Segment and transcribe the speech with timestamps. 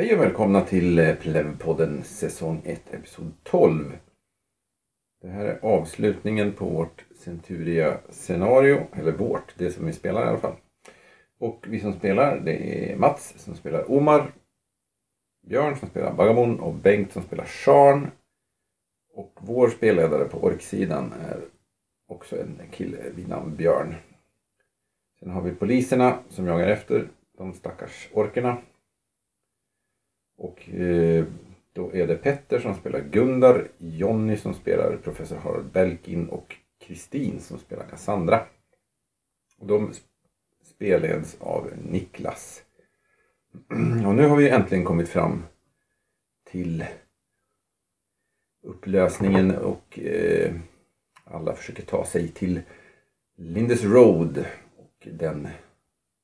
[0.00, 3.98] Hej och välkomna till eh, Plevpodden säsong 1 episod 12.
[5.22, 10.38] Det här är avslutningen på vårt Centuria-scenario, eller vårt, det som vi spelar i alla
[10.38, 10.56] fall.
[11.38, 14.32] Och vi som spelar det är Mats som spelar Omar,
[15.46, 18.10] Björn som spelar Bagamon och Bengt som spelar Sharn.
[19.14, 21.40] Och vår spelledare på orksidan är
[22.08, 23.94] också en kille vid namn Björn.
[25.18, 27.08] Sen har vi poliserna som jagar efter
[27.38, 28.58] de stackars orkerna.
[30.40, 31.24] Och eh,
[31.72, 37.40] då är det Petter som spelar Gundar, Jonny som spelar professor Harald Belkin och Kristin
[37.40, 38.46] som spelar Cassandra.
[39.58, 39.92] Och de
[40.62, 42.62] spelleds av Niklas.
[44.06, 45.42] Och nu har vi äntligen kommit fram
[46.50, 46.84] till
[48.62, 50.52] upplösningen och eh,
[51.24, 52.60] alla försöker ta sig till
[53.36, 54.44] Lindes Road
[54.76, 55.48] och den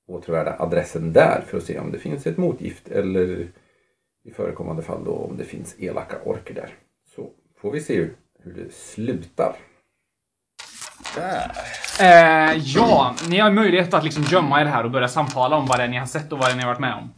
[0.06, 3.48] återvärda adressen där för att se om det finns ett motgift eller
[4.26, 6.74] i förekommande fall då om det finns elaka orker där.
[7.16, 7.94] Så får vi se
[8.42, 9.56] hur det slutar.
[12.00, 15.78] Eh, ja, ni har möjlighet att liksom gömma er här och börja samtala om vad
[15.78, 17.10] det är ni har sett och vad det är ni har varit med om.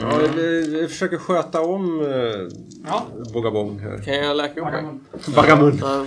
[0.00, 3.06] Ja, vi, vi försöker sköta om eh, Ja.
[3.32, 3.98] Bogabong här.
[4.04, 4.84] Kan jag läka upp mig?
[5.34, 5.78] Bagamun.
[5.82, 6.06] Ja.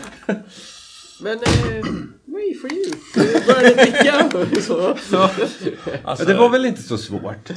[1.21, 1.85] Men, eh,
[2.25, 2.91] wait for you.
[3.13, 4.29] Du började dricka.
[4.61, 4.87] Så.
[4.87, 7.49] Alltså, Ja, det var väl inte så svårt?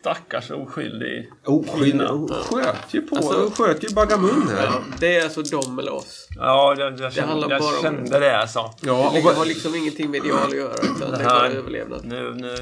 [0.00, 1.30] Stackars oskyldig.
[1.46, 2.06] Oskyldig.
[2.10, 3.16] Oh, sköt ju på.
[3.16, 4.64] Alltså- sköt ju Bagamun här.
[4.64, 6.28] Ja, det är alltså de eller oss.
[6.36, 8.58] Ja, jag, jag, kände, handlar jag bara om- kände det alltså.
[8.80, 10.72] Ja, Det och, har liksom ingenting med ideal att göra.
[10.96, 12.04] Utan det är här- bara överlevnad.
[12.04, 12.56] Nu, nu.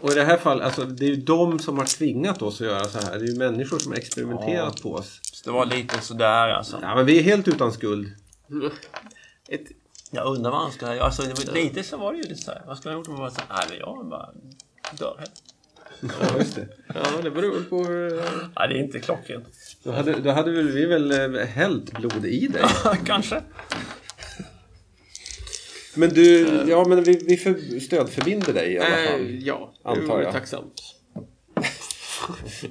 [0.00, 2.66] och i det här fallet, alltså, det är ju de som har tvingat oss att
[2.66, 3.18] göra så här.
[3.18, 5.20] Det är ju människor som har experimenterat på oss.
[5.44, 6.78] Det var lite sådär alltså.
[6.82, 8.08] Ja, men vi är helt utan skuld.
[9.48, 9.60] Ett,
[10.10, 11.04] Jag undrar vad han ska göra.
[11.04, 12.62] Alltså, det lite så var det ju lite såhär.
[12.66, 14.28] Vad skulle han gjort om man bara nej men jag bara
[14.98, 15.28] dör här.
[16.00, 16.68] Ja, just det.
[16.94, 18.18] ja, det beror väl på hur...
[18.18, 18.24] eh,
[18.56, 19.44] Nej, det är inte klockrent.
[19.82, 22.62] Då hade, då hade väl vi väl eh, hällt blod i dig.
[23.06, 23.42] Kanske.
[25.94, 29.38] Men du, ja men vi, vi för, stödförbinder dig i alla Eh, fall.
[29.42, 30.32] ja, det Antar jag.
[30.32, 30.80] tacksamt.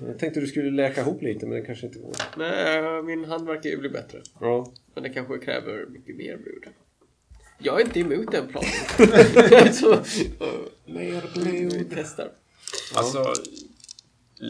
[0.08, 2.14] Jag tänkte du skulle läka ihop lite men det kanske inte går.
[2.38, 4.22] Nej, eh, min hand verkar ju bli bättre.
[4.42, 4.74] Ja.
[4.94, 6.66] Men det kanske kräver mycket mer blod.
[7.60, 9.74] Jag är inte emot den planen.
[9.74, 10.00] så, eh,
[10.86, 11.24] Mer
[11.70, 12.30] vi testar.
[12.96, 13.34] Alltså,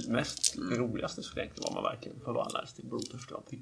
[0.07, 3.59] mest roligaste skulle egentligen vara om man verkligen förvandlades till blodtörstig vampyr.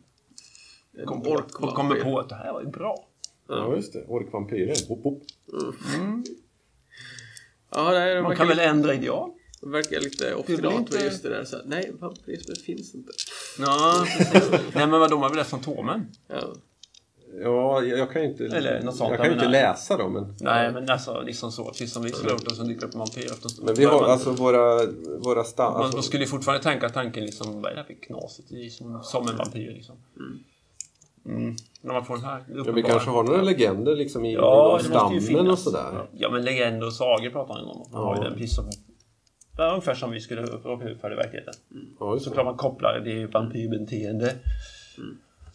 [1.05, 3.07] Kom på, kom, kommer på att det här var ju bra.
[3.47, 4.05] Ja, just det.
[4.07, 4.75] Orkvampyrer.
[4.87, 5.23] Hop, hop.
[7.71, 9.31] Ja, det, är, Man verkar kan väl lite, ändra ideal?
[9.61, 11.45] verkar lite obstinat inte- med just det där.
[11.45, 13.11] Så, här, nej, vampyrismen finns inte.
[13.59, 14.05] Ja.
[14.51, 16.11] Nej men vadå, man vill läsa Fantomen?
[16.27, 16.53] Ja.
[17.41, 19.59] Ja, jag, kan ju inte, Eller något sånt, jag kan ju inte menar.
[19.59, 20.13] läsa dem.
[20.13, 21.65] Men, Nej men alltså liksom så.
[21.65, 23.65] Precis som vi slår upp och så dyker upp en vampyr efter en stund.
[23.65, 24.85] men vi har man, alltså våra,
[25.19, 25.73] våra stam...
[25.73, 28.49] man, Alltså, man skulle ju fortfarande tänka tanken liksom, vad är det här för knasigt?
[28.49, 29.95] Det är som, som en vampyr liksom.
[31.25, 31.55] Mm.
[31.81, 34.83] När man får den här ja, vi kanske har några legender liksom i, Ja, i
[34.83, 36.07] ju stammen och sådär.
[36.11, 37.85] Ja men legender och sagor pratar man om.
[37.91, 38.69] Man har ju den precis som
[39.57, 41.53] Ja, ungefär som vi skulle råka ut för i verkligheten.
[41.99, 42.33] Ja, just Så det.
[42.33, 44.35] klart man kopplar det är ju vampyrbeteende.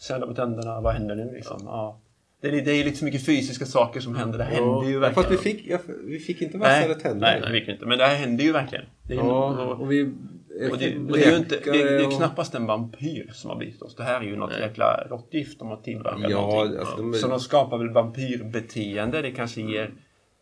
[0.01, 1.61] Sälla på tänderna, vad händer nu liksom?
[1.65, 1.99] Ja.
[2.41, 4.37] Det, är, det är lite för mycket fysiska saker som händer.
[4.37, 5.13] Det händer ju verkligen.
[5.29, 7.19] fast vi fick, ja, vi fick inte vassare nej, tänder.
[7.41, 7.85] nej, det fick inte.
[7.85, 8.85] Men det här händer ju verkligen.
[9.07, 10.03] Det är, ju- Ja, och, och vi...
[10.03, 10.13] och
[10.59, 10.77] det, och
[11.17, 13.81] det är ju inte, det, det är ju och- knappast en vampyr som har blivit
[13.81, 13.95] oss.
[13.95, 16.31] Det här är ju något jäkla råttgift de har tillverkat.
[16.31, 19.21] Ja, alltså de är- Så de skapar väl vampyrbeteende.
[19.21, 19.93] Det kanske ger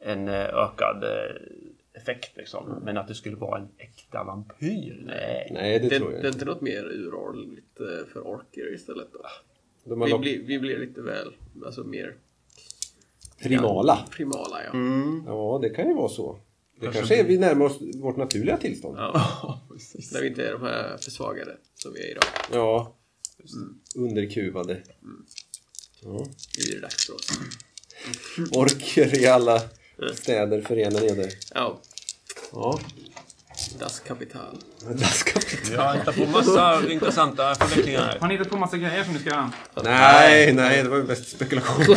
[0.05, 2.81] en eh, ökad eh, effekt liksom.
[2.83, 5.03] Men att det skulle vara en äkta vampyr?
[5.05, 5.49] Nej.
[5.53, 6.37] Nej, det, Det, tror jag det är inte.
[6.37, 9.19] inte något mer uråldrigt eh, för orker istället då?
[9.89, 11.33] De Vi blir, vi blir lite väl,
[11.65, 12.15] alltså mer
[13.41, 13.99] primala.
[14.11, 14.71] primala ja.
[15.25, 16.39] Ja, det kan ju vara så.
[16.79, 18.97] Det kanske är vi närmar oss vårt naturliga tillstånd.
[18.97, 19.11] Ja.
[19.43, 19.61] ja.
[20.13, 22.23] När vi inte är de här försvagade som vi är idag.
[23.95, 24.81] Underkuvade.
[26.03, 26.11] Ja.
[26.57, 27.29] Nu är det dags för oss.
[28.51, 29.61] Orker i alla
[30.13, 31.29] städer förenade.
[31.53, 31.81] Ja,
[32.51, 32.79] Ja.
[33.77, 34.57] Das Kapital.
[34.95, 35.71] Das Kapital.
[35.71, 38.19] Vi har hittat på massa intressanta förvecklingar här.
[38.19, 39.51] Har ni hittat på massa grejer som ni ska göra?
[39.83, 41.85] Nej, nej, det var ju bäst spekulation.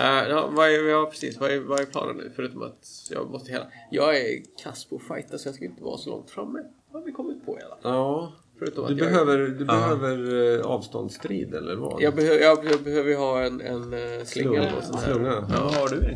[0.00, 1.38] Uh, ja, vad är, ja, precis.
[1.38, 2.32] Vad är, vad är planen nu?
[2.36, 3.66] Förutom att jag måste hela...
[3.90, 6.58] Jag är kass på att fighta så jag ska inte vara så långt framme.
[6.90, 7.92] Vad har vi kommit på i alla fall?
[7.92, 8.32] Ja.
[8.58, 12.02] Förutom Du att jag, behöver, du behöver eh, avståndsstrid eller vad?
[12.02, 14.82] jag, behöver, jag, jag behöver ju ha en, en uh, slinga.
[14.82, 15.40] Slunga.
[15.40, 16.14] Vad har du en?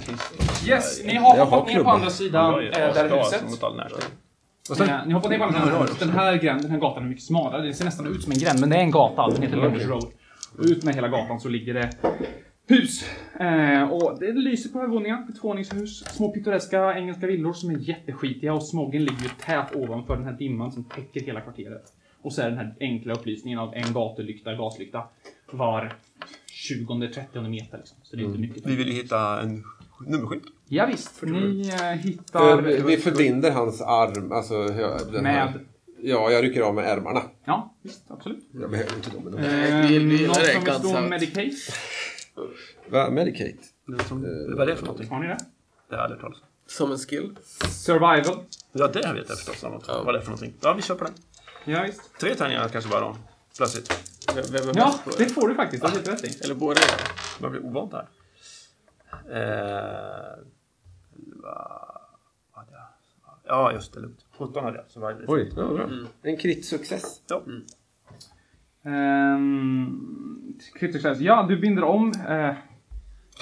[0.68, 3.62] Yes, ni har Jag hoppat har ner på andra sidan eh, där huset.
[3.62, 4.04] All närstrid.
[4.70, 5.98] Eh, Ni har hoppat ner på andra sidan huset.
[6.00, 7.66] Den här, gränd, den här gatan är mycket smalare.
[7.66, 9.28] Det ser nästan ut som en gränd, men det är en gata.
[9.28, 10.06] Den heter Lunch Road.
[10.58, 11.90] Och ut med hela gatan så ligger det
[12.68, 13.04] hus.
[13.40, 15.26] Eh, och det lyser på övervåningen.
[15.28, 16.04] Ett tvåvåningshus.
[16.04, 20.32] Små pittoreska engelska villor som är jätteskitiga och smoggen ligger ju tät ovanför den här
[20.32, 21.82] dimman som täcker hela kvarteret.
[22.26, 25.02] Och så är den här enkla upplysningen av en gatulykta, gaslykta,
[25.50, 25.94] var
[26.70, 27.78] 20-30 meter.
[27.78, 27.96] Liksom.
[28.02, 28.66] Så det är inte mycket.
[28.66, 29.64] Vi vill ju hitta en
[30.06, 30.42] nummerskylt.
[30.68, 32.58] Ja, visst, ni eh, hittar...
[32.70, 34.62] Eh, Vi förbinder hans arm, alltså
[35.12, 35.50] den här.
[35.52, 35.64] Med...
[36.02, 37.22] Ja, jag rycker av med ärmarna.
[37.44, 38.44] Ja, visst, absolut.
[38.52, 39.22] Jag behöver inte dem.
[39.24, 39.38] Men de...
[39.38, 41.50] Eh, vi- det som vill stå ganska- Medicate?
[42.90, 43.10] Va?
[43.10, 43.56] Medicate?
[43.86, 44.22] Det som,
[44.56, 45.08] vad är det för någonting?
[45.10, 45.38] Har ni det?
[45.88, 46.42] Det har jag aldrig talat om.
[46.66, 47.36] Som en skill.
[47.70, 48.36] Survival?
[48.72, 49.62] Ja, det vet jag förstås.
[49.62, 49.88] Något.
[49.88, 50.52] Vad det är för någonting.
[50.60, 51.12] Ja, vi kör på den.
[51.66, 52.18] Ja, visst.
[52.20, 53.16] Tre tärningar kanske bara då.
[53.56, 53.92] Plötsligt.
[54.34, 55.30] Vem vem är Ja, bäst på det det?
[55.30, 55.82] får du faktiskt.
[55.82, 56.44] Det har du helt rätt i.
[56.44, 56.80] Eller båda?
[57.40, 58.06] Man blir ovant här.
[59.30, 60.38] Eh,
[61.26, 61.82] elva,
[62.52, 62.86] hade jag?
[63.44, 64.00] ja, just det.
[64.00, 64.24] Lugnt.
[64.38, 64.90] 17 hade jag.
[64.90, 65.90] Så var det Oj, ja, bra.
[66.22, 67.20] En krit-success.
[67.28, 67.42] Ja.
[68.82, 70.58] Um,
[71.18, 72.12] ja, du binder om.
[72.28, 72.54] Eh,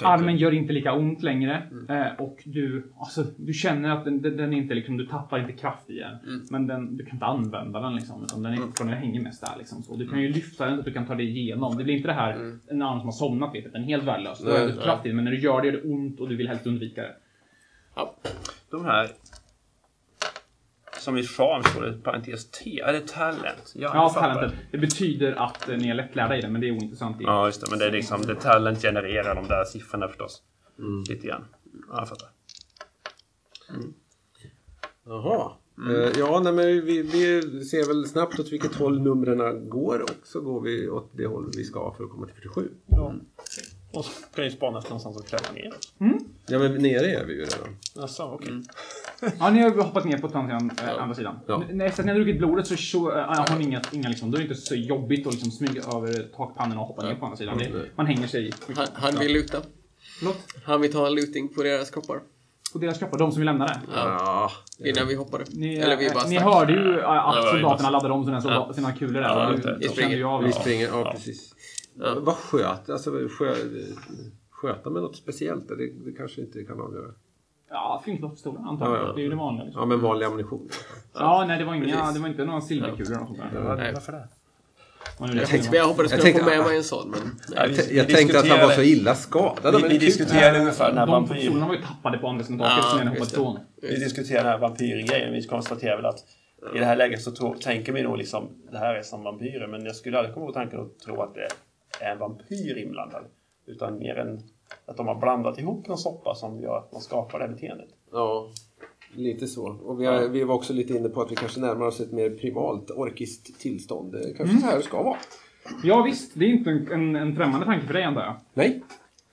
[0.01, 1.63] armen gör inte lika ont längre.
[1.89, 5.53] Eh, och du, alltså, du känner att den, den den inte liksom, du tappar inte
[5.53, 6.41] kraft i den.
[6.51, 8.23] Men den, du kan inte använda den liksom.
[8.23, 8.71] Utan den, är, mm.
[8.77, 9.83] den hänger mest där liksom.
[9.83, 11.77] Så du kan ju lyfta den så att du kan ta dig igenom.
[11.77, 13.73] Det blir inte det här, en arm som har somnat vet.
[13.73, 14.39] Den är helt värdelös.
[14.39, 16.35] Du har kraft i den, men när du gör det gör det ont och du
[16.35, 17.15] vill helst undvika det.
[17.95, 18.15] Ja.
[18.71, 19.09] De här
[21.05, 22.79] som i charm står det parentes T.
[22.79, 23.71] Är det talent?
[23.75, 24.59] Ja, Ja, talentet.
[24.71, 27.21] Det betyder att eh, ni är lättlärda i det, men det är ointressant.
[27.21, 27.67] i- Ja, just det.
[27.69, 30.41] Men det är liksom det talent genererar de där siffrorna förstås.
[31.09, 31.45] Lite grann.
[31.89, 32.29] Ja, jag fattar.
[35.05, 35.51] Jaha.
[35.89, 40.27] Eh, ja, nej, men vi, vi ser väl snabbt åt vilket håll numren går och
[40.27, 42.69] så går vi åt det håll vi ska för att komma till 47.
[42.87, 43.13] Ja.
[43.95, 45.73] Och så kan ju spana efter någonstans att klättra ner.
[46.47, 47.77] Ja, men nere är vi ju redan.
[47.95, 48.53] Jaså, okej.
[49.39, 50.71] Ja, ni har hoppat ner på andra sidan.
[50.95, 51.39] Äh, andra sidan.
[51.47, 51.63] Ja.
[51.69, 54.31] N- Efter att ni har druckit blodet så, så äh, har ni inga, inga liksom,
[54.31, 57.25] då är det inte så jobbigt att liksom smyga över takpannorna och hoppa ner på
[57.25, 57.57] andra sidan.
[57.57, 58.51] Det, man hänger sig i.
[58.75, 59.57] Han, han vill luta.
[60.19, 60.37] Förlåt?
[60.65, 62.19] Han vill ta en looting på deras kroppar.
[62.73, 63.79] Och deras kroppar, de som vill lämna det.
[63.95, 64.51] Ja.
[64.85, 65.43] Innan vi hoppade.
[65.51, 66.53] Ni, Eller vi äh, bara ni stack.
[66.53, 69.21] hörde ju Ja, att soldaterna laddade om sina, solda- sina kulor där.
[69.21, 70.09] Ja, och det- du- vi då springer.
[70.09, 70.53] kände ju av Vi det.
[70.55, 71.15] springer, ja,
[71.99, 72.15] Ja.
[72.19, 72.89] Vad sköt?
[72.89, 73.55] Alltså skö,
[74.49, 75.67] sköta med något speciellt?
[75.67, 75.75] Det,
[76.05, 77.11] det kanske inte kan avgöra.
[77.69, 79.01] Ja, flintloppspistoler antagligen.
[79.01, 79.13] Ja, ja.
[79.13, 79.63] Det är ju det vanliga.
[79.65, 79.81] Liksom.
[79.81, 80.69] Ja, men vanlig ammunition.
[81.13, 82.13] Ja, nej, det var, inga, Precis.
[82.13, 83.75] det var inte några silverkulor och sånt där.
[83.77, 83.93] Nej.
[83.93, 84.27] Varför det?
[85.19, 87.19] Jag, tänkte, jag hoppades Jag kunna få med mig en sån, men...
[87.55, 87.69] Ja, Nej.
[87.89, 89.81] vi- Jag vi tänkte att han var så illa skadad.
[89.81, 91.35] Vi, vi diskuterade ungefär den här De vampyr...
[91.35, 93.59] pistolerna var ju tappade på andra sidan taket som ifrån.
[93.81, 95.33] Vi diskuterade den här vampyrgrejen.
[95.33, 96.19] Vi konstaterar väl att
[96.75, 99.67] i det här läget så tänker vi nog liksom det här är som vampyrer.
[99.67, 101.47] Men jag skulle aldrig komma på tanken att tro att det
[102.01, 103.23] är en vampyr inblandad.
[103.65, 104.39] Utan mer än
[104.85, 107.89] att de har blandat ihop någon soppa som gör att man skapar det här beteendet.
[108.11, 108.49] Ja,
[109.13, 109.67] lite så.
[109.67, 112.11] Och vi, har, vi var också lite inne på att vi kanske närmar oss ett
[112.11, 114.11] mer primalt orkiskt tillstånd.
[114.11, 115.17] Det är Kanske så här det ska vara.
[115.83, 116.31] Ja, visst.
[116.35, 118.35] Det är inte en, en, en främmande tanke för dig, antar jag.
[118.53, 118.83] Nej.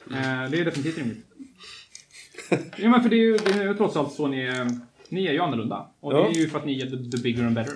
[0.07, 1.27] Eh, det är definitivt rimligt.
[2.79, 4.67] ja, men för det är ju, det är ju trots allt så ni är,
[5.09, 5.87] ni är ju annorlunda.
[6.01, 6.17] Och Ja.
[6.19, 7.75] det är ju för att ni är the, the bigger and better.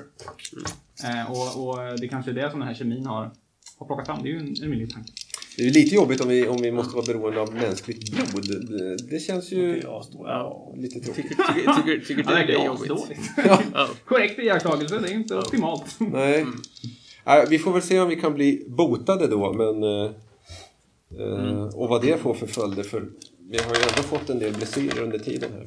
[1.04, 3.30] Eh, och, och det kanske är det som den här kemin har,
[3.78, 4.22] har plockat fram.
[4.22, 5.12] Det är ju en, en rimlig tanke.
[5.56, 8.68] Det är ju lite jobbigt om vi, om vi måste vara beroende av mänskligt blod.
[8.68, 10.04] Det, det känns ju och...
[10.76, 11.28] lite tråkigt.
[11.28, 13.20] Tycker, tycker, tycker, tycker Ja, du det är jobbigt?
[13.74, 13.88] Ja.
[14.04, 15.96] Korrekt iakttagelse, det är inte optimalt.
[15.98, 16.46] Nej.
[17.26, 19.82] Nej, vi får väl se om vi kan bli botade då, men...
[19.82, 20.10] eh,
[21.20, 23.00] eh, Och vad det får för följder, för
[23.50, 25.66] vi har ju ändå fått en del blessyrer under tiden här.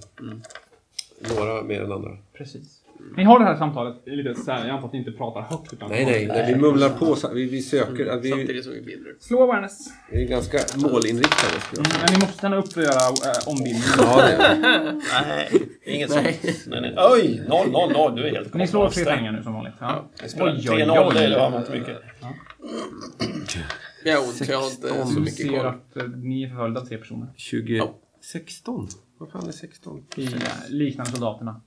[1.35, 2.17] Några mer än andra.
[2.33, 2.78] Precis.
[3.17, 5.73] Ni har det här samtalet lite så här, jag antar att ni inte pratar högt.
[5.73, 7.15] Utan Nej, nej, nej vi mumlar på.
[7.15, 8.05] så- Vi, vi söker.
[8.05, 9.11] att vi, Samtidigt som vi binder.
[9.19, 9.77] Slå awareness.
[10.11, 11.61] vi är ganska målinriktade.
[11.61, 12.03] skulle jag säga.
[12.05, 12.93] Men ni måste stanna upp och göra
[13.33, 13.83] äh, ombildning.
[13.97, 14.93] Ja, det är.
[15.27, 15.49] Nej,
[15.85, 16.25] inget sånt.
[16.67, 16.95] Nej, nej.
[17.13, 17.41] Oj!
[17.47, 18.15] Noll, noll, noll.
[18.15, 19.73] Du är helt Ni slår tre tärningar nu som vanligt.
[19.79, 20.09] Ja.
[20.27, 21.97] Spelar 3-0, det har man inte mycket.
[24.03, 25.65] Jag har ont, så jag har inte så Du mycket ser kvar.
[25.65, 27.27] att eh, ni är förföljda av tre personer.
[27.35, 27.83] 20...
[28.33, 28.87] 16?
[29.19, 30.03] Vad fan är 16?
[30.15, 30.31] I eh,
[30.69, 31.61] liknande soldaterna.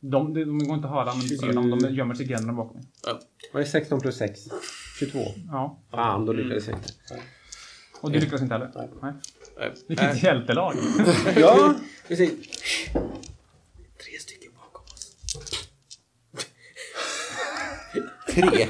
[0.00, 1.70] De, de, de går inte att höra, men du ser dem.
[1.70, 2.84] De gömmer sig i gränderna bakom er.
[3.52, 4.40] Vad är 16 plus 6?
[4.98, 5.18] 22.
[5.48, 5.82] Ja.
[5.90, 6.88] Fan, då lyckades jag inte.
[8.00, 8.70] Och du lyckas inte heller?
[9.02, 9.12] Nej.
[9.58, 9.72] Nej.
[9.88, 10.74] Vilket hjältelag.
[11.36, 11.74] Ja,
[12.08, 12.30] precis.
[14.04, 15.16] Tre stycken bakom oss.
[18.34, 18.68] Tre.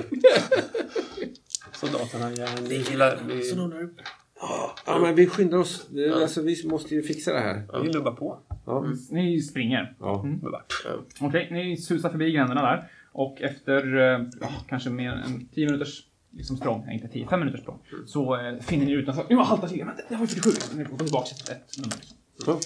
[1.73, 2.31] Soldaterna
[2.71, 3.23] gillar...
[3.27, 4.03] Vi, Så någon där uppe.
[4.87, 5.87] Ja, men vi skyndar oss.
[5.91, 7.83] Det- Alltså, vi måste ju fixa det här.
[7.83, 8.39] vi lubbar på.
[8.67, 8.87] Ja.
[9.11, 9.95] Ni springer.
[10.01, 10.27] Ja.
[10.43, 10.65] Lubbar.
[11.21, 12.91] Okej, ni susar förbi gränderna där.
[13.13, 16.03] Och efter eh, ja, kanske mer än 10 minuters
[16.37, 19.25] liksom språng, inte 10, 5 minuters språng, så eh, finner ni utanför.
[19.31, 20.51] Nu haltar till, men det- det har ju 47.
[20.79, 21.97] Ni får gå tillbaka ett, ett nummer.
[21.97, 22.17] Liksom.
[22.45, 22.59] Så.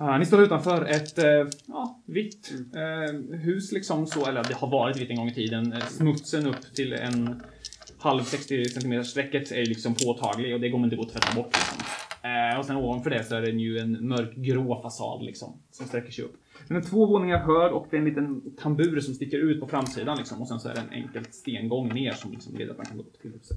[0.00, 4.70] Ah, ni står utanför ett eh, ja, vitt eh, hus liksom så, eller det har
[4.70, 5.72] varit vitt en gång i tiden.
[5.72, 7.42] Eh, Smutsen upp till en
[8.02, 11.52] halv 60 cm räcket är liksom påtaglig och det kommer inte gå att tvätta bort.
[11.54, 11.78] Liksom.
[12.22, 15.60] Eh, och sen ovanför det så är det ju en mörkgrå fasad liksom.
[15.70, 16.36] Som sträcker sig upp.
[16.68, 19.66] Den är två våningar hög och det är en liten tambur som sticker ut på
[19.66, 20.42] framsidan liksom.
[20.42, 22.96] Och sen så är det en enkel stengång ner som liksom leder att man kan
[22.96, 23.56] gå upp till huset.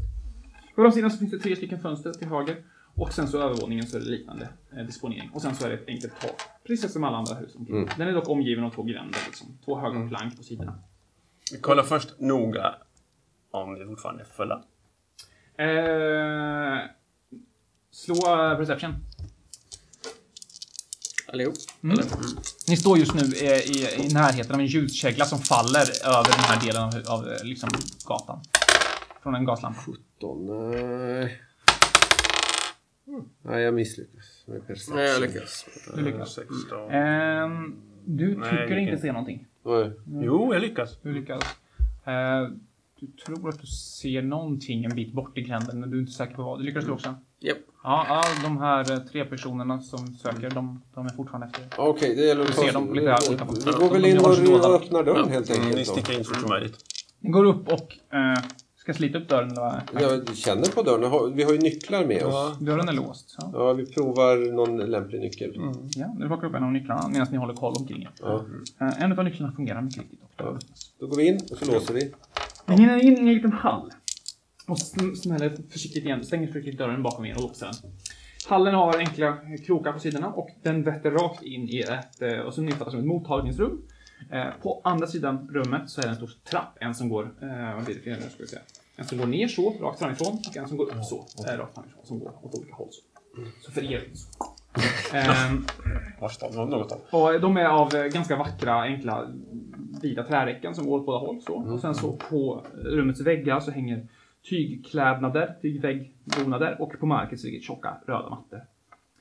[0.76, 2.56] På framsidan så finns det tre stycken fönster till höger.
[2.96, 5.30] Och sen så övervåningen så är det liknande eh, disponering.
[5.34, 6.42] Och sen så är det ett enkelt tak.
[6.68, 7.90] Precis som alla andra hus omkring.
[7.98, 9.48] Den är dock omgiven av två gränder liksom.
[9.66, 10.76] Två höga plank på sidorna.
[11.52, 12.76] Vi kollar först noga
[13.52, 14.64] om det fortfarande är fulla.
[15.58, 16.90] Eh,
[17.92, 18.96] slå eh, perception.
[21.28, 21.56] Allihop?
[21.84, 21.98] Mm.
[22.68, 26.40] Ni står just nu i, i, i närheten av en ljuskägla som faller över den
[26.40, 27.70] här delen av, av eh, liksom,
[28.06, 28.40] gatan.
[29.24, 29.82] Från en gaslampa.
[30.20, 31.42] Då, nej.
[33.42, 34.44] Nej, jag misslyckas.
[34.94, 35.66] Nej, jag lyckas.
[35.96, 36.34] Du lyckas.
[36.34, 36.90] 16.
[36.92, 39.48] Ehm, du Nej, tycker gick inte se någonting.
[39.66, 39.92] Nej.
[40.06, 40.98] Jo, jag lyckas.
[41.02, 41.44] Du lyckas.
[42.06, 42.48] Eh,
[43.02, 46.12] du tror att du ser någonting en bit bort i gränden, men du är inte
[46.12, 46.60] säker på vad.
[46.60, 47.16] Det lyckas du också.
[47.40, 47.58] Japp.
[47.84, 51.68] Ja, ja, de här eh, tre personerna som söker, de, de är fortfarande efter.
[51.78, 54.18] Okej, det gäller att Du ta ser dem lite olika på- Vi går väl in
[54.18, 55.78] och så öppnar dörren helt Mm, enkelt.
[55.78, 56.78] ni sticker in så fort som möjligt.
[57.20, 58.44] Ni går upp och eh,
[58.76, 59.82] ska slita upp dörren eller?
[60.02, 61.36] Jag känner på dörren.
[61.36, 62.60] Vi har ju nycklar med oss.
[62.60, 63.36] Dörren är låst.
[63.42, 63.50] Ja.
[63.54, 65.52] Ja, vi provar någon lämplig nyckel.
[65.96, 68.12] Ja, du plockar upp en av nycklarna medan ni håller koll omkring er.
[68.20, 68.46] Ja.
[68.82, 70.20] Eh, En av nycklarna fungerar mycket riktigt.
[70.40, 70.92] Öppnas.
[71.00, 72.12] Då går vi in och så låser vi.
[72.76, 73.92] Ni hinner in i en liten hall.
[74.68, 77.92] Och sm- smäller försiktigt igen, stänger försiktigt dörren bakom er och låser den.
[78.50, 82.54] Hallen har enkla krokar på sidorna och den vetter rakt in i ett, eh, och
[82.54, 83.82] som ni fattar som ett mottagningsrum.
[84.32, 87.76] Eh, På andra sidan rummet så är det en stor trapp, en som går, eh,
[87.76, 88.62] vad blir det för ska vi säga.
[88.96, 92.06] En som går ner så, rakt framifrån, och en som går upp så, rakt framifrån,
[92.06, 93.02] som går åt olika håll så.
[93.62, 94.28] Så för er så.
[95.14, 95.66] Ehm,
[96.70, 99.28] något och de är av eh, ganska vackra, enkla,
[100.02, 101.42] vita träräcken som går åt båda håll.
[101.42, 101.54] Så.
[101.54, 104.08] Och sen så på rummets väggar så hänger
[104.50, 108.62] tygklädnader, tygväggbonader och på marken så ligger tjocka röda mattor.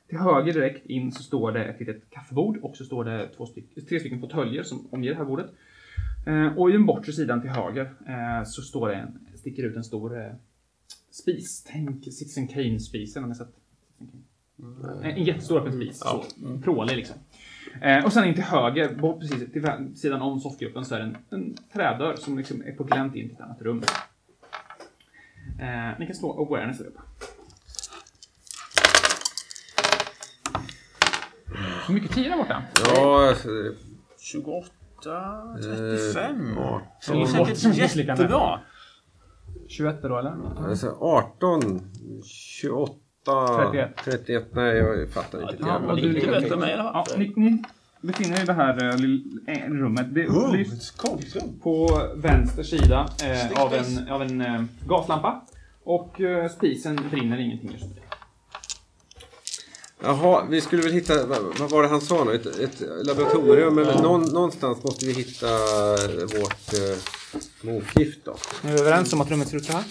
[0.09, 3.47] Till höger direkt in så står det ett litet kaffebord och så står det två
[3.47, 5.51] styck, tre stycken fåtöljer som omger det här bordet.
[6.27, 9.77] Eh, och i den bortre sidan till höger eh, så står det en, sticker ut
[9.77, 10.33] en stor eh,
[11.11, 11.65] spis.
[11.67, 13.57] Tänk Citizen Kane-spisen, har ni sett?
[14.61, 15.09] Kane?
[15.11, 15.99] En, en jättestor öppen spis.
[15.99, 16.25] Så,
[16.63, 17.17] prålig liksom.
[17.83, 21.05] Eh, och sen in till höger, bort precis till sidan om soffgruppen, så är det
[21.05, 23.83] en, en trädörr som liksom är på glänt in till ett annat rum.
[25.61, 27.01] Eh, ni kan slå awareness uppe.
[31.87, 32.63] Hur mycket tid är där borta?
[32.85, 33.49] Ja, alltså,
[34.19, 34.67] 28,
[35.07, 36.55] Eh, 35.
[36.57, 36.83] ja.
[37.07, 37.77] Det är säkert
[38.07, 38.61] jättebra.
[39.69, 40.35] 21 då eller?
[40.69, 41.81] alltså 18,
[42.25, 42.93] 28,
[43.73, 43.91] 31.
[44.05, 44.45] 31.
[44.53, 45.57] Nej, jag fattar inte.
[45.61, 47.19] Ja, och du lyckas- vet mig i alla Ja, fall.
[47.19, 47.63] ni, ni
[48.01, 50.07] befinner er i det här eh, eh, rummet.
[50.15, 50.99] Det är Oh, upplyst
[51.63, 55.43] på vänster sida eh, av en, av en eh, gaslampa.
[55.85, 58.01] Och eh, spisen brinner ingenting just nu.
[60.03, 62.35] Jaha, vi skulle väl hitta, vad, vad var det han sa nu?
[62.35, 65.47] Ett, ett laboratorium eller någon, någonstans måste vi hitta
[66.41, 66.97] vårt eh,
[67.63, 68.37] motgift då.
[68.65, 69.85] Är vi överens om att rummet ser ut så här?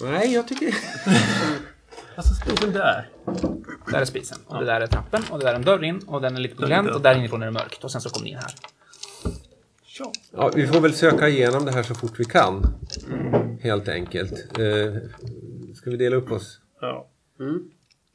[0.00, 0.74] Nej, jag tycker...
[2.18, 3.08] Alltså, spisen där.
[3.92, 4.38] Där är spisen.
[4.46, 5.22] Och det där är trappen.
[5.30, 5.98] Och det där är en dörr in.
[6.06, 6.90] Och den är lite på glänt.
[6.90, 7.84] Och där inifrån är det mörkt.
[7.84, 8.54] Och sen så kommer ni in här.
[10.32, 12.74] Ja, vi får väl söka igenom det här så fort vi kan.
[13.62, 14.32] Helt enkelt.
[14.58, 14.94] Eh,
[15.74, 16.60] ska vi dela upp oss?
[16.80, 17.06] Ja.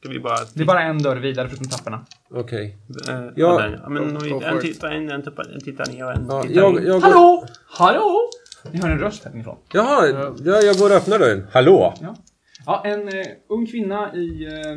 [0.00, 0.38] Ska vi bara...
[0.54, 2.06] Det är bara en dörr vidare förutom trapporna.
[2.30, 2.76] Okej.
[3.08, 3.66] Eh, Ja.
[3.82, 4.60] ja, men vi, en, it.
[4.60, 6.86] tittar, en, en, tittar, en tittar ner och en Ja, tittar jag, in.
[6.86, 7.08] jag går...
[7.08, 7.46] Hallå!
[7.66, 8.30] Hallå!
[8.70, 9.56] Ni hör en röst här inifrån.
[9.72, 10.06] Jaha,
[10.44, 11.46] ja, jag går och öppnar dörren.
[11.52, 11.94] Hallå?
[12.00, 12.16] Ja.
[12.66, 14.76] Ja, en eh, ung kvinna i eh,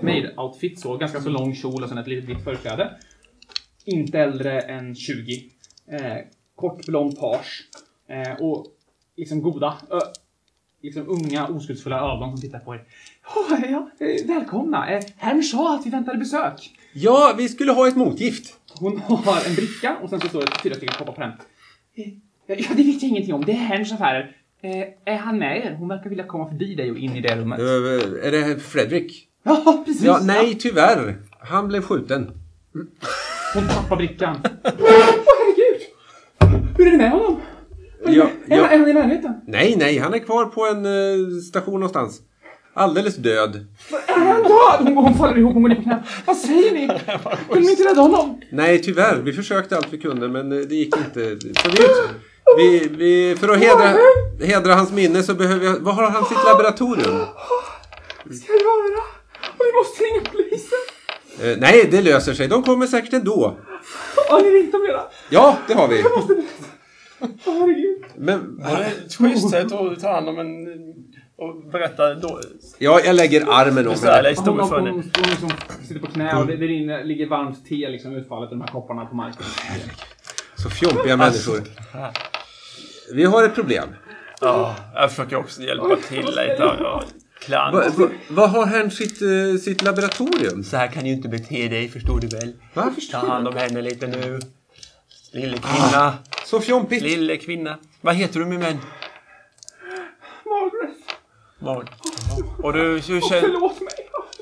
[0.00, 0.96] maid-outfit, så.
[0.96, 2.94] Ganska så lång kjol och sen ett litet vitt förkläde.
[3.84, 5.50] Inte äldre än 20.
[5.90, 6.16] Eh,
[6.54, 7.64] kort blont page.
[8.08, 8.66] Eh, och
[9.16, 9.98] liksom goda, ö,
[10.82, 12.84] liksom unga oskuldsfulla ögon som tittar på er.
[13.36, 14.90] Oh, ja, eh, välkomna!
[14.90, 16.70] Eh, Herrn sa att vi väntade besök.
[16.92, 18.54] Ja, vi skulle ha ett motgift.
[18.78, 21.30] Hon har en bricka och sen så står det fyra stycken koppar på den.
[21.94, 22.12] Eh,
[22.46, 23.44] Ja, det vet jag ingenting om.
[23.44, 24.36] Det är Herrns affärer.
[24.64, 25.76] Eh, är han med er?
[25.78, 27.60] Hon verkar vilja komma förbi dig och in i det rummet.
[27.60, 29.28] Eh, är det Fredrik?
[29.42, 30.02] Ja, precis.
[30.02, 31.16] Ja, nej, tyvärr.
[31.40, 32.30] Han blev skjuten.
[33.54, 34.36] Hon tappar brickan.
[34.64, 35.80] Åh, herregud!
[36.76, 37.40] Hur är det med honom?
[38.06, 38.68] Ja, är, ja.
[38.68, 39.34] är han i närheten?
[39.46, 42.22] Nej, nej, han är kvar på en eh, station någonstans.
[42.74, 43.66] Alldeles död.
[44.06, 44.94] Är han död?
[44.94, 46.02] Hon, hon faller ihop, hon går ner på knä.
[46.26, 46.86] Vad säger ni?
[47.48, 48.40] Kunde ni inte rädda honom?
[48.52, 49.16] Nej, tyvärr.
[49.16, 51.36] Vi försökte allt vi kunde, men eh, det gick inte.
[51.40, 51.76] Så vi,
[52.56, 53.96] vi, vi, för att hedra,
[54.40, 55.80] hedra hans minne så behöver jag...
[55.80, 57.18] Vad har han sitt laboratorium?
[58.24, 59.02] Vad ska jag göra?
[59.40, 60.78] Och vi måste ringa polisen.
[61.42, 62.48] Eh, nej, det löser sig.
[62.48, 63.56] De kommer säkert ändå.
[64.30, 65.04] Har ni ringt dem redan?
[65.30, 66.04] Ja, det har vi.
[67.20, 68.04] Åh, herregud.
[68.16, 68.56] Men...
[68.58, 70.66] Det här är ett schysst sätt att ta hand om en
[71.36, 72.40] och berätta då.
[72.78, 74.34] Ja, jag lägger armen om henne.
[74.36, 75.50] Hon, hon, hon, hon liksom
[75.82, 78.68] sitter på knä och det, det rinner, ligger varmt te liksom utfallet i de här
[78.68, 79.46] kopparna på marken.
[80.64, 81.62] Så fjompiga människor.
[83.14, 83.88] Vi har ett problem.
[84.40, 86.72] Ja, jag försöker också hjälpa till lite.
[87.40, 87.74] Klant.
[87.74, 90.64] Va- va- Vad har hänt sitt, eh, sitt laboratorium?
[90.64, 92.52] Så här kan du inte bete dig, förstår du väl?
[92.74, 92.94] Va?
[93.12, 94.40] Ta hand om henne lite nu.
[95.32, 96.14] Lille kvinna.
[96.46, 97.02] Så fjompigt.
[97.02, 97.78] Lille kvinna.
[98.00, 98.78] Vad heter du min vän?
[100.44, 100.96] Margaret!
[101.58, 101.88] Vad?
[102.64, 103.40] Och du, hur känner...
[103.40, 103.92] Förlåt mig!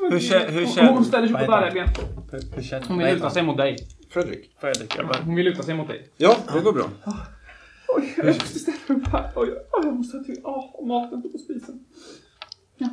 [0.00, 0.10] Hur.
[0.50, 0.90] Hur Hon- känner...
[0.92, 1.94] Hon ställer sig vad på heter darriga han?
[1.94, 2.40] ben.
[2.50, 2.86] Hur- Hur känner...
[2.86, 3.34] Hon vad vill heter luta han?
[3.34, 3.76] sig mot dig.
[4.12, 4.50] Fredrik.
[4.60, 5.18] Fredrik, jag bara...
[5.24, 6.08] Hon vill luta sig mot dig.
[6.16, 6.84] Ja, det går bra.
[7.88, 9.30] Oj, jag måste ställa upp här.
[9.36, 10.40] Oj, oj, jag måste ha till.
[10.44, 11.84] Åh, maten på spisen.
[12.78, 12.88] Ja.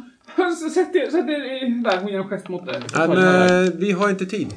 [0.56, 1.98] Så Sätt er, sätt er där.
[2.02, 2.82] Hon ger en gest mot dig.
[2.94, 4.54] Men, eh, vi har inte tid.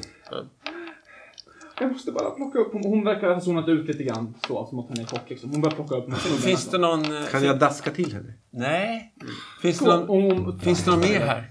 [1.79, 2.73] Jag måste bara plocka upp.
[2.73, 4.33] Hon, hon verkar ha zonat ut lite grann.
[4.47, 5.49] Så, som att hon är kock liksom.
[5.51, 6.37] Hon börjar plocka upp snubben.
[6.41, 7.17] Finns det någon...
[7.17, 8.33] eh, Kan jag daska till henne?
[8.49, 9.13] Nej.
[9.61, 10.59] Finns det någon...
[10.59, 11.49] Finns det någon mer här?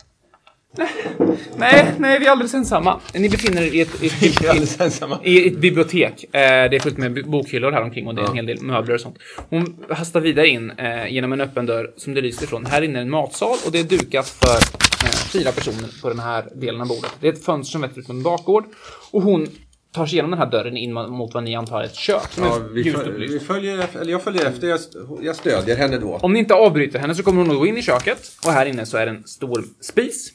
[1.56, 3.00] Nej, nej, vi är alldeles ensamma.
[3.14, 5.18] Ni befinner er i ett, ett, Vi är alldeles ensamma.
[5.24, 6.24] i ett bibliotek.
[6.24, 6.30] Eh,
[6.70, 9.00] det är fullt med bokhyllor här omkring och det är en hel del möbler och
[9.00, 9.16] sånt.
[9.50, 12.66] Hon hastar vidare in eh, genom en öppen dörr som det lyser ifrån.
[12.66, 14.56] Här inne är en matsal och det är dukat för
[15.06, 17.12] eh, fyra personer på den här delen av bordet.
[17.20, 18.64] Det är ett fönster som vetter ut mot en bakgård
[19.10, 19.48] och hon
[19.94, 22.58] tar sig igenom den här dörren in mot vad ni antar är ett kök Ja,
[22.74, 24.68] vi, föl- vi följer eller jag följer efter.
[24.68, 24.80] Jag,
[25.22, 26.18] jag stödjer henne då.
[26.22, 28.66] Om ni inte avbryter henne så kommer hon att gå in i köket och här
[28.66, 30.30] inne så är det en stor spis.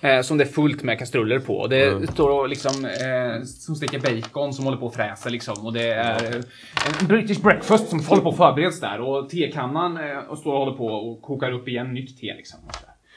[0.00, 1.56] Eh, som det är fullt med kastruller på.
[1.56, 5.66] Och det står och liksom eh, som steker bacon som håller på att fräsa liksom.
[5.66, 9.00] Och det är eh, en British breakfast som håller på att förbereds där.
[9.00, 12.60] Och tekannan eh, och står och håller på och kokar upp igen nytt te liksom.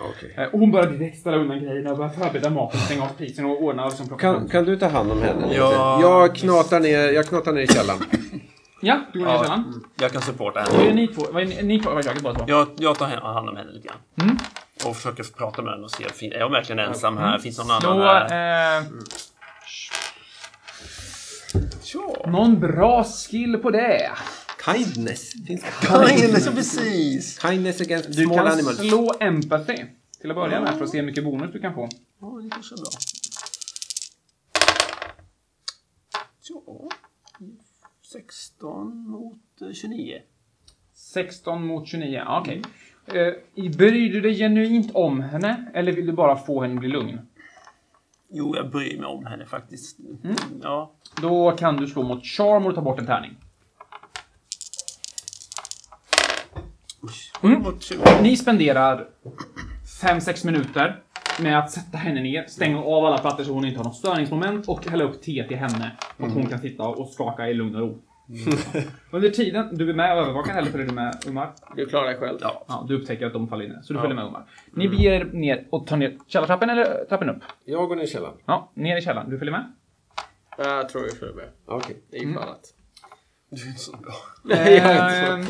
[0.01, 0.33] Okej.
[0.37, 3.45] eh, och hon börjar direkt ställa undan grejerna och börjar förbereda maten, stänga av spisen
[3.45, 5.47] och ordna och liksom Kan, kan du ta hand om henne?
[5.55, 5.99] Ja.
[6.01, 7.99] Jag knatar ner, jag knatar ner i källaren.
[8.81, 9.83] Ja, du går ner i källaren.
[10.01, 10.93] jag kan supporta Vad är henne.
[11.01, 11.25] ni två?
[11.31, 11.89] Vad är ni, ni två?
[12.47, 13.97] Jag, jag tar hand om henne lite grann.
[14.21, 14.37] Mm.
[14.85, 16.03] Och försöker prata med henne och se,
[16.35, 17.39] är jag verkligen ensam här?
[17.39, 18.77] Finns någon Slå, annan här?
[18.79, 18.85] eh,
[22.31, 24.11] någon bra skill på det.
[24.65, 25.31] Kindness.
[25.47, 27.41] Finns Nej, så precis!
[27.41, 28.77] Kindness against Du small kan animals.
[28.77, 29.85] slå empathy
[30.21, 31.89] till att börja med för att se hur mycket bonus du kan få.
[32.21, 32.89] Ja, det kanske är bra.
[36.49, 36.89] Ja,
[38.11, 40.21] 16 mot eh, 29.
[40.93, 42.61] 16 mot 29, ja, okej.
[43.13, 46.89] Eh, bryr du dig genuint om henne eller vill du bara få henne att bli
[46.89, 47.19] lugn?
[48.31, 49.97] Jo, jag bryr mig om henne faktiskt.
[50.61, 50.91] Ja.
[51.21, 53.35] Då kan du slå mot charm och ta bort en tärning.
[57.43, 57.61] Mm.
[57.61, 58.01] Mot 20.
[58.21, 59.07] Ni spenderar
[60.01, 61.03] 5-6 minuter
[61.39, 64.67] med att sätta henne ner, stänga av alla plattor så hon inte har något störningsmoment
[64.67, 65.91] och hälla upp te till henne.
[66.17, 68.01] Så att hon kan sitta och skaka i lugn och ro.
[69.11, 71.53] Under tiden, du är med och övervakar eller följer du med Umar?
[71.75, 72.37] Du klarar dig själv.
[72.41, 72.65] Ja.
[72.67, 73.77] Ja, du upptäcker att de faller in.
[73.83, 74.45] Så du följer med Umar.
[74.73, 77.43] Ni beger er ner och tar ner källartrappen eller trappen upp?
[77.65, 78.35] Jag går ner i källaren.
[78.45, 79.29] Ja, ner i källaren.
[79.29, 79.71] Du följer med?
[80.57, 81.49] Jag tror vi följer med.
[81.65, 81.97] Okej.
[82.11, 82.73] Det är ju annat.
[83.51, 84.13] Du är inte så bra.
[84.55, 85.45] Ehm,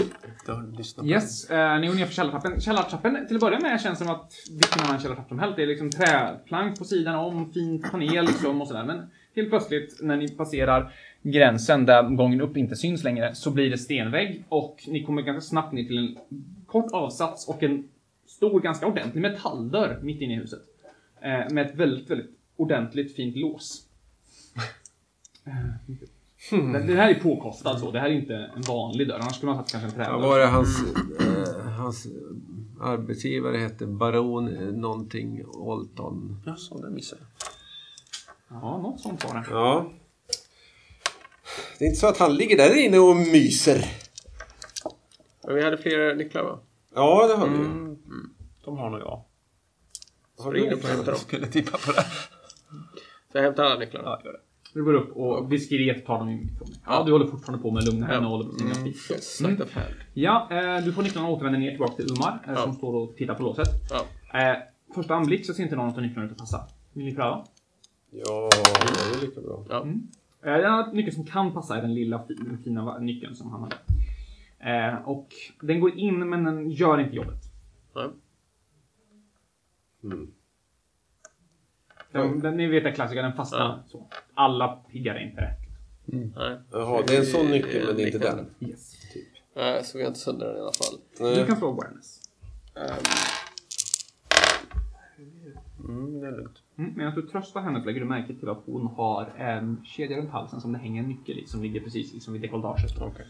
[0.71, 2.61] Du lyssnar på Yes, eh, ni går ner för källartrappen.
[2.61, 5.55] Källartrappen, till att börja med, känns som att vilken annan källartrapp som helst.
[5.55, 8.83] Det är liksom träplank på sidan om, fin panel liksom och sådär.
[8.85, 13.69] Men helt plötsligt, när ni passerar gränsen där gången upp inte syns längre, så blir
[13.69, 16.17] det stenvägg och ni kommer ganska snabbt ner till en
[16.65, 17.88] kort avsats och en
[18.27, 20.62] stor, ganska ordentlig metalldörr mitt inne i huset.
[21.21, 23.86] Eh, med ett väldigt, väldigt ordentligt fint lås.
[25.45, 25.53] Eh,
[26.51, 29.19] Den, den här är påkostad så, det här är inte en vanlig dörr.
[29.19, 30.27] Annars skulle man ha tagit kanske en Ja, trädörr.
[30.29, 30.84] var det hans,
[31.19, 32.08] eh, hans
[32.82, 36.41] arbetsgivare hette Baron eh, någonting Olton.
[36.45, 38.62] Ja, så det missade jag.
[38.62, 39.45] Ja, något sånt var det.
[39.49, 39.91] Ja.
[41.79, 43.85] Det är inte så att han ligger där inne och myser.
[45.45, 46.59] Men vi hade fler nycklar va?
[46.95, 47.55] Ja, det har vi.
[47.55, 47.97] Mm.
[48.65, 49.23] De har nog jag.
[50.39, 51.19] Har Ring du upp och hämta dem.
[51.19, 52.01] Skulle tippa på det.
[53.31, 54.07] Så jag hämtar alla nycklarna.
[54.07, 54.39] Ja, gör det.
[54.73, 56.79] Du går upp och diskret tar dem ifrån dig.
[56.85, 59.11] Ja, du håller fortfarande på med lugna och håller på sina spis.
[59.11, 59.85] Yes, hand.
[60.13, 62.61] Ja, eh, du får nycklarna och återvänder ner tillbaka till Umar eh, Ja.
[62.61, 63.67] som står och tittar på låset.
[63.89, 64.39] Ja.
[64.39, 64.57] Eh,
[64.95, 66.67] första anblick så ser inte någon av nycklarna ut att passa.
[66.93, 67.45] Vill ni pröva?
[68.11, 69.65] Ja, det är lika bra.
[69.69, 69.85] Ja.
[69.85, 69.93] Eh,
[70.41, 72.28] den enda nyckeln som kan passa är den lilla
[72.63, 73.75] fina nyckeln som han hade.
[74.60, 75.28] Eh, och
[75.62, 77.43] den går in men den gör inte jobbet.
[77.95, 78.10] Nej.
[80.04, 80.32] Mm.
[82.12, 83.80] Den, den, ni vet den klassiska, den fastnar Ja.
[83.88, 84.08] så.
[84.34, 85.60] Alla piggar är inte rätt.
[86.06, 86.58] Nej.
[86.71, 88.45] Jaha, det är en sån nyckel men Eh, inte den.
[88.60, 88.93] Yes.
[89.56, 91.36] Nej, så vi har inte sönder den i alla fall.
[91.36, 92.21] Du kan slå awareness.
[95.89, 96.58] Mm, det är lugnt.
[96.78, 100.17] Mm, medan du tröstar henne så lägger du märke till att hon har en kedja
[100.17, 103.02] runt halsen som det hänger en nyckel i som ligger precis liksom vid dekolletaget.
[103.02, 103.25] Okej.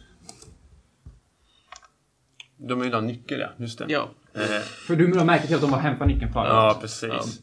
[2.58, 3.48] De vill ha nyckel, ja.
[3.58, 3.86] Just det.
[3.90, 4.42] Ja, Eh,
[4.88, 6.50] För du märker till att de har hämtat nyckeln för dig.
[6.50, 7.42] ja, precis.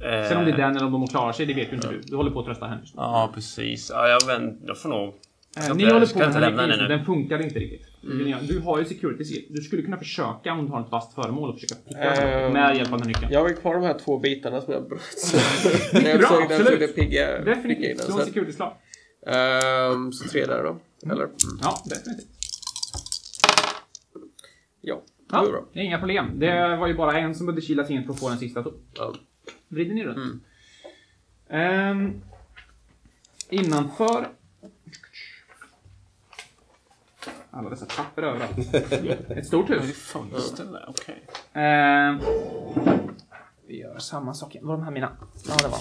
[0.00, 1.88] Eh, Sen om det är den eller om de klarar sig, det vet ju inte
[1.88, 2.00] du.
[2.00, 3.00] Du håller på att trösta henne just nu.
[3.02, 3.90] Ja, precis.
[3.94, 5.08] Ja, jag, vet, jag får nog...
[5.08, 5.14] Eh,
[5.66, 6.88] Jag Ni håller på den den.
[6.88, 7.88] Den funkar inte riktigt.
[8.48, 9.42] Du har ju security seal.
[9.48, 12.76] Du skulle kunna försöka om du har ett vasst föremål och försöka picka Ehm, med
[12.76, 13.32] hjälp av den nyckeln.
[13.32, 15.00] Jag har ju kvar de här två bitarna som jag bröt.
[15.92, 16.66] Mycket jag bra, försökte- jag absolut.
[16.80, 18.00] försökte pigga, pigga in Definitivt.
[18.00, 18.72] Slå Så, en security-slag.
[19.26, 20.80] Ehm, så tre där då.
[21.12, 21.28] Eller?
[21.62, 22.28] Ja, definitivt.
[24.80, 25.64] Ja, det Ja, bra.
[25.72, 26.38] det är inga problem.
[26.38, 28.64] Det var ju bara en som behövde kilas in för att få den sista.
[28.94, 29.14] Ja.
[29.68, 30.16] vrider ni runt.
[30.16, 30.40] Mm.
[31.50, 32.20] Ehm,
[33.50, 34.28] innanför...
[37.56, 38.74] Alla dessa trappor överallt.
[39.30, 39.96] Ett stort hus.
[39.96, 41.26] Fönster där, okej.
[41.52, 42.18] Ehm,
[43.66, 44.54] vi gör samma sak.
[44.54, 44.66] igen.
[44.66, 45.12] Var de här mina?
[45.48, 45.78] Ja, det var.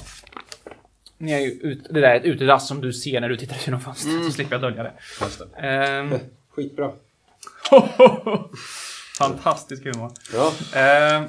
[1.17, 3.57] Ni är ju ut, det där är ett utedass som du ser när du tittar
[3.65, 4.93] genom fönstret, så slipper jag dölja det.
[5.67, 6.13] Ehm,
[6.49, 6.91] Skitbra.
[9.17, 10.11] fantastisk humor.
[10.33, 10.51] Ja.
[10.79, 11.23] Ehm,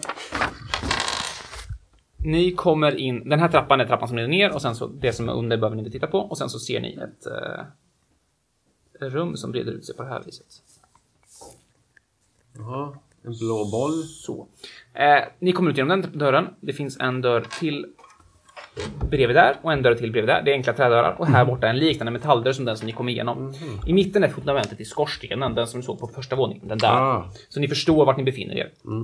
[2.18, 5.12] ni kommer in, den här trappan är trappan som leder ner och sen så det
[5.12, 7.64] som är under behöver ni inte titta på och sen så ser ni ett eh,
[9.00, 10.46] rum som breder ut sig på det här viset.
[12.56, 12.98] Jaha.
[13.22, 14.02] En blå boll.
[14.02, 14.46] Så.
[14.92, 16.48] Eh, ni kommer ut genom den dörren.
[16.60, 17.86] Det finns en dörr till
[19.10, 20.42] bredvid där och en dörr till bredvid där.
[20.42, 23.08] Det är enkla trädörrar och här borta en liknande metalldörr som den som ni kom
[23.08, 23.54] igenom.
[23.86, 26.68] I mitten är fundamentet i skorstenen, den som ni såg på första våningen.
[26.68, 26.88] Den där.
[26.88, 27.30] Ah.
[27.48, 28.70] Så ni förstår vart ni befinner er.
[28.84, 29.02] Eh,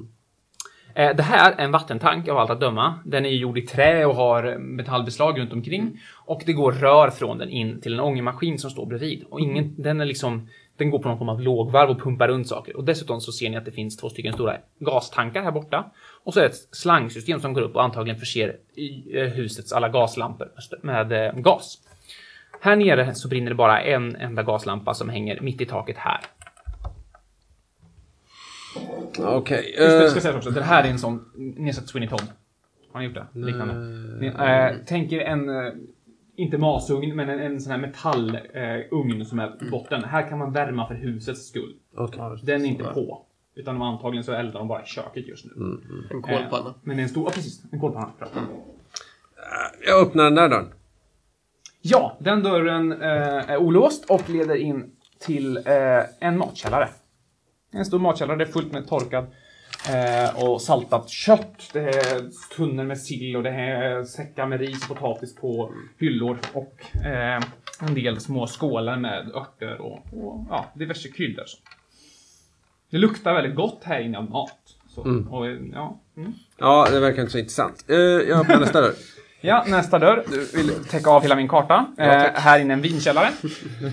[0.94, 2.94] Det här är en vattentank av allt att döma.
[3.04, 6.00] Den är gjord i trä och har metallbeslag runt omkring.
[6.14, 9.24] Och det går rör från den in till en ångmaskin som står bredvid.
[9.30, 12.48] Och ingen, den är liksom, den går på någon form av lågvarv och pumpar runt
[12.48, 12.76] saker.
[12.76, 15.90] Och dessutom så ser ni att det finns två stycken stora gastankar här borta.
[16.24, 18.56] Och så är det ett slangsystem som går upp och antagligen förser
[19.14, 20.48] eh, husets alla gaslampor
[20.82, 21.78] med eh, gas.
[22.60, 26.20] Här nere så brinner det bara en enda gaslampa som hänger mitt i taket här.
[29.18, 29.74] Okej.
[29.78, 30.50] Just det, eh, ska sägas också.
[30.50, 31.30] Det här är en sån...
[31.34, 32.22] Ni har sett Sweeney Todd?
[32.92, 33.26] Har ni gjort det?
[33.32, 33.74] Liknande.
[34.20, 35.48] Ni, eh, tänk er en...
[35.48, 35.72] Eh,
[36.36, 40.04] inte masugn, men en, en sån här metallugn eh, ugn som är botten.
[40.04, 41.74] Här kan man värma för husets skull.
[41.96, 42.20] okej.
[42.42, 43.26] Den är inte på.
[43.54, 45.52] Utan de antagligen så eldar de bara i köket just nu.
[46.10, 46.68] En kolpanna.
[46.68, 47.24] Eh, men det är en stor...
[47.24, 47.62] Ja, precis.
[47.72, 48.10] En kolpanna.
[48.18, 48.28] Bra.
[49.86, 50.72] Jag öppnar den där dörren.
[51.82, 55.62] Ja, den dörren eh, är olåst och leder in till eh,
[56.20, 56.88] en matkällare.
[57.72, 59.26] En stor matkällare, det är fullt med torkad
[59.88, 61.70] eh, och saltat kött.
[61.72, 66.38] Det är tunnor med sill och det är säckar med ris och potatis på hyllor
[66.52, 67.42] och eh,
[67.80, 71.44] en del små skålar med örter och, och ja, diverse kryddor.
[72.90, 74.58] Det luktar väldigt gott här inne av mat.
[74.88, 76.32] Så, och, eh, ja, mm.
[76.58, 77.84] Ja, det verkar inte så intressant.
[77.88, 78.94] Eh, jag öppnar nästa dörr.
[79.40, 80.24] Ja, nästa dörr.
[80.30, 81.86] Du vill täcka av hela min karta.
[81.98, 83.26] eh, här inne en vinkällare.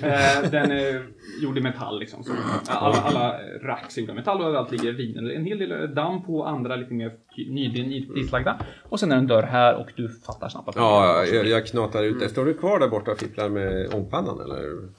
[0.04, 1.06] eh, den är
[1.42, 2.24] gjord i metall liksom.
[2.24, 2.32] Så
[2.68, 5.36] alla, alla racks är gjorda i metall och överallt ligger viner.
[5.36, 8.60] En hel del damm på, andra lite mer nydislagda.
[8.90, 11.68] Och sen är det en dörr här och du fattar snabbt att Ja, jag, jag
[11.68, 12.30] knatar ut det.
[12.30, 14.90] Står du kvar där borta och fipplar med ångpannan eller?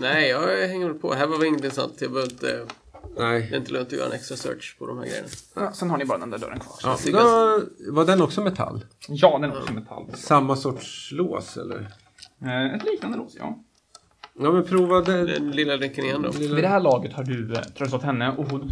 [0.00, 1.14] Nej, jag hänger på.
[1.14, 1.94] Här var inget intressant.
[2.00, 2.66] Jag behöver inte,
[3.20, 3.48] det Nej.
[3.52, 5.28] är inte lönt att göra en extra search på de här grejerna.
[5.54, 6.76] Ja, sen har ni bara den där dörren kvar.
[6.82, 8.84] Ja, då, var den också metall?
[9.08, 10.06] Ja, den är också metall.
[10.14, 11.88] Samma sorts lås eller?
[12.42, 13.58] Eh, ett liknande lås, ja.
[14.38, 15.26] Ja men prova det.
[15.26, 16.30] Den lilla däcken igen då.
[16.30, 18.70] Vid det här laget har du eh, tröstat henne och hon...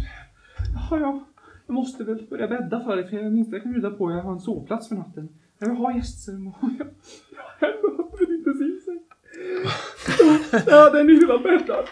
[0.73, 1.25] Jaha, ja.
[1.67, 4.21] Jag måste väl börja bädda för dig för jag minns jag kan bjuda på jag
[4.21, 5.29] har en sovplats för natten.
[5.59, 6.87] Jag vill ha gästrum och jag...
[7.59, 8.78] Jag behöver inte se sig.
[10.67, 11.85] Ja, den är redan bäddad.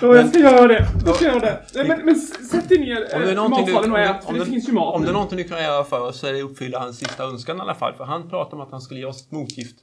[0.00, 0.86] Ja, jag ska göra det.
[1.06, 1.84] Jag ska göra det.
[1.88, 4.46] Men, men sätt dig ner Om det är eh, i matsalen och ät, för det
[4.46, 4.94] finns ju mat.
[4.94, 7.24] Om det är någonting du kan göra för oss så är det uppfylla hans sista
[7.24, 7.94] önskan i alla fall.
[7.94, 9.76] För han pratade om att han skulle ge oss ett motgift.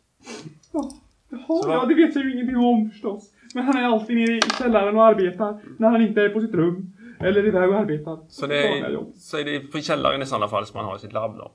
[0.71, 0.91] Ja,
[1.29, 3.23] Jaha, ja, det vet jag ju ingenting om förstås.
[3.53, 6.53] Men han är alltid nere i källaren och arbetar när han inte är på sitt
[6.53, 6.91] rum.
[7.19, 8.19] Eller iväg och arbetar.
[8.29, 9.13] Så det, är, jobb.
[9.15, 11.51] så är det på källaren i sådana fall som han har i sitt labb då.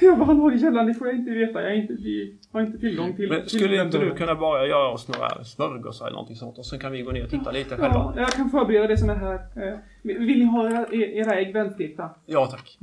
[0.00, 1.62] Ja, vad han har i källaren, det får jag inte veta.
[1.62, 3.28] Jag inte, vi har inte tillgång till...
[3.28, 6.78] Men skulle inte du kunna bara göra oss några smörgåsar eller någonting sånt och sen
[6.78, 8.14] kan vi gå ner och titta lite Ja, själva?
[8.16, 9.34] jag kan förbereda det som är här.
[9.34, 12.10] Eh, Vill ni ha era, era ägg välstekta?
[12.26, 12.78] Ja tack.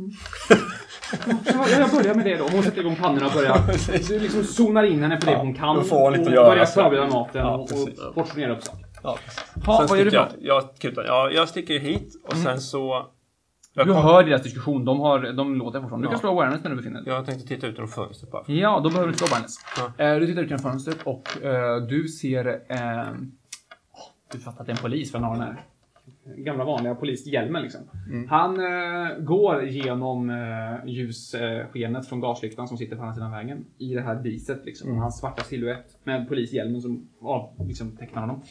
[1.46, 2.44] Ja, jag börjar med det då.
[2.52, 4.08] Hon sätter igång pannorna och börjar...
[4.10, 5.76] Du liksom zonar in henne på det Ja, hon kan.
[5.76, 8.86] då får hon lite och att göra börjar förbereda maten Ja, och, portionera upp saker.
[9.04, 9.18] Ja.
[9.66, 10.26] Ja, sen vad gör du sticker
[10.92, 13.06] för jag, jag, ja, jag sticker hit och sen så...
[13.78, 14.86] Jag, Du kom, hör deras diskussion.
[14.86, 16.08] De, har, de låter fortfarande.
[16.08, 17.14] Du kan slå awareness när du befinner dig.
[17.14, 18.44] jag tänkte titta ut genom fönstret bara.
[18.48, 19.56] Ja, då behöver du slå awareness.
[19.78, 20.06] Ja.
[20.06, 22.48] Eh, du tittar ut genom fönstret och eh, du ser...
[22.70, 23.14] Eh,
[24.32, 25.64] du fattar att det är en polis för han har den här
[26.26, 27.82] gamla vanliga polishjälmen liksom.
[28.30, 33.94] Han eh, går genom eh, ljusskenet från gaslyktan som sitter på andra sidan vägen i
[33.94, 34.98] det här diset liksom.
[34.98, 38.42] Hans svarta silhuett med polishjälmen som av, liksom, tecknar honom.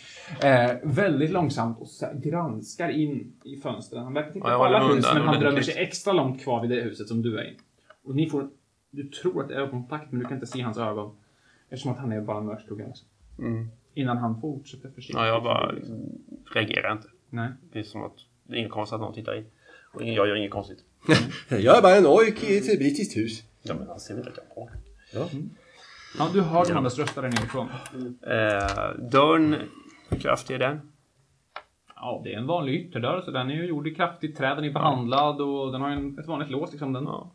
[0.42, 1.88] Eh, väldigt långsamt och
[2.22, 4.04] granskar in i fönstren.
[4.04, 6.70] Han verkar titta Ja, på alla hus men han drömmer sig extra långt kvar vid
[6.70, 7.56] det huset som du är i.
[8.04, 8.48] Och ni får,
[8.90, 11.16] du tror att det är ögonkontakt men du kan inte se hans ögon.
[11.70, 12.86] Eftersom att han är bara mörkskugga.
[12.86, 13.08] Liksom.
[13.94, 15.16] Innan han fortsätter försiktigt.
[15.16, 15.74] Ja, jag bara
[16.54, 17.08] reagerar inte.
[17.34, 17.48] Nej.
[17.72, 19.44] Det är som att det är inget konstigt att någon tittar in.
[19.92, 20.78] Och ingen- jag gör inget konstigt.
[21.48, 23.42] Jag är bara en ojk i ett brittiskt hus.
[23.62, 24.68] Ja, men han ser väl rätt bra
[26.18, 27.68] Ja, du hör de andras röster där nerifrån.
[28.22, 29.56] eh, Dörren,
[30.08, 30.92] hur kraftig är den?
[31.96, 34.64] Ja, det är en vanlig ytterdörr, så den är ju gjord i kraftigt trä, den
[34.64, 36.70] är behandlad och den har ju en, ett vanligt lås.
[36.72, 36.92] Liksom.
[36.92, 37.30] Den, Ja.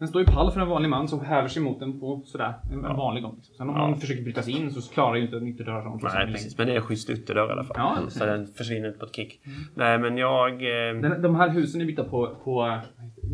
[0.00, 2.54] Den står ju pall för en vanlig man som häver sig mot den på sådär,
[2.72, 3.34] en, en vanlig gång.
[3.36, 3.54] Liksom.
[3.54, 3.88] Sen om Ja.
[3.88, 6.02] man försöker bryta sig in så klarar ju inte en ytterdörr sånt.
[6.02, 6.32] liksom, Nej, längre.
[6.36, 6.58] precis.
[6.58, 7.76] Men det är en schysst ytterdörr i alla fall.
[7.78, 8.10] Ja.
[8.10, 9.40] Så den försvinner inte på ett kick.
[9.74, 10.52] Nej, men jag...
[10.52, 12.78] Eh, Den, de här husen är byggda på, på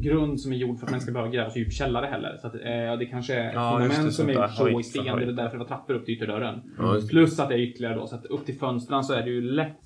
[0.02, 2.36] grund som är gjord för att man ska behöva gräva så djup källare heller.
[2.40, 5.04] Så att, eh, det kanske är Ja, fundament det, som är så i sten.
[5.04, 6.60] Det är därför det var trappor upp till ytterdörren.
[6.78, 7.08] Ja, det.
[7.08, 9.40] Plus att det är ytterligare då, så att upp till fönstren så är det ju
[9.40, 9.82] lätt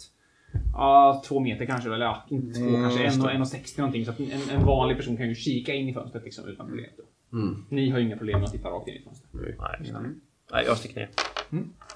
[0.73, 3.33] Ja, två meter kanske, eller ja, inte två Mm, kanske, en och, det.
[3.33, 4.05] en och 60 någonting.
[4.05, 6.91] Så att en, en vanlig person kan ju kika in i fönstret liksom utan problem.
[7.33, 7.65] Mm.
[7.69, 9.31] Ni har ju inga problem med att titta rakt in i fönstret.
[9.33, 10.15] nej, just det.
[10.53, 11.11] nej, jag sticker ner.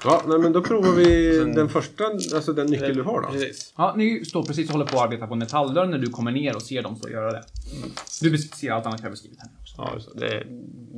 [0.04, 3.28] Ja, nej, men då provar vi den första, alltså den nyckel du har då.
[3.28, 3.74] Precis.
[3.76, 6.30] Ja, ni står precis och håller på att arbeta på en metalldörr när du kommer
[6.32, 7.42] ner och ser dem stå och göra det.
[8.20, 9.74] Du ser allt annat jag beskrivit här också.
[9.78, 10.26] Ja, just det.
[10.26, 10.46] Det är,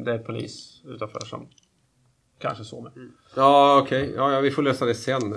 [0.05, 1.47] det är polis utanför som
[2.39, 2.93] kanske sover.
[3.37, 4.13] Ja, okej.
[4.17, 5.23] Ja, ja, vi får lösa det sen.
[5.23, 5.33] Uh,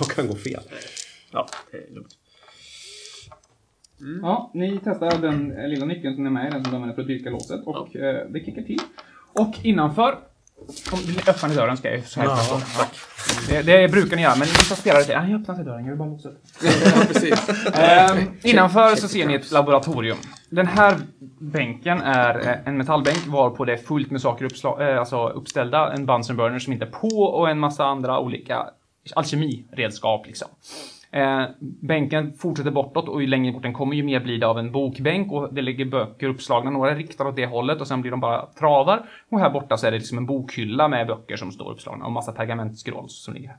[0.00, 0.62] vad kan gå fel?
[1.32, 2.14] Ja, det är lugnt.
[4.22, 7.02] Ja, ni testar den eh, lilla nyckeln som är med, den som du använder för
[7.02, 8.80] att dyrka låset och eh, det kickar till.
[9.32, 10.18] Och innanför,
[10.92, 12.96] om ni öppnar ni dörren ska jag så här Ja, tack.
[13.48, 15.90] det, det brukar ni göra, men vissa spelare säger att jag öppnar inte dörren, jag
[15.90, 16.42] vill bara låsa upp.
[17.24, 17.38] Ja.
[17.82, 20.18] Ehm, innanför så ser ni ett laboratorium.
[20.50, 20.96] Den här
[21.40, 25.92] bänken är eh, en metallbänk varpå det är fullt med saker uppsla- eh, alltså uppställda.
[25.92, 28.66] En Bunsen burner som inte är på och en massa andra olika
[29.16, 30.48] alkemiredskap liksom.
[31.10, 34.58] Eh, bänken fortsätter bortåt och ju längre bort den kommer ju mer blir det av
[34.58, 36.70] en bokbänk och det ligger böcker uppslagna.
[36.70, 39.08] Några är riktade åt det hållet och sen blir de bara travar.
[39.28, 42.12] Och här borta så är det liksom en bokhylla med böcker som står uppslagna och
[42.12, 43.58] massa pergamentskrål som ligger här.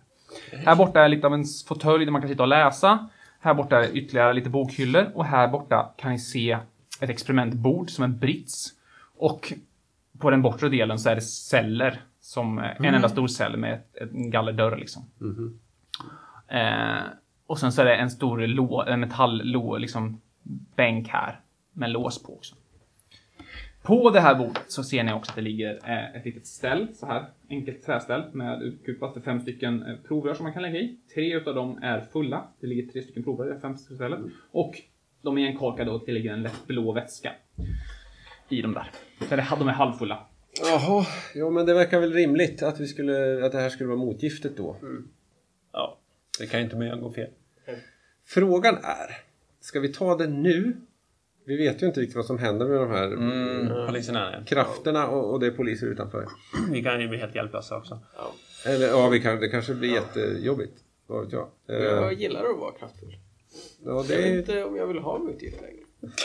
[0.66, 3.10] Här borta är lite av en fåtölj där man kan sitta och läsa.
[3.40, 6.58] Här borta är ytterligare lite bokhyllor och här borta kan ni se
[7.02, 8.74] ett experimentbord som en brits.
[9.18, 9.54] Och
[10.20, 12.02] på den bortre delen så är det celler.
[12.30, 15.04] Som en enda stor cell med ett, en gallerdörr liksom.
[16.48, 17.04] Eh,
[17.48, 20.22] och sen så är det en stor lå, en metalllå, liksom
[20.76, 21.40] bänk här.
[21.74, 22.56] Med lås på också.
[23.82, 26.88] På det här bordet så ser ni också att det ligger eh, ett litet ställ,
[26.94, 27.26] så här.
[27.50, 30.98] Enkelt träställ med utkupat för fem stycken eh, provrör som man kan lägga i.
[31.14, 32.44] Tre utav dem är fulla.
[32.60, 34.20] Det ligger tre stycken provrör i det femte stället.
[34.52, 34.82] Och
[35.22, 37.32] de är enkorkade och det ligger en lätt blå vätska
[38.50, 38.88] i dem där.
[39.30, 40.26] Så det, de är halvfulla.
[40.62, 43.98] Jaha, ja men det verkar väl rimligt att, vi skulle, att det här skulle vara
[44.00, 44.76] motgiftet då.
[45.74, 45.98] Ja,
[46.40, 47.30] det kan ju inte mer än gå fel.
[48.26, 49.18] Frågan är,
[49.62, 50.78] ska vi ta det nu?
[51.46, 53.92] Vi vet ju inte riktigt vad som händer med de här Mm, är
[54.40, 54.44] det.
[54.48, 56.26] krafterna och, och det är poliser utanför.
[56.72, 58.00] Vi kan ju bli helt hjälplösa också.
[58.66, 60.74] Eller ja, vi kan, det kanske blir jättejobbigt.
[61.08, 61.50] Vad vet jag.
[61.70, 63.18] Eh, Jag gillar att vara kraftfull.
[63.86, 65.84] ja, Jag det vet är, inte om jag vill ha mutgift längre.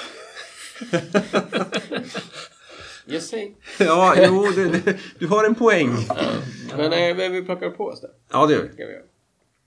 [3.07, 3.55] Just saying.
[3.79, 5.89] ja, jo, det, det, du har en poäng.
[6.77, 8.11] Men, eh, men vi plockar på oss det.
[8.33, 8.69] Ja, det gör vi.
[8.73, 9.03] Ska vi göra.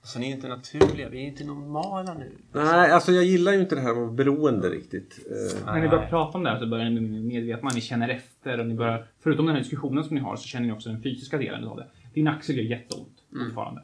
[0.04, 2.32] Så ni är inte naturliga, vi är inte normala nu.
[2.52, 5.20] Nej, alltså jag gillar ju inte det här med beroende riktigt.
[5.32, 8.10] Eh, När ni börjar prata om det här så börjar ni bli medvetna, ni känner
[8.10, 10.90] efter och ni börjar, förutom den här diskussionen som ni har så känner ni också
[10.90, 11.88] den fysiska delen av det.
[12.14, 13.82] Din axel gör jätteont fortfarande.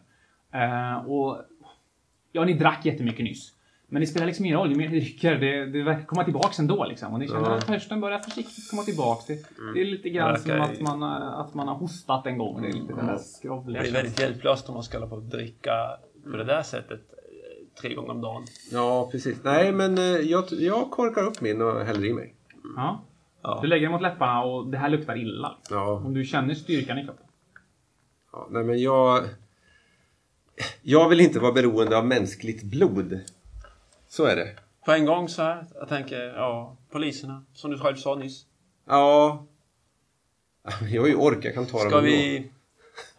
[0.53, 1.41] Eh, och
[2.31, 3.53] ja, ni drack jättemycket nyss.
[3.93, 6.59] Men det spelar liksom ingen roll, ju mer ni dricker, det, det verkar komma tillbaks
[6.59, 7.13] ändå liksom.
[7.13, 7.55] Och ni känner Ja.
[7.55, 9.25] att törsten börjar försiktigt komma tillbaks.
[9.25, 9.33] Det,
[9.73, 12.61] det är lite grann som att man, har- att man har hostat en gång.
[12.61, 14.03] Det är lite den där Det skrovliga blir känslan.
[14.03, 15.71] väldigt hjälplöst om man ska hålla på och dricka
[16.31, 18.43] på det där sättet eh, tre gånger om dagen.
[18.71, 19.37] ja, precis.
[19.43, 22.35] Nej, men eh, jag, jag korkar upp min och häller i mig.
[22.75, 23.03] Ja.
[23.43, 23.59] Ja.
[23.61, 25.55] Du lägger den mot läpparna och det här luktar illa.
[25.69, 27.25] Ja, Om du känner styrkan i kroppen.
[28.31, 29.23] ja nej men jag...
[30.81, 33.19] Jag vill inte vara beroende av mänskligt blod.
[34.13, 34.49] Så är det.
[34.85, 38.45] På en gång så här, jag tänker, ja, poliserna, som du själv sa nyss.
[38.87, 39.45] Ja...
[40.91, 42.51] Jag har ju ork, jag kan ta Ska dem vi...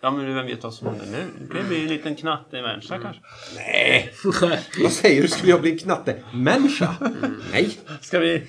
[0.00, 1.46] Ja men vem vet vad som händer nu?
[1.48, 3.22] Det kan bli en liten knattig människa kanske.
[3.56, 4.12] Nej!
[4.82, 5.28] Vad säger du?
[5.28, 6.96] Skulle jag bli en knatte-människa?
[7.52, 7.78] Nej!
[8.00, 8.46] Ska vi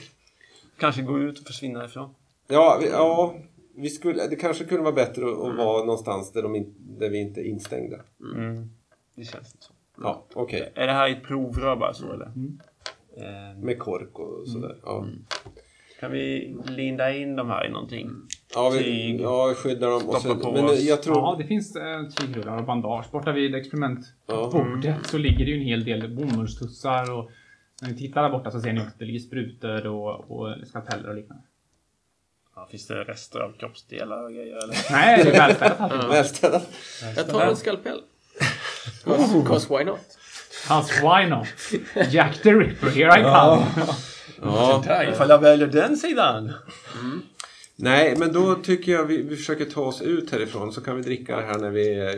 [0.78, 2.16] kanske gå ut och försvinna ifrån?
[2.48, 3.36] Ja, vi, ja
[3.76, 7.10] vi skulle, det kanske kunde vara bättre att, att vara någonstans där, de in, där
[7.10, 7.98] vi inte är instängda.
[8.36, 8.70] Mm.
[9.16, 9.75] Det känns inte så.
[10.02, 10.72] Ja, okej.
[10.76, 12.26] Är det här ett provrör bara så eller?
[12.26, 12.60] Mm.
[13.18, 14.76] Eh, Med kork och sådär.
[14.84, 15.06] Ja.
[16.00, 18.10] kan vi linda in de här i någonting?
[18.56, 19.22] Ja, vi, Tyg.
[19.22, 20.10] ja, vi skyddar dem.
[20.10, 20.80] Och så, på men oss.
[20.84, 21.18] jag tror...
[21.18, 23.06] Ja, det finns eh, tygrullar och bandage.
[23.12, 24.96] Borta vid experimentbordet Ja.
[25.04, 27.30] så ligger det ju en hel del bomullstussar och
[27.82, 30.68] när ni tittar där borta så ser ni också att det ligger sprutor och, och
[30.68, 31.44] skalpeller och liknande.
[32.56, 34.76] Ja, finns det rester av kroppsdelar och grejer eller?
[34.92, 36.10] Nej, det är välstädat.
[36.12, 36.70] Välstädat.
[37.16, 38.02] Jag tar en skalpell.
[39.04, 40.00] Cause, cause why not?
[40.70, 41.48] Alltså, why not?
[42.14, 43.66] Jack the Ripper, here I come.
[44.42, 44.84] Ja.
[44.86, 46.54] Där, ifall jag väljer den sidan!
[47.76, 51.02] Nej, men då tycker jag vi, vi försöker ta oss ut härifrån så kan vi
[51.02, 52.18] dricka det här när vi är,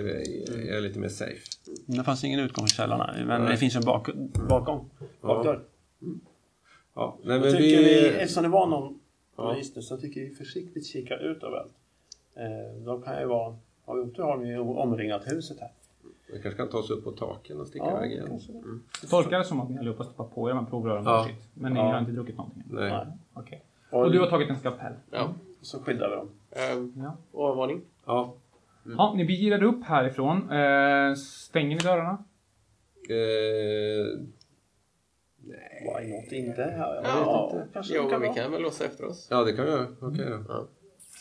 [0.77, 1.37] är lite mer safe.
[1.85, 3.51] Det fanns ingen utgång i källorna, men Nej.
[3.51, 4.09] det finns en bak,
[4.49, 4.89] bakgång.
[5.21, 5.59] Bakdörr.
[6.95, 7.83] Ja, nej, Jag men tycker vi...
[7.83, 8.99] vi, eftersom det var någon
[9.37, 9.55] Ja.
[9.75, 11.73] nu, så tycker vi försiktigt kika ut överallt.
[12.35, 15.69] Eh, de kan ju vara, har vi otur har vi ju omringat huset här.
[16.33, 18.27] Vi kanske kan ta oss upp på taken och sticka Ja, iväg igen.
[18.27, 18.51] kanske.
[19.09, 21.27] Tolkar det som att ni allihopa stoppar på er de provrören Ja.
[21.53, 21.85] Men ni Ja.
[21.91, 22.63] har inte druckit någonting?
[22.69, 22.89] Nej.
[22.91, 23.05] Nej.
[23.33, 23.63] Okej.
[23.91, 24.93] Och, Och du har tagit en skalpell?
[25.11, 25.33] Ja.
[25.61, 26.29] så skyddar vi dem.
[26.77, 26.93] Um,
[27.33, 27.43] Ja.
[27.47, 27.81] Övervåning.
[28.05, 28.33] Ja.
[28.97, 30.51] Ja, ni er upp härifrån.
[30.51, 32.17] Eh, stänger ni dörrarna?
[33.09, 34.19] Eh,
[35.81, 36.61] Why not inte?
[36.79, 37.73] Ja, jag Ja, vet inte.
[37.73, 39.27] Kanske jo, kan vi kan väl låsa efter oss.
[39.31, 39.87] ja, det kan vi göra.
[40.01, 40.67] Okej då.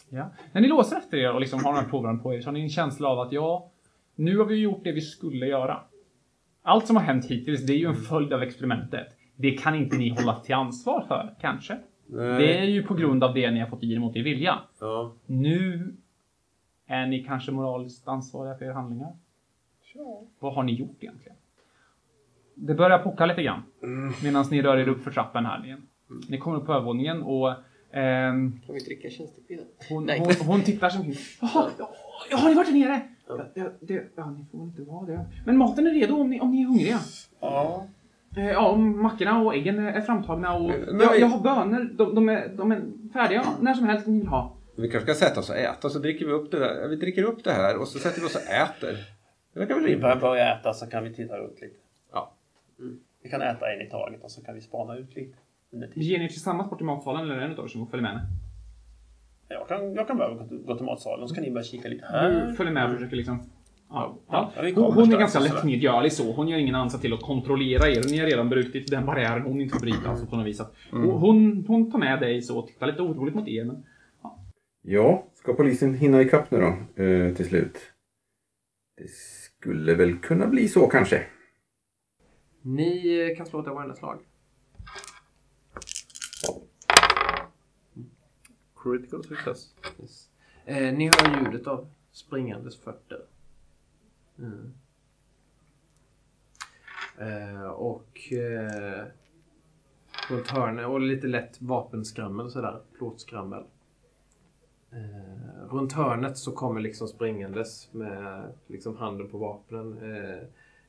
[0.09, 0.31] Ja.
[0.53, 2.53] När ni låser efter er och liksom har de här provrören på er så har
[2.53, 3.71] ni en känsla av att ja,
[4.17, 5.81] nu har vi gjort det vi skulle göra.
[6.63, 9.07] Allt som har hänt hittills, det är ju en följd av experimentet.
[9.37, 11.79] Det kan inte ni hålla till ansvar för, kanske.
[12.07, 12.39] Nej.
[12.39, 14.59] Det är ju på grund av det ni har fått i er mot er vilja.
[14.81, 15.13] Ja.
[15.27, 15.93] Nu
[16.87, 19.17] är ni kanske moraliskt ansvariga för era handlingar.
[20.39, 21.37] Vad har ni gjort egentligen?
[22.55, 23.63] Det börjar pocka lite grann.
[24.23, 25.89] Medan ni rör er upp för trappen här igen.
[26.29, 27.55] Ni kommer upp på övervåningen och
[27.91, 29.65] ehm, Kan vi dricka tjänstepinnar?
[29.89, 31.03] hon, hon, hon tittar som
[31.41, 31.71] Jaha,
[32.31, 33.16] ja, har ni varit där nere?
[33.29, 35.27] Ja, det, det, ja, ni får inte vara det.
[35.47, 36.99] Men maten är redo om ni, om ni är hungriga.
[37.41, 37.87] Ja.
[38.37, 41.91] Eh, Ja, och mackorna och äggen är framtagna och Men jag, vi- jag har bönor.
[41.97, 44.53] De, de, är, de är färdiga när som helst ni vill ha.
[44.77, 46.89] Vi kanske ska sätta oss och äta så dricker vi upp det där.
[46.89, 48.97] Vi dricker upp det här och så sätter vi oss och äter.
[49.53, 51.77] Det verkar väl Vi börjar börja äta så kan vi titta ut lite.
[52.13, 52.33] Ja.
[53.23, 55.37] Vi kan äta en i taget och så kan vi spana ut lite.
[55.95, 58.21] Ger ni tillsammans bort till matsalen eller är det en av er som följer med?
[59.49, 62.13] Jag kan, jag kan börja gå till, matsalen så kan ni börja kika lite Du
[62.19, 62.53] här.
[62.53, 63.43] följer med och försöker liksom...
[63.89, 64.71] Ja, Ja, ja.
[64.75, 66.33] Hon, hon är ganska lättmedgörlig så.
[66.33, 68.03] Hon gör ingen ansats till att kontrollera er.
[68.11, 70.09] Ni har redan brutit den barriären hon inte får bryta.
[70.11, 70.61] Alltså på något vis.
[70.61, 73.65] Att hon, hon, hon tar med dig så och tittar lite oroligt mot er.
[73.65, 73.85] Men
[74.83, 77.79] Ja, ska polisen hinna ikapp nu då eh, till slut?
[78.97, 81.23] Det skulle väl kunna bli så kanske.
[82.63, 84.19] Ni kan slå ett awareness-slag.
[88.87, 89.75] Critical success.
[90.01, 90.29] Yes.
[90.65, 93.21] Eh, ni hör ljudet av springandes fötter.
[94.39, 94.73] Mm.
[97.19, 99.05] Eh, och eh,
[100.31, 102.81] runt hörnet och lite lätt vapenskrammel sådär.
[102.99, 103.65] Plåtskrammel.
[104.91, 109.99] Eh, runt hörnet så kommer liksom springandes med liksom handen på vapnen.
[109.99, 110.43] Eh,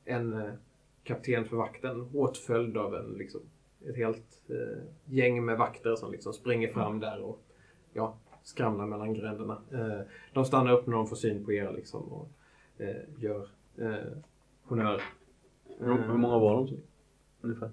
[0.04, 0.52] en eh,
[1.04, 3.40] kapten för vakten åtföljd av en liksom
[3.88, 7.47] ett helt eh, gäng med vakter som liksom springer fram där och
[7.98, 9.58] ja, skramlar mellan gränderna.
[9.72, 10.00] Eh,
[10.32, 12.28] de stannar upp när de får syn på er liksom och
[12.78, 14.12] eh, gör eh,
[14.64, 15.02] honör.
[15.78, 16.76] Hur, många var de?
[17.40, 17.70] Ungefär.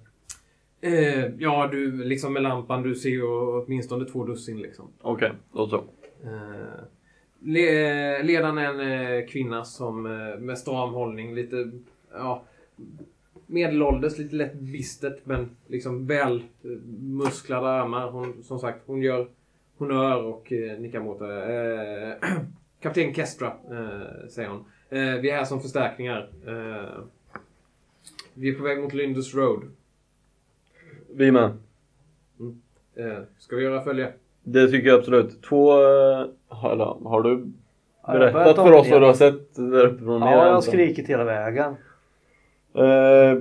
[0.82, 4.88] Eh, ja, du liksom med lampan, du ser ju åtminstone två dussin liksom.
[5.02, 5.76] Okej, då så.
[6.24, 6.84] Eh,
[7.40, 8.80] le, ledaren är en
[9.20, 11.72] eh, kvinna som eh, med stram hållning, lite
[12.12, 12.44] ja,
[13.46, 16.44] medelålders, lite lätt bistert men liksom väl
[17.00, 18.10] musklade armar.
[18.12, 19.28] Hon, som sagt, hon gör
[19.78, 22.18] honör och eh, nickar mot det.
[22.22, 22.30] Eh,
[22.80, 24.66] Kapten Kestra, eh, säger hon.
[24.90, 26.30] Eh, vi är här som förstärkningar.
[26.48, 27.00] Eh,
[28.34, 29.62] vi är på väg mot Lindus Road.
[31.14, 31.44] Vi med.
[32.96, 34.14] Eh, ska vi göra följe?
[34.44, 35.42] Det tycker jag absolut.
[35.44, 35.72] Två...
[35.74, 36.28] eh,
[36.64, 37.46] Eller, har du
[38.08, 40.22] berättat för oss vad du har sett där uppifrån?
[40.22, 41.76] Ja, jag har skrikit hela vägen.
[42.74, 43.38] Eh,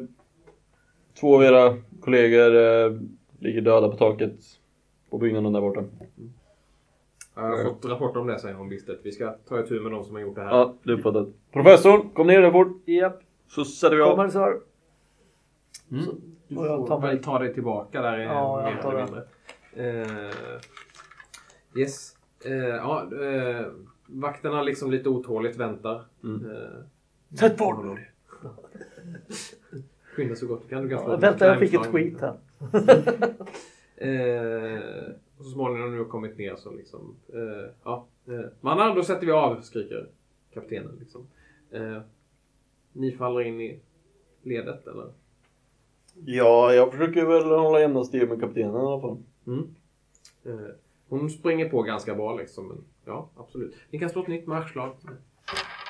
[1.20, 2.92] två av era kollegor eh,
[3.38, 4.35] ligger döda på taket
[5.14, 5.85] på byggnaden där borta.
[7.35, 8.98] Jag har fått rapport om det, säger hon bistert.
[9.03, 10.50] Vi ska ta itu med de som har gjort det här.
[10.50, 11.29] Ja, är uppfattat.
[11.53, 12.83] Professorn, kom ner där fort.
[12.88, 14.11] Japp, Så sätter vi av.
[14.16, 14.61] kommer sir.
[15.88, 19.07] Du Och jag får tar väl ta dig tillbaka där Ja, jag mer tar eller
[19.07, 19.24] det.
[19.74, 20.12] mindre.
[21.74, 22.16] Eh, yes.
[22.45, 23.66] Eh, ja, eh,
[24.07, 26.05] vakterna liksom lite otåligt väntar.
[26.24, 26.51] Mm.
[26.51, 28.11] Eh, Sätt på dig!
[30.16, 30.82] skynda så gott du kan.
[30.82, 32.34] Du kan Ja, Vänta, jag fick ett skit här.
[34.05, 37.16] Eh, och så småningom när du har kommit ner så liksom...
[37.32, 38.07] Eh, ja.
[38.26, 40.09] Eh, Mannar, då sätter vi av, skriker
[40.55, 40.96] kaptenen.
[41.00, 41.26] Liksom.
[41.70, 42.00] Eh,
[42.92, 43.80] ni faller in i
[44.42, 45.12] ledet eller?
[46.24, 49.18] Ja, jag försöker väl hålla jämna steg med kaptenen i alla fall.
[50.44, 50.74] Eh,
[51.09, 52.68] hon springer på ganska bra liksom.
[52.68, 53.74] Men, ja, absolut.
[53.90, 54.96] Ni kan slå ett nytt marschslag.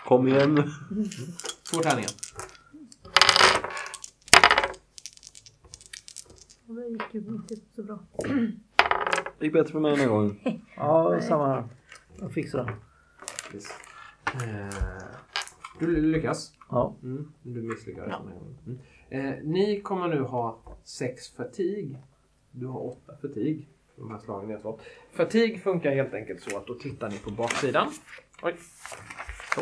[0.06, 0.62] Kom igen nu.
[1.70, 2.10] Två tärningar.
[6.84, 7.98] Det gick ju inte så bra.
[9.38, 10.40] Det gick bättre för mig den här gången.
[10.76, 11.64] Ja, samma här.
[12.20, 12.74] Jag fixar det.
[13.54, 13.66] Yes.
[14.34, 15.04] Eh,
[15.80, 16.52] du lyckas.
[16.70, 16.94] Ja.
[17.02, 18.58] Mm, du misslyckades den här gången.
[18.66, 18.78] Mm.
[19.34, 21.98] Eh, ni kommer nu ha sex fatig.
[22.50, 23.68] Du har åtta fatig.
[23.96, 24.80] De här slagen ni har slått.
[25.12, 27.88] Fatig funkar helt enkelt så att då tittar ni på baksidan.
[28.42, 28.56] Oj.
[29.54, 29.60] Så.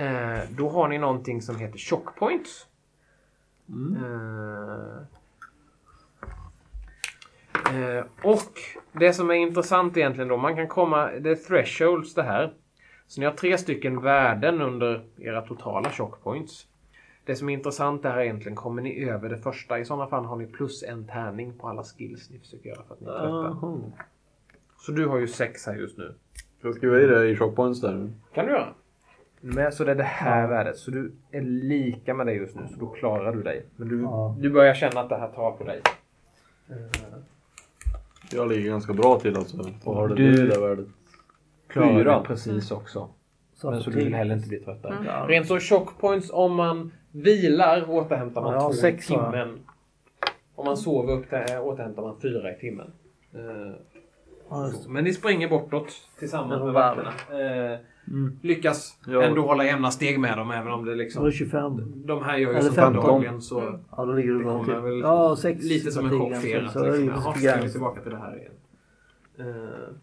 [0.00, 2.66] Eh, då har ni någonting som heter shock points.
[3.68, 5.02] Eh,
[7.74, 8.52] eh, och
[8.92, 12.52] det som är intressant egentligen då, man kan komma, det är thresholds det här.
[13.06, 16.66] Så ni har tre stycken värden under era totala shock points.
[17.24, 19.78] Det som är intressant är egentligen, kommer ni över det första?
[19.78, 22.94] I sådana fall har ni plus en tärning på alla skills ni försöker göra för
[22.94, 23.92] att ni är trötta.
[24.78, 26.14] Så du har ju sex här just nu.
[26.58, 28.10] Ska jag skriva i det i shockpoints där?
[28.34, 28.68] kan du göra.
[29.40, 30.76] Men, så det är det här värdet.
[30.76, 33.66] Så du är lika med dig just nu, så då klarar du dig.
[33.76, 34.36] Men du, Ja.
[34.40, 35.80] du börjar känna att det här tar på dig.
[38.32, 39.56] Jag ligger ganska bra till alltså.
[39.84, 40.46] Vad har det Du- du...
[40.46, 40.86] det där värdet?
[41.74, 42.20] Fyra.
[42.26, 43.08] precis också.
[43.54, 44.94] Så Men så du vill heller inte bli tröttare.
[45.06, 45.24] Ja.
[45.28, 49.58] Rent så shock points om man vilar återhämtar man Ja, två sex i timmen.
[50.54, 52.92] Om man sover upp till, återhämtar man fyra i timmen.
[53.34, 53.40] Eh,
[54.50, 54.88] Ja, det.
[54.88, 57.10] Men ni springer bortåt tillsammans Med vakterna.
[57.72, 57.78] Eh,
[58.08, 58.38] Mm.
[58.42, 59.22] lyckas Ja.
[59.22, 61.22] ändå hålla jämna steg med dem även om det liksom...
[61.22, 61.82] var det 25.
[62.06, 63.06] De här gör ju Eller så 15.
[63.06, 63.78] dagligen så...
[63.96, 65.00] Ja, då ligger du Det bra väl.
[65.00, 65.64] Ja, sex.
[65.64, 66.68] Lite som en chock för er.
[66.72, 68.52] Så att Liksom, Jaha, ska vi tillbaka till det här igen?
[69.38, 69.94] Eh,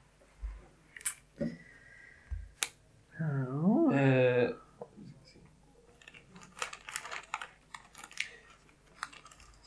[3.47, 3.93] Ja.
[3.93, 4.49] Eh,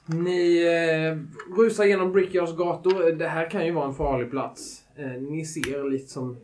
[0.06, 1.18] ni eh,
[1.56, 3.12] rusar genom Brickyards gator.
[3.12, 4.82] Det här kan ju vara en farlig plats.
[4.96, 6.36] Eh, ni ser lite som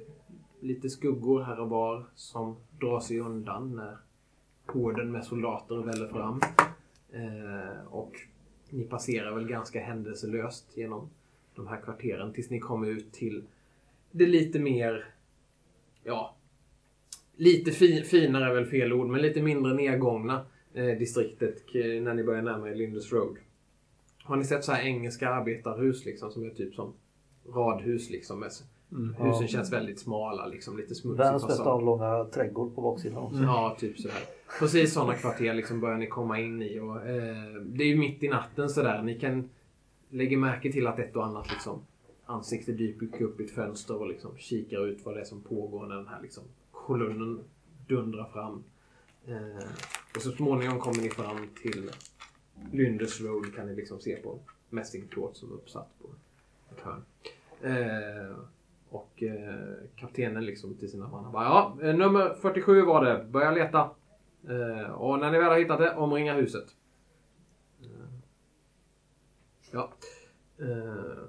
[0.61, 3.97] lite skuggor här och var som drar sig undan när
[4.67, 6.41] horden med soldater väller fram.
[7.13, 8.13] Eh, och
[8.71, 11.11] ni passerar väl ganska händelselöst genom
[11.55, 13.43] de här kvarteren tills ni kommer ut till
[14.11, 15.05] det lite mer,
[16.05, 16.35] ja,
[17.37, 22.25] lite fi, finare är väl fel ord, men lite mindre nedgångna eh, distriktet när ni
[22.25, 23.37] börjar närma er Lindus Road.
[24.23, 26.93] Har ni sett så här engelska arbetarhus liksom som är typ som
[27.49, 28.41] radhus liksom?
[28.41, 28.51] Med,
[28.91, 29.47] Husen Ja.
[29.47, 31.73] känns väldigt smala liksom, lite smutsig Världens bästa fasad.
[31.73, 33.43] avlånga trädgård på baksidan också.
[33.43, 34.17] Ja, typ sådär.
[34.59, 36.79] Precis sådana kvarter liksom börjar ni komma in i.
[36.81, 39.03] Och, eh, det är ju mitt i natten sådär.
[39.03, 39.51] Ni kan
[40.11, 41.81] lägga märke till att ett och annat liksom,
[42.27, 45.87] ansikte dyker upp i ett fönster och liksom kikar ut vad det är som pågår
[45.87, 47.41] när den här liksom, kolonnen
[47.87, 48.65] dundrar fram.
[49.27, 49.65] Eh,
[50.17, 51.91] och så småningom kommer ni fram till
[52.73, 54.39] Lyndes Road kan ni liksom se på
[54.71, 56.09] mässingplåt som är uppsatt på
[56.75, 57.03] ett hörn.
[57.63, 58.37] Eh,
[58.91, 63.25] och eh, kaptenen liksom till sina man bara, ja, eh, nummer 47 var det.
[63.25, 63.91] Börja leta.
[64.49, 66.67] Eh, och när ni väl har hittat det, omringa huset.
[67.83, 68.11] Eh,
[69.71, 69.93] ja.
[70.59, 71.25] Eh,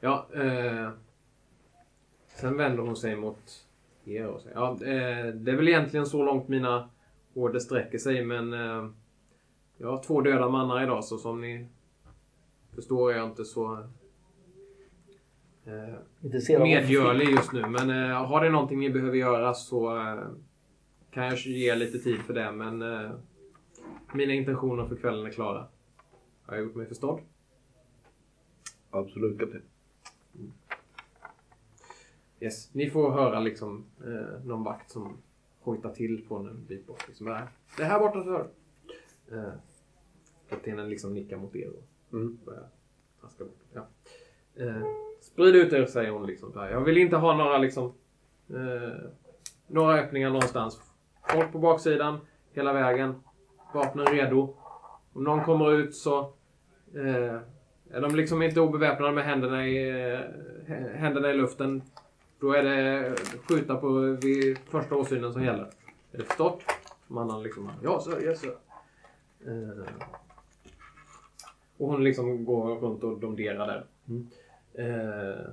[0.00, 0.26] ja.
[0.34, 0.90] Eh,
[2.28, 3.66] sen vänder hon sig mot
[4.04, 4.76] er och säger, ja,
[5.34, 6.90] det är väl egentligen så långt mina
[7.34, 8.52] order sträcker sig, men
[9.76, 11.68] jag har två döda mannar idag, så som ni
[12.74, 13.88] förstår är jag inte så
[15.66, 17.66] eh, medgörlig just nu.
[17.66, 20.28] Men eh, har det någonting ni behöver göra så eh,
[21.10, 22.52] kan jag ge lite tid för det.
[22.52, 23.10] Men eh,
[24.14, 25.66] mina intentioner för kvällen är klara.
[26.46, 27.20] Har jag gjort mig förstådd?
[28.90, 29.62] Absolut kapten.
[32.40, 32.74] Yes.
[32.74, 35.16] Ni får höra liksom eh, någon vakt som
[35.60, 37.08] hojtar till från en bit bort.
[37.08, 37.42] Liksom, "Nej,
[37.76, 38.36] det är här borta så.
[39.34, 39.52] Eh,
[40.48, 42.38] kaptenen liksom nickar mot er och Mm.
[42.44, 42.68] börjar
[43.20, 43.60] traska bort.
[43.72, 43.86] Ja.
[44.56, 44.82] Eh,
[45.24, 46.26] sprid ut er, säger hon.
[46.26, 46.52] Liksom.
[46.54, 47.92] Jag vill inte ha några liksom
[48.50, 49.10] eh,
[49.66, 50.80] några öppningar någonstans.
[51.28, 52.18] Folk på baksidan,
[52.52, 53.14] hela vägen.
[53.74, 54.56] Vapnen redo.
[55.12, 56.18] Om någon kommer ut så
[56.94, 57.38] eh,
[57.90, 60.20] är de liksom inte obeväpnade med händerna i, eh,
[60.94, 61.82] händerna i luften.
[62.40, 63.14] Då är det
[63.48, 65.70] skjuta på vid första åsynen som gäller.
[66.12, 66.62] Är det förstått?
[67.06, 68.56] Mannen liksom, ja så yes sir.
[69.46, 69.84] Eh,
[71.76, 73.86] och hon liksom går runt och domderar där.
[74.08, 74.28] Mm.
[74.74, 75.46] Eh,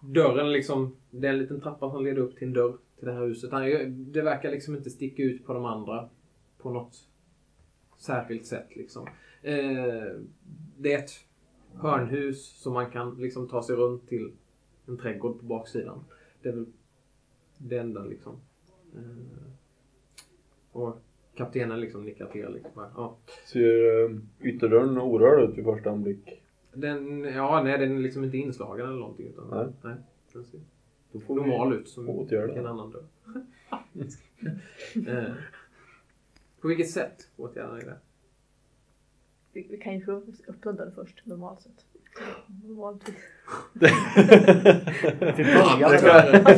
[0.00, 3.12] dörren liksom, det är en liten trappa som leder upp till en dörr till det
[3.14, 3.50] här huset.
[3.52, 6.08] Han- Det verkar liksom inte sticka ut på de andra
[6.58, 7.06] på något
[7.98, 9.06] särskilt sätt liksom.
[9.42, 10.12] Eh,
[10.78, 11.10] det är ett
[11.74, 14.32] hörnhus som man kan liksom ta sig runt till
[14.86, 16.04] en trädgård på baksidan.
[16.42, 16.66] Det är väl
[17.58, 18.36] det enda liksom.
[18.96, 19.50] Eh,
[20.72, 20.96] och
[21.34, 22.48] kaptenen liksom nickar till.
[22.52, 22.82] Liksom.
[22.96, 23.16] Ja.
[23.52, 26.39] Ser eh, ytterdörren orörd ut vid första anblick?
[26.72, 29.26] Den, ja, nej, den är liksom inte inslagen eller någonting.
[29.26, 29.66] Utan, Nej.
[29.82, 29.94] nej
[30.32, 30.60] den ser
[31.12, 32.46] Då får normal ut som åtgärda.
[32.46, 33.04] vilken annan dörr.
[35.08, 35.32] eh,
[36.60, 37.96] på vilket sätt åtgärdar ni det?
[39.52, 41.84] Vi, vi kan ju få öppna dörren först, normalt sett.
[42.64, 43.16] Vanligtvis.
[45.36, 45.90] Till början.
[45.90, 45.98] det,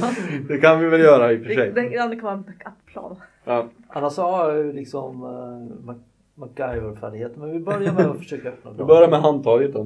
[0.01, 0.15] kan,
[0.49, 1.73] det kan vi väl göra i och för Det, sig.
[1.73, 3.17] det, det andra kan vara en backup-plan.
[3.45, 3.69] Ja.
[3.89, 5.95] Annars har jag ju liksom uh,
[6.35, 7.39] Mac- MacGyver-färdigheter.
[7.41, 8.87] Men vi börjar med att försöka öppna Vi dörren.
[8.87, 9.80] börjar med handtaget då.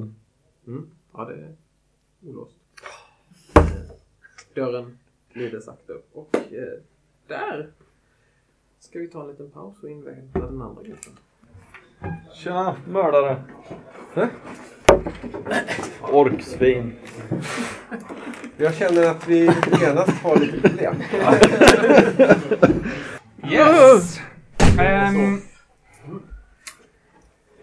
[0.67, 0.87] Mm.
[1.13, 1.55] Ja, det är
[2.29, 2.55] olåst.
[4.53, 4.97] Dörren
[5.33, 6.79] glider sakta upp och eh,
[7.27, 7.67] där
[8.79, 11.13] ska vi ta en liten paus och invänta den andra gruppen.
[12.33, 13.41] Tja, mördare.
[16.01, 16.93] Orksvin.
[18.57, 20.95] Jag känner att vi genast har lite problem.
[23.51, 24.19] Yes!
[24.79, 25.41] Ehm,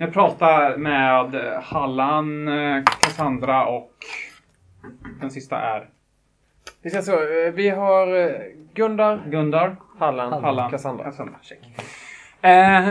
[0.05, 2.49] jag pratar med Hallan,
[3.01, 3.91] Cassandra och
[5.21, 5.89] den sista är
[6.83, 7.19] Vi ska så,
[7.55, 8.31] vi har eh,
[8.75, 9.77] Gundar, Gundar.
[9.99, 10.71] Halland, Halland.
[10.71, 11.05] Cassandra.
[11.05, 11.59] Cassandra, check.
[12.43, 12.89] Eh,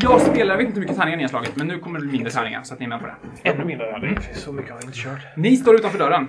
[0.00, 2.06] jag spelar, jag vet inte hur mycket tärningar ni har slagit, men nu kommer det
[2.06, 3.50] bli mindre tärningar så att ni är med på det.
[3.50, 3.86] Ännu mindre.
[3.86, 5.36] Ja, det är så mycket har jag inte kört.
[5.36, 6.28] Ni står utanför dörren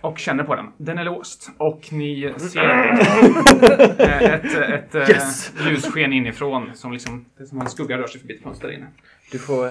[0.00, 0.66] och känner på den.
[0.76, 2.64] Den är låst och ni ser
[3.98, 5.52] eh, ett, ett eh, Yes.
[5.70, 8.74] ljussken inifrån som liksom, det är som en skugga rör sig förbi ett fönster där
[8.74, 8.86] inne.
[9.32, 9.70] Du får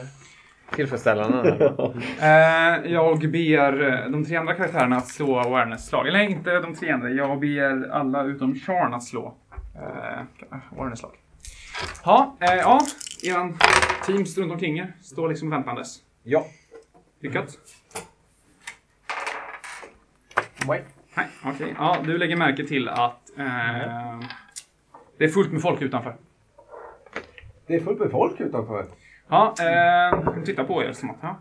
[0.75, 1.45] tillfredsställa den.
[2.21, 6.07] Eh, jag ber de tre andra karaktärerna att slå awareness-slag.
[6.07, 7.09] Eller inte de tre andra.
[7.09, 9.35] Jag ber alla utom Charn att slå
[9.75, 11.11] eh, awareness-slag.
[12.03, 12.79] Ha, eh, ja,
[13.23, 13.57] eran
[14.05, 15.97] teams runt omkring er står liksom väntandes.
[16.23, 16.45] Ja.
[17.21, 17.57] Lyckat?
[20.67, 21.27] Nej.
[21.45, 21.75] Okej.
[21.77, 24.19] Ja, du lägger märke till att eh,
[25.17, 26.15] det är fullt med folk utanför.
[27.67, 28.85] Det är fullt med folk utanför.
[29.27, 31.37] Ja, eh, de tittar på er som att, ja.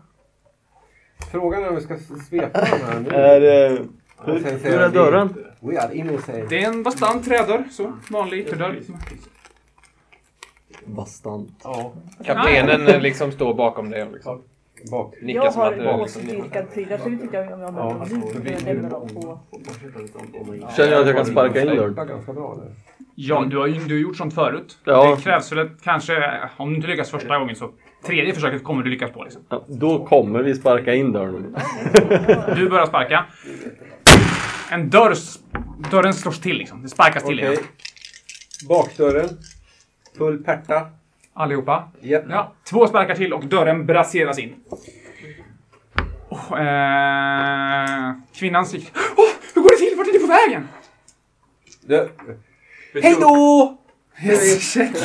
[1.31, 1.97] Frågan är om vi ska
[2.29, 3.09] svepa den här nu.
[3.09, 3.79] Är, eh,
[4.25, 5.45] hur, sen hur är vi- dörren?
[5.59, 6.49] We are innocent.
[6.49, 7.93] Det är en bastant trädörr, så.
[8.11, 8.79] Vanlig ytterdörr.
[10.85, 11.61] Bastant.
[11.63, 11.93] Ja.
[12.25, 14.43] Kaptenen eh, liksom står bakom och liksom
[14.91, 15.15] Bak.
[15.21, 15.99] Jag som har det liksom...
[16.01, 17.73] återstyrkad prylar så vi tycker jag om jag
[18.43, 18.55] nu.
[18.65, 19.39] lämnar dem på...
[20.75, 21.95] Känner jag att jag kan sparka in dörren?
[21.95, 22.73] Det.
[23.15, 24.77] Ja, du har ju du har gjort sånt förut.
[24.83, 25.15] Ja.
[25.15, 27.71] Det krävs väl kanske, om du inte lyckas första gången så
[28.05, 29.23] tredje försöket kommer du lyckas på.
[29.23, 29.41] Liksom.
[29.49, 31.55] Ja, då kommer vi sparka in dörren.
[32.55, 33.25] Du börjar sparka.
[34.71, 35.15] En dörr,
[35.91, 36.83] dörren slås till liksom.
[36.83, 37.51] Det sparkas till Okej.
[37.51, 37.63] igen.
[38.69, 39.29] Bakdörren.
[40.17, 40.89] Full pärta.
[41.37, 41.89] Allihopa.
[42.01, 42.23] Japp.
[42.29, 44.55] Ja, två sparkar till och dörren braseras in.
[46.29, 48.91] Oh, eh, kvinnan skriker.
[49.17, 49.25] Åh,
[49.55, 49.97] hur går det till?
[49.97, 50.67] Vart är ni på vägen?
[51.87, 52.09] Det,
[53.03, 53.77] Hej då!
[54.25, 54.95] Yes, check.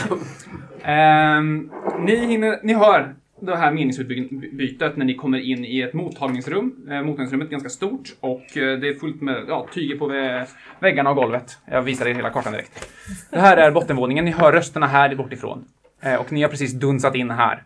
[0.83, 6.89] Ehm, ni, hinner, ni hör det här meningsutbytet när ni kommer in i ett mottagningsrum.
[6.91, 10.47] Eh, mottagningsrummet är ganska stort och eh, det är fullt med ja, tyger på vä-
[10.81, 11.59] väggarna och golvet.
[11.71, 12.89] Jag visar er hela kartan direkt.
[13.31, 14.25] Det här är bottenvåningen.
[14.25, 15.65] Ni hör rösterna här bortifrån.
[16.03, 17.63] Eh, och ni har precis dunsat in här.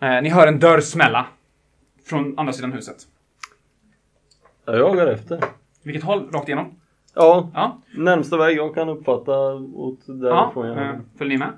[0.00, 1.26] Eh, ni hör en dörr smälla.
[2.06, 2.96] Från andra sidan huset.
[4.64, 5.40] Jag jagar efter.
[5.82, 6.28] Vilket håll?
[6.32, 6.74] Rakt igenom?
[7.14, 7.78] Ja, Ja.
[7.96, 9.32] närmsta väg jag kan uppfatta
[9.74, 10.12] åt ja.
[10.14, 11.52] därifrån jag Eh, följer ni med?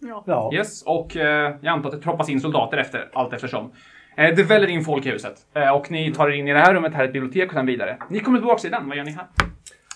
[0.00, 0.22] Ja.
[0.26, 0.50] Ja.
[0.54, 3.72] Yes, och eh, jag antar att det troppas in soldater efter, allt eftersom.
[4.16, 5.34] Eh, det väller in folk i huset.
[5.54, 7.54] Eh, och ni tar er in i det här rummet, här är ett bibliotek och
[7.54, 7.96] sen vidare.
[8.10, 9.26] Ni kommer till baksidan, vad gör ni här?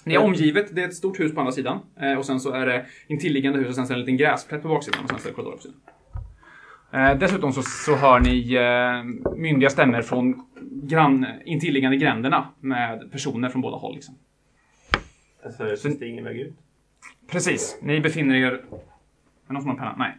[0.04, 1.80] Ni är omgivet, det är ett stort hus på andra sidan.
[2.00, 4.16] Eh, och sen så är det intilliggande hus och sen så är det en liten
[4.16, 5.80] gräsplätt på baksidan och sen så är det korridor på sidan.
[6.92, 9.04] Eh, dessutom så, så hör ni eh,
[9.36, 10.46] myndiga stämmer från
[10.82, 13.94] grann, intilliggande gränderna med personer från båda håll.
[13.94, 14.14] Liksom.
[15.56, 16.54] Så finns det ingen väg ut?
[17.30, 18.52] Precis, ni befinner er...
[18.52, 18.60] Är
[19.46, 19.94] det någon som har en penna?
[19.98, 20.16] Nej.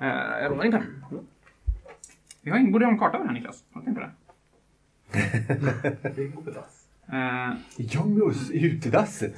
[0.00, 0.84] Eh, jag lånar din penna.
[2.42, 3.64] Vi har ingen, borde ha en karta över här Niklas.
[3.72, 4.06] Har du tänkt på
[6.50, 6.62] det?
[7.12, 9.34] Eh, Jungus i utedasset.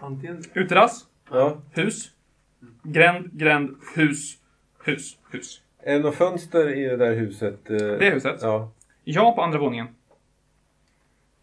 [0.00, 0.42] Antingen...
[0.54, 1.58] utedass, Ja.
[1.72, 2.10] hus,
[2.82, 4.38] gränd, gränd, hus,
[4.84, 5.62] hus, hus.
[5.82, 7.70] Är det något fönster i det där huset?
[7.70, 7.76] eh?
[7.76, 8.38] Det är huset.
[8.42, 8.72] Ja.
[9.04, 9.86] Ja, på andra våningen.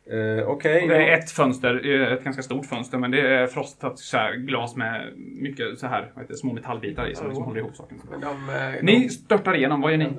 [0.06, 0.82] Eh, Okej.
[0.84, 4.18] Och det är ett fönster, eh, ett ganska stort fönster, men det är frostat så
[4.18, 7.60] här, glas med mycket så här, vad heter det, små metallbitar i som liksom håller
[7.60, 8.02] ihop saken.
[8.22, 10.10] De, eh, Ni störtar igenom, vad gör ni?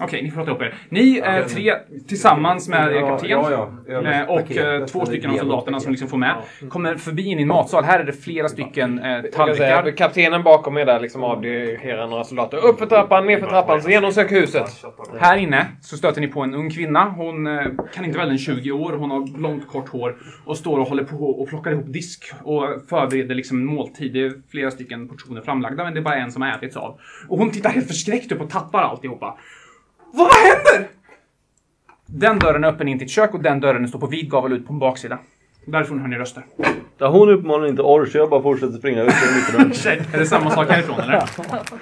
[0.00, 0.74] Okej, ni får prata upp er.
[0.88, 1.74] Ni eh, tre
[2.08, 4.12] tillsammans med er kapten Ja, ja, ja.
[4.12, 6.34] eh, och Paketet, eh, två stycken av soldaterna som liksom får med
[6.68, 7.84] kommer förbi in i en matsal.
[7.84, 9.90] Här är det flera stycken eh, tallrikar.
[9.90, 12.56] kaptenen bakom är där liksom avdirigerar några soldater.
[12.56, 14.84] Upp för trappan, ner för trappan, så genomsök huset.
[15.20, 17.04] Här inne så stöter ni på en ung kvinna.
[17.04, 17.64] Hon eh,
[17.94, 18.92] kan inte vara äldre än 20 år.
[18.92, 22.64] Hon har blont kort hår och står och håller på och plockar ihop disk och
[22.88, 24.12] förbereder liksom en måltid.
[24.12, 26.98] Det är flera stycken portioner framlagda men det är bara en som har ätits av.
[27.28, 29.38] Och hon tittar helt förskräckt upp och tappar alltihopa.
[30.14, 30.88] Vad händer?
[32.06, 34.52] Den dörren är öppen in till ett kök och den dörren står på vid gavel
[34.52, 35.18] ut på en baksida.
[35.66, 36.44] Därifrån hör ni röster.
[36.98, 39.14] Ja, hon uppenbarligen inte så jag bara fortsätter springa ut
[39.52, 39.70] genom
[40.14, 41.12] Är det samma sak härifrån eller?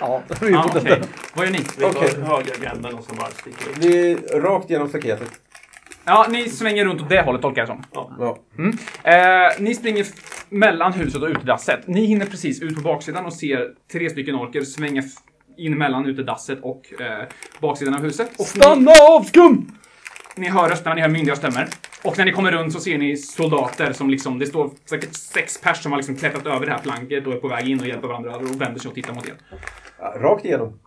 [0.01, 1.01] Ja, vi Ja, får okej.
[1.35, 1.59] Vad gör ni?
[1.59, 3.76] Vi tar höga gränden och så bara sticker upp.
[3.78, 5.30] Vi är rakt genom staketet.
[6.05, 7.85] Ja, ni svänger runt åt det hållet tolkar jag som.
[7.93, 8.39] Ja.
[8.59, 8.78] Mm.
[9.05, 11.87] Eh, ni springer f- mellan huset och utedasset.
[11.89, 15.12] Ni hinner precis ut på baksidan och ser tre stycken orker svänga f-
[15.67, 17.25] in mellan utedasset och eh,
[17.61, 18.29] baksidan av huset.
[18.33, 19.79] Och ni, Stanna av skum!
[20.37, 21.69] ni hör rösterna, ni hör myndiga stämmer.
[22.05, 25.61] Och när ni kommer runt så ser ni soldater som liksom, det står säkert sex
[25.61, 27.87] pers som har liksom klättrat över det här planket och är på väg in och
[27.87, 29.35] hjälper varandra över och vänder sig och tittar mot er.
[29.99, 30.79] Ja, Rakt igenom.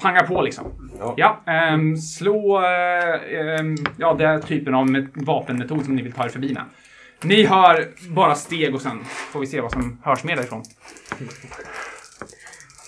[0.00, 0.90] Pangar på liksom.
[0.98, 1.14] Ja.
[1.16, 2.58] Ja, ehm, slå...
[2.58, 6.64] ehm, ja, det är typen av met- vapenmetod som ni vill ta er förbi med.
[7.22, 10.62] Ni hör bara steg och sen får vi se vad som hörs med därifrån.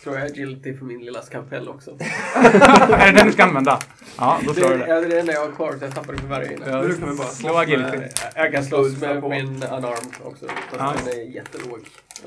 [0.04, 1.90] Tror jag agility för min lilla skalpell också.
[2.34, 3.78] är det den du ska använda?
[4.18, 4.86] Ja, då Det slår du är, det.
[4.88, 6.68] ja, det är det enda jag har kvar, så jag tappade för varje innan.
[6.70, 7.96] Ja, Nu kan bara slå agility.
[7.98, 10.46] med- Jag kan slåss med min unarmed också.
[10.46, 10.94] Så Ja.
[11.04, 11.78] den är jättelåg.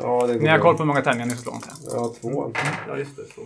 [0.02, 1.70] Ja, det Ni har koll på hur många tärningar ni ska slå inte?
[1.94, 2.52] Ja, två.
[2.88, 3.24] Ja, just det.
[3.24, 3.42] Så.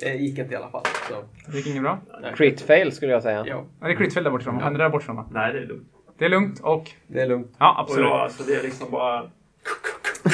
[0.00, 0.84] Det gick inte i alla fall.
[1.08, 1.14] Så.
[1.50, 1.98] Det gick inget bra?
[2.36, 3.44] Crit fail skulle jag säga.
[3.46, 3.64] Ja.
[3.80, 4.54] Ja, det är critfail där bortifrån.
[4.54, 5.28] Vad händer där bortifrån?
[5.32, 5.88] Nej, det är lugnt.
[6.18, 6.90] Det är lugnt och...
[7.06, 7.54] Det är lugnt.
[7.58, 8.04] Ja, Och absolut.
[8.10, 9.30] ja, alltså det är liksom bara...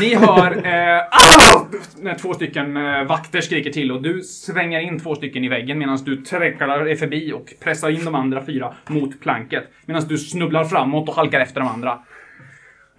[0.01, 1.67] Ni hör eh, ah!
[2.01, 5.79] när två stycken eh, vakter skriker till och du svänger in två stycken i väggen
[5.79, 9.65] medan du träcklar dig förbi och pressar in de andra fyra mot planket.
[9.87, 11.99] Medan du snubblar framåt och halkar efter de andra.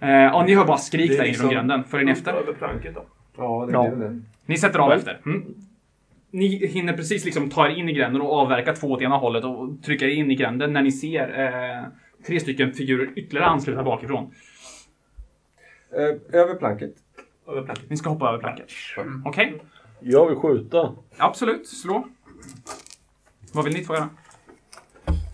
[0.00, 1.84] Eh, ja, ni hör bara skrik där inifrån gränden.
[1.84, 2.32] Följer ni efter?
[2.32, 3.04] Över planket då.
[3.36, 3.90] Ja, det Ja.
[3.90, 4.22] blir det.
[4.46, 5.20] Ni sätter av efter.
[5.26, 5.42] Mm.
[6.30, 9.44] Ni hinner precis liksom ta er in i gränden och avverka två åt ena hållet
[9.44, 11.84] och trycka in i gränden när ni ser eh,
[12.26, 14.30] tre stycken figurer ytterligare anslutna bakifrån.
[15.92, 16.94] Eh, över planket.
[17.48, 17.90] Över planket.
[17.90, 18.66] Ni ska hoppa över planket.
[19.24, 19.62] Okej?
[20.00, 20.92] Jag vill skjuta.
[21.16, 22.08] Absolut, slå.
[23.52, 24.08] Vad vill ni två göra?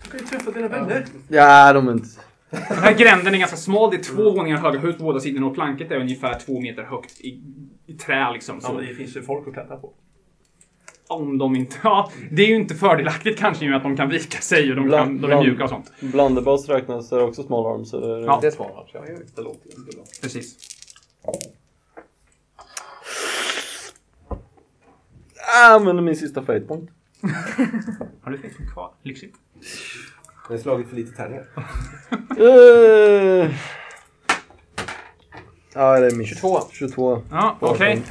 [0.03, 1.05] Du kan ju träffa dina vänner.
[1.27, 2.07] Ja, de är inte...
[2.49, 3.91] Den här gränden är ganska smal.
[3.91, 6.83] Det är två våningar höga hus på båda sidorna och planket är ungefär två meter
[6.83, 7.41] högt i,
[7.85, 8.59] i trä liksom.
[8.61, 9.93] Ja, Så men det finns ju folk att klättra på.
[11.13, 11.75] Om de inte...
[11.83, 14.69] Ja, det är ju inte fördelaktigt kanske i och med att de kan vika sig
[14.69, 15.91] och de, Bland- kan, de är bland- mjuka och sånt.
[15.99, 18.19] Blunderbuss räknas är också small arm, så det är...
[18.25, 18.39] Ja.
[18.41, 18.87] Det är smart.
[18.93, 19.01] Ja.
[19.35, 20.03] Det låter ganska bra.
[20.21, 20.57] Precis.
[25.35, 26.89] Jag använder min sista fate point.
[28.21, 28.91] Har du ett kvar?
[29.03, 29.35] Lyxigt.
[30.49, 31.45] Jag har slagit för lite tärningar.
[32.39, 33.51] Uh...
[35.75, 36.59] Ja, det är min 22.
[36.71, 37.21] 22.
[37.31, 38.01] Ja, okej.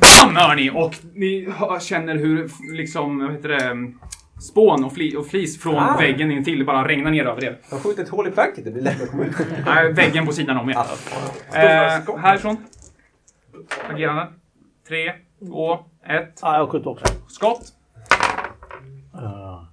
[0.00, 0.70] BAM hör ni!
[0.70, 3.92] Och ni hör- känner hur liksom, vad heter det,
[4.42, 5.96] spån och, fli, och flis från Ah.
[5.98, 7.58] väggen in till bara regnar ner över er.
[7.70, 9.34] Jag har skjutit ett hål i planket, det blir lätt att komma ut.
[9.66, 10.74] Nej, väggen på sidan om er.
[11.54, 12.56] Eh, härifrån.
[13.90, 14.26] Agerande.
[14.88, 15.12] Tre,
[15.48, 15.74] två,
[16.06, 16.38] ett.
[16.42, 17.04] Ja, jag skjuter också.
[17.28, 17.62] Skott.
[19.14, 19.64] Uh,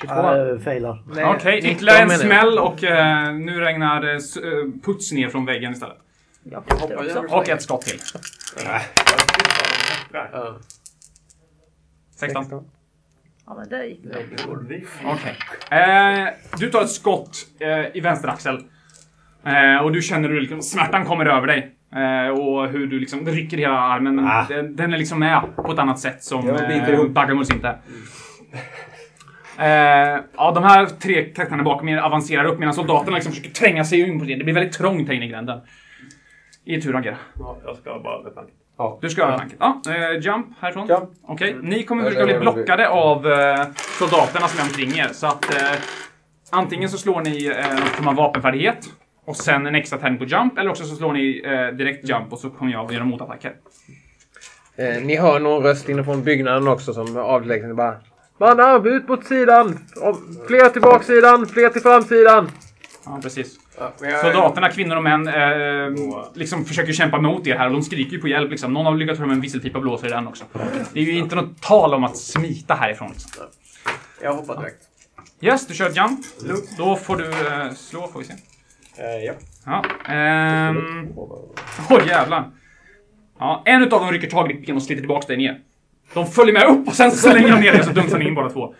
[0.00, 0.14] 22.
[0.14, 1.02] uh, failar.
[1.34, 4.18] Okej, 19 ytterligare en smäll och eh, nu regnar eh,
[4.84, 5.96] puts ner från väggen istället.
[6.50, 7.34] Jag skjuter också.
[7.36, 8.00] Och ett skott till.
[10.12, 10.58] Ja.
[12.16, 12.64] 16.
[13.46, 14.24] Ja, men där gick det.
[15.04, 15.36] Okej.
[15.80, 16.28] Eh,
[16.58, 18.64] du tar ett skott eh, i vänster axel.
[19.44, 21.72] Eh, och du känner hur liksom, smärtan kommer över dig.
[21.92, 24.16] Eh, och hur du liksom rycker hela armen.
[24.16, 24.46] Men Ah.
[24.48, 27.10] den, den är liksom med på ett annat sätt som eh, ihop.
[27.10, 27.78] Baggamus inte.
[30.36, 34.00] Ja, de här tre karaktärerna bakom er avancerar upp medan soldaterna liksom försöker tränga sig
[34.00, 34.34] in på det.
[34.36, 35.60] Det blir väldigt trångt här inne i gränden.
[36.66, 37.16] Er tur agera.
[37.38, 38.54] Ja, jag ska bara över planket.
[39.00, 39.58] Du ska över planket.
[39.60, 40.86] Ja, eh, jump härifrån.
[40.88, 41.10] Jump.
[41.22, 43.66] Okej, ni kommer försöka bli blockade av eh,
[43.98, 45.08] soldaterna som är omkring er.
[45.12, 45.78] Så att eh,
[46.50, 48.78] antingen så slår ni eh, av vapenfärdighet
[49.24, 52.32] och sen en extra tärning på jump eller också så slår ni eh, direkt jump
[52.32, 53.52] och så kommer jag att göra motattacker.
[54.76, 58.00] Eh, ni hör någon röst inifrån byggnaden också som avlägsnar bara
[58.38, 59.78] Mannar, ut mot sidan!
[60.02, 62.50] Och Fler till baksidan, fler till framsidan!
[63.04, 63.65] Ja, precis.
[64.22, 68.20] Soldaterna, kvinnor och män, eh, liksom försöker kämpa mot er här och de skriker ju
[68.20, 68.50] på hjälp.
[68.50, 68.72] Liksom.
[68.72, 70.44] Någon har lyckats få med en visselpipa och blåser i den också.
[70.92, 73.08] Det är ju inte något tal om att smita härifrån.
[73.10, 73.30] Liksom.
[74.22, 74.82] Jag hoppar direkt.
[75.40, 76.20] Yes, du kör jump.
[76.78, 78.32] Då får du eh, slå, får vi se.
[78.98, 79.32] Eh, ja.
[79.66, 79.84] Ja.
[80.12, 81.08] Ehm...
[81.90, 82.50] Oj, jävlar.
[83.38, 85.60] Ja, en utav dem rycker tag i ditt ben och sliter tillbaka dig ner.
[86.14, 88.50] De följer med upp och sen slänger de ner er så dunsar ni in båda
[88.50, 88.74] två.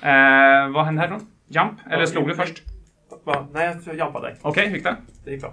[0.00, 1.26] Eh, vad hände härifrån?
[1.48, 1.72] Jump?
[1.90, 2.62] Eller slog du först?
[3.26, 3.46] Va?
[3.52, 4.40] Nej, jag direkt.
[4.42, 4.96] Okej, hur gick det?
[5.24, 5.52] Det gick bra.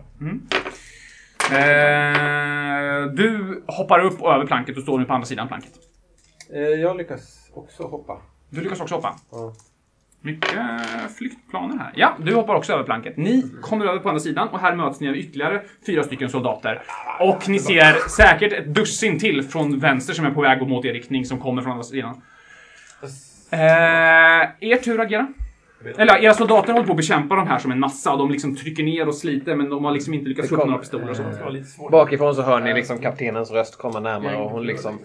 [1.52, 5.72] Eh, du hoppar upp och över planket och står nu på andra sidan planket.
[6.54, 8.18] Eh, Jag lyckas också hoppa.
[8.50, 9.16] Du lyckas också hoppa.
[9.32, 9.54] Ja.
[10.22, 10.60] Mycket
[11.18, 11.92] flyktplaner här.
[11.96, 13.18] Ja, du hoppar också över planket.
[13.18, 16.82] Ni kommer över på andra sidan och här möts ni av ytterligare fyra stycken soldater.
[17.20, 20.94] Och ni ser säkert ett dussin till från vänster som är på väg mot er
[20.94, 22.22] riktning som kommer från andra sidan.
[23.52, 23.60] Eh,
[24.70, 25.28] er tur att agera.
[25.98, 28.56] Eller era soldater håller på att bekämpa de här som en massa och de liksom
[28.56, 31.16] trycker ner och sliter men de har liksom inte lyckats få upp några pistoler och
[31.16, 31.90] så.
[31.92, 35.00] Bakifrån så hör ni liksom kaptenens röst komma närmare och hon liksom...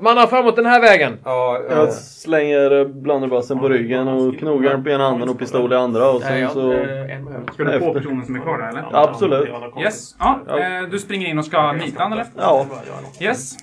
[0.00, 1.18] Mannar framåt den här vägen!
[1.24, 5.76] Ja, Jag eh, slänger blunderbussen på ryggen och knogar på ena handen och pistol i
[5.76, 6.68] andra och sen så...
[6.68, 7.52] Behöver.
[7.52, 8.84] Ska du på personen som är kvar där eller?
[8.92, 9.48] Absolut.
[9.80, 10.16] Yes.
[10.18, 12.26] Ja, eh, du springer in och ska nita eller?
[12.36, 12.66] Ja.
[13.20, 13.56] Yes.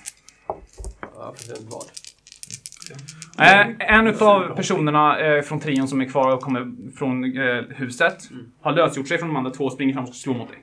[3.40, 8.16] Eh, en av personerna eh, från trion som är kvar och kommer från eh, huset
[8.60, 10.58] har lösgjort sig från de andra två och springer fram och ska slå mot dig.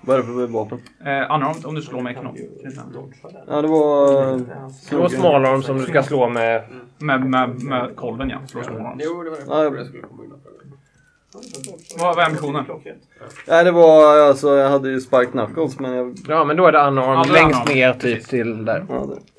[0.00, 0.78] Vad är det för vapen?
[1.00, 2.36] Eh, unarmed om du slår med knopp.
[3.48, 4.96] Ja, det var...
[4.98, 6.62] Var smalarm som du ska slå med...
[6.98, 8.38] Med, med, med kolven ja.
[8.46, 9.02] Slå små arms.
[9.04, 9.42] Jo, det var det.
[9.48, 10.38] Ja, Jag skulle komma undan.
[11.98, 12.64] Vad vad är ambitionen?
[13.48, 16.16] Nej, det var alltså, jag hade ju Spike Knuckles men jag...
[16.28, 17.74] Ja, men då är det unarmed Ja, längst unarmed.
[17.76, 18.86] ner typ till där.
[18.88, 19.31] Ja, det.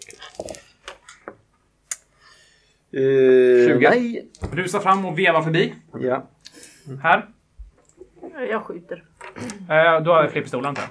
[2.94, 3.90] Eh, 20.
[3.90, 4.28] Nej!
[4.52, 5.74] Rusa fram och veva förbi.
[6.00, 6.24] Ja.
[7.04, 7.26] Här.
[8.50, 9.04] Jag skjuter.
[9.70, 10.90] Eh, du har fler pistoler antar jag?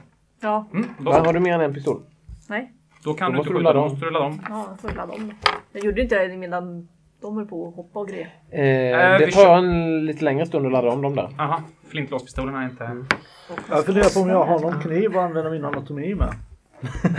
[0.50, 2.03] Ja, Mm, då, har du mer än en pistol?
[2.48, 2.72] nej.
[3.05, 3.72] då kan Då du måste inte du skjuta.
[3.72, 3.90] ladda Då om.
[3.92, 4.40] måste du ladda om.
[4.48, 5.34] Ja, jag får ladda om då.
[5.72, 6.88] Jag gjorde inte det medan
[7.20, 8.26] de höll på att hoppa och grejer.
[8.50, 11.28] Eh, vi det kör- tar en lite längre stund att ladda om dem där.
[11.38, 13.05] Aha, flintlåspistolerna är inte...
[13.70, 16.32] Jag funderar på om jag har någon kniv att använda min anatomi med.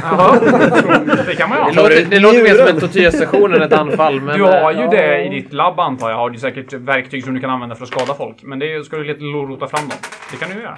[0.02, 0.40] Jaha,
[1.26, 1.90] det kan man ju Det ha.
[1.90, 4.22] låter, det låter mer som en tortyrsession än ett anfall.
[4.22, 6.18] Men, Du har ju eh, det i ditt labb antar jag.
[6.18, 8.44] Har du säkert verktyg som du kan använda för att skada folk.
[8.44, 9.98] Men det ska du lite rota fram dem.
[10.32, 10.78] Det kan du göra.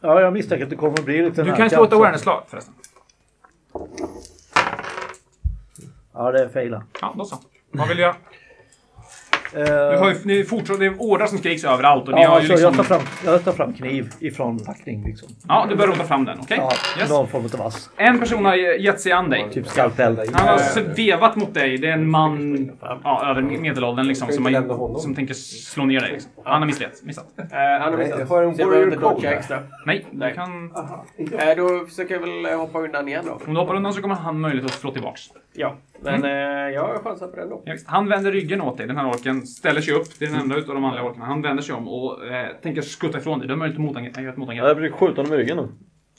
[0.00, 2.42] Ja, jag misstänker att det kommer att bli lite Du kan ju slå ett awareness-slag
[2.48, 2.74] förresten.
[6.14, 6.82] Ja, det är failat.
[7.00, 7.36] Ja, då så.
[7.70, 8.14] Vad vill du göra?
[9.52, 12.28] Du har ju, ni är fortfarande, det är ordrar som skriks överallt och ni ja,
[12.28, 12.74] har ju så liksom...
[12.76, 15.28] jag, tar fram, jag tar fram kniv ifrån packning liksom.
[15.48, 16.56] Ja, du bör rota fram den, okej?
[16.60, 17.10] Ja, Yes.
[17.10, 17.90] Någon form av vass.
[17.96, 19.46] En person har gett sig an dig.
[19.52, 20.20] Typ skalpell.
[20.32, 21.78] Han har vevat mot dig.
[21.78, 22.70] Det är en man
[23.04, 26.12] ja, över medelåldern liksom, som, har, som tänker slå ner dig.
[26.12, 26.30] Liksom.
[26.44, 26.70] Han har.
[27.02, 27.26] Missat.
[27.38, 27.44] Eh,
[27.80, 28.28] han har missat.
[28.28, 29.28] har en warrior code.
[29.28, 29.58] extra.
[29.86, 30.72] Nej, du kan...
[31.18, 33.40] Eh, då försöker jag väl hoppa undan igen då.
[33.46, 35.22] Om du hoppar undan så kommer han möjlighet att slå tillbaks.
[35.54, 36.30] Ja, men eh,
[36.74, 37.62] jag har chansar på den då.
[37.86, 39.46] Han vänder ryggen åt dig, den här orken.
[39.46, 41.24] Ställer sig upp, det är den enda utav de manliga orkarna.
[41.24, 43.48] Han vänder sig om och eh, tänker skutta ifrån dig.
[43.48, 44.16] Du har möjlighet att motangrepp.
[44.16, 44.66] göra ett Ja, motangrepp.
[44.66, 45.68] Jag försöker skjuta honom i ryggen nu.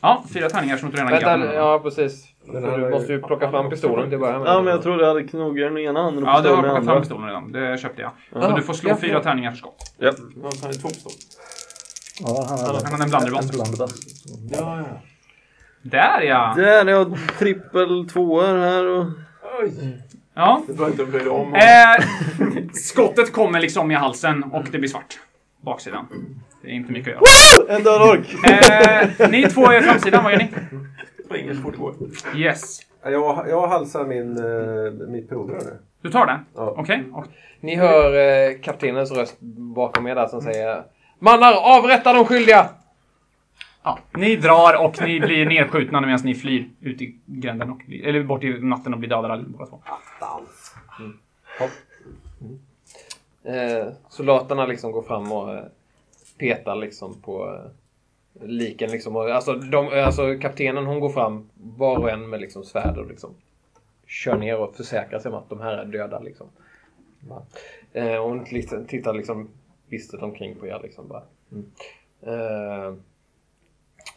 [0.02, 2.26] Ja, fyra tärningar som du redan Vänta, ja precis.
[2.52, 4.48] Du måste ju plocka fram pistolen till att börja med.
[4.48, 6.76] Ja, men jag trodde jag hade knogar den ena handen och Ja, du har plockat
[6.76, 7.00] fram andra.
[7.00, 7.52] pistolen redan.
[7.52, 8.12] Det köpte jag.
[8.34, 8.56] Så Ja.
[8.56, 9.24] du får slå Ja, fyra ja.
[9.24, 9.96] tärningar för skott.
[9.98, 10.12] Ja.
[10.36, 11.16] Han har två pistoler.
[12.22, 13.88] Ja, han har en blunderbuss.
[14.52, 15.02] Ja, ja.
[15.82, 16.54] Där ja!
[16.58, 19.06] Där är jag trippel tvåor här och...
[20.34, 20.62] Ja.
[20.68, 21.54] Det inte dig om.
[21.54, 22.06] Eh,
[22.74, 25.20] skottet kommer liksom i halsen och det blir svart.
[25.62, 26.08] Baksidan.
[26.62, 27.28] Det är inte mycket att
[27.68, 27.76] göra.
[27.76, 28.34] En död ork!
[29.20, 30.50] Eh, ni två är framsidan, vad gör ni?
[31.26, 31.96] Springer så fort det går.
[32.36, 32.80] Yes.
[33.04, 35.80] Jag, jag halsar min, uh, mitt provrör nu.
[36.02, 36.40] Du tar det?
[36.56, 36.76] Ja.
[36.78, 37.04] Okej.
[37.14, 37.26] Och
[37.60, 39.38] Ni hör eh, kaptenens röst
[39.76, 40.84] bakom er där som säger
[41.20, 42.70] Mannar, avrätta de skyldiga!
[43.84, 47.70] Ja, ni drar och ni blir nedskjutna medan ni flyr ut i gränden.
[47.70, 49.80] Och, blir- eller bort i natten och blir dödade allihopa två.
[53.44, 55.64] Eh, soldaterna liksom går fram och eh,
[56.38, 59.16] petar liksom på eh, liken liksom.
[59.16, 63.08] Och, alltså, de, alltså kaptenen hon går fram var och en med liksom svärd och
[63.08, 63.30] liksom
[64.08, 66.48] kör ner och försäkrar sig om att de här är döda liksom.
[67.20, 67.42] Va?
[67.94, 69.50] Eh, hon liksom, tittar liksom
[69.90, 71.24] bistert omkring på er liksom bara.
[71.52, 71.66] Mm.
[72.22, 72.94] Eh,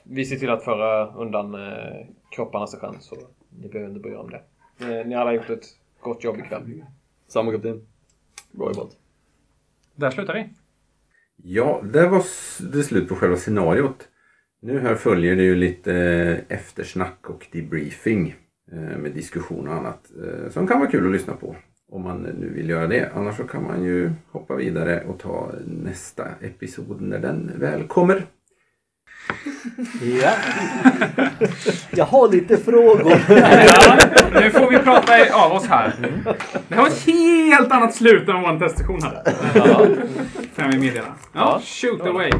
[0.04, 3.16] vi ser till att föra undan eh, kropparna sig själv så
[3.60, 4.42] ni behöver inte bry er om det.
[4.80, 5.66] Eh, ni alla har gjort ett
[6.00, 6.84] gott jobb ikväll.
[7.28, 7.86] Samma kapten.
[8.52, 8.96] Bra jobbat.
[9.94, 10.48] Där slutar vi.
[11.36, 12.24] Ja, där var
[12.72, 14.08] det slut på själva scenariot.
[14.60, 18.34] Nu här följer det ju lite eh, eftersnack och debriefing
[18.72, 21.56] eh, med diskussion och annat eh, som kan vara kul att lyssna på
[21.88, 23.10] om man nu vill göra det.
[23.14, 28.26] Annars så kan man ju hoppa vidare och ta nästa episod när den väl kommer.
[30.22, 30.32] Ja.
[31.90, 33.12] Jag har lite frågor.
[33.28, 33.98] Ja,
[34.40, 35.12] nu får vi prata
[35.44, 35.92] av oss här.
[36.68, 39.32] Det här var ett helt annat slut än vår testsession hade.
[40.56, 41.14] Kan vi meddela.
[41.32, 42.30] Ja, shoot away.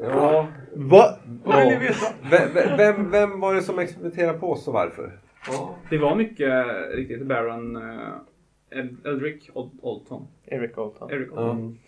[0.00, 0.46] Ja.
[0.76, 1.18] Va?
[1.44, 1.80] Vad vill ni Ja.
[1.80, 2.06] veta?
[2.54, 5.12] Vem, vem- vem, var det som experimenterade på oss och varför?
[5.46, 5.74] Ja.
[5.90, 8.08] Det var mycket eh, riktigt Baron uh,
[9.04, 10.26] Eldrick Ol- Olton.
[10.46, 11.10] Eric Olton.
[11.10, 11.78] Eric Olton.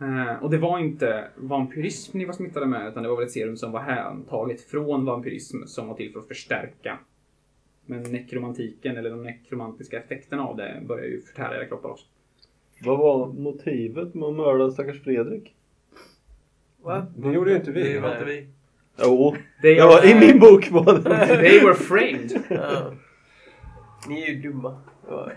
[0.00, 3.32] Eh, och det var inte vampyrism ni var smittade med utan det var väl ett
[3.32, 6.98] serum som var häntaget från vampyrism som var till för att förstärka.
[7.86, 12.06] Men nekromantiken eller de nekromantiska effekterna av det börjar ju förtära era kroppar också.
[12.82, 15.54] Vad var motivet med att mörda stackars Fredrik?
[16.82, 17.06] Va?
[17.16, 17.92] Det gjorde ju inte vi.
[17.92, 18.48] Det var inte vi.
[19.02, 21.26] Jo, var, i min bok var det.
[21.26, 22.42] they were framed.
[22.48, 22.92] Ja.
[24.08, 24.82] Ni är ju dumma.
[25.10, 25.28] Ja.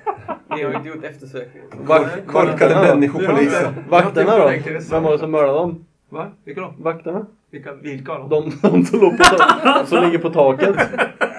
[0.55, 1.67] Ni har ju inte gjort eftersökningen.
[1.87, 3.73] Vak- Korkade människopolisen.
[3.89, 4.51] Vakterna då?
[4.91, 5.85] Vem var det som mördade dem?
[6.09, 6.27] Va?
[6.45, 6.73] Vilka då?
[6.77, 7.25] Vakterna?
[7.51, 8.27] Vilka, vilka då?
[8.27, 10.75] De, de som, låg på ta- som ligger på taket.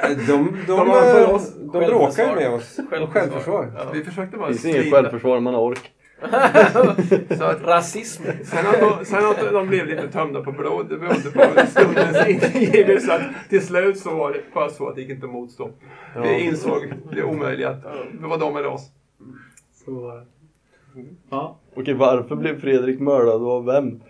[0.04, 0.80] De, de, de,
[1.32, 1.54] oss.
[1.56, 2.80] de bråkar ju med oss.
[3.12, 3.72] Självförsvar.
[3.76, 3.82] Ja.
[3.92, 5.90] Vi försökte Det bara finns inget självförsvar, man har ork.
[7.38, 8.22] Så att, Rasism.
[8.44, 12.26] sen, att de, sen att de blev lite tömda på blod, det berodde på stundens
[12.54, 13.14] ingivelse.
[13.14, 15.70] att Till slut så var det bara så att det gick inte att motstå.
[16.22, 17.82] Vi insåg det omöjliga att
[18.20, 18.90] det var de eller oss.
[19.84, 20.22] Så,
[21.30, 21.56] ja.
[21.74, 24.00] Okej, varför blev Fredrik mördad och av vem?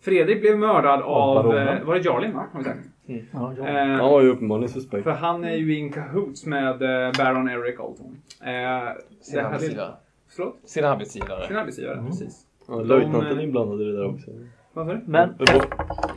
[0.00, 1.68] Fredrik blev mördad av, baronen.
[1.78, 2.46] eh, var det Jarlin va?
[2.52, 2.80] Har vi sagt.
[3.06, 3.68] Ja, ja.
[3.68, 5.04] Eh, Han var ju uppenbarligen suspekt.
[5.04, 8.16] För han är ju in cahoots med eh, Baron Eric Olton.
[8.40, 9.92] Eh, det här.
[10.36, 10.58] Förlåt?
[10.64, 11.46] Sin arbetsgivare.
[11.46, 12.06] Sin arbetsgivare, Mm.
[12.06, 12.46] precis.
[12.68, 14.30] Ja, löjtnanten De, är eh, inblandad i det där också.
[14.30, 15.00] Du?
[15.06, 15.34] Men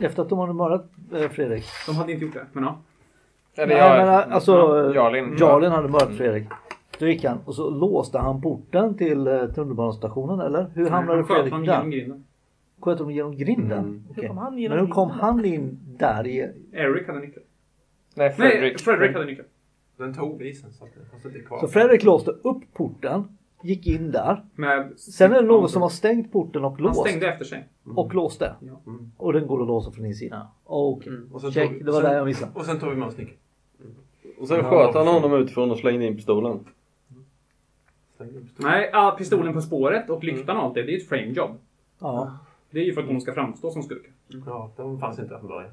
[0.00, 1.64] efter att de hade mördat eh, Fredrik.
[1.86, 2.78] De hade inte gjort det, men ja.
[3.56, 4.52] Eller Nej, men, alltså,
[4.94, 5.36] Jarlin.
[5.38, 6.44] Jarlin hade mördat Fredrik.
[6.98, 10.66] Då gick han och så låste han porten till eh, tunnelbanestationen eller?
[10.74, 11.72] Hur hamnade Han sköt Fredrik där?
[11.74, 12.24] genom grinden.
[12.80, 13.78] Sköt honom genom grinden?
[13.78, 14.04] Mm.
[14.10, 14.22] Okej.
[14.22, 15.24] Hur kom han Men genom hur kom grinden?
[15.24, 16.38] han in där i...
[16.72, 17.44] Eric hade nyckeln.
[18.14, 18.80] Nej, Nej, Fredrik.
[18.80, 19.48] Fredrik hade nyckeln.
[19.96, 21.60] Den tog vi sen så att den har suttit kvar.
[21.60, 23.24] Så Fredrik låste upp porten,
[23.64, 24.44] gick in där.
[24.54, 27.00] Med Sen är det någon som har stängt porten och Han låst.
[27.00, 27.68] stängde efter sig.
[27.96, 28.54] Och låste.
[28.60, 28.80] Ja.
[29.16, 30.46] Och den går att låsa från insidan.
[30.64, 31.12] Okej.
[31.32, 32.52] Och sen Check, det var sen- där jag missade.
[32.54, 33.38] Och sen tog vi med oss nyckeln.
[34.40, 36.58] Och sen sköt han honom utifrån och slängde in pistolen.
[38.56, 41.50] Nej, ja, pistolen på spåret och lyktan och allt det, det är ett frame job.
[41.98, 42.38] Ja.
[42.70, 44.10] Det är ju för att de ska framstå som skurkar.
[44.46, 45.70] Ja, de fanns inte från början.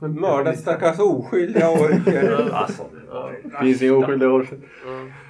[0.00, 2.50] Mördat stackars oskyldiga orker.
[2.52, 2.82] Alltså.
[3.60, 4.48] Finns inga oskyldiga ork.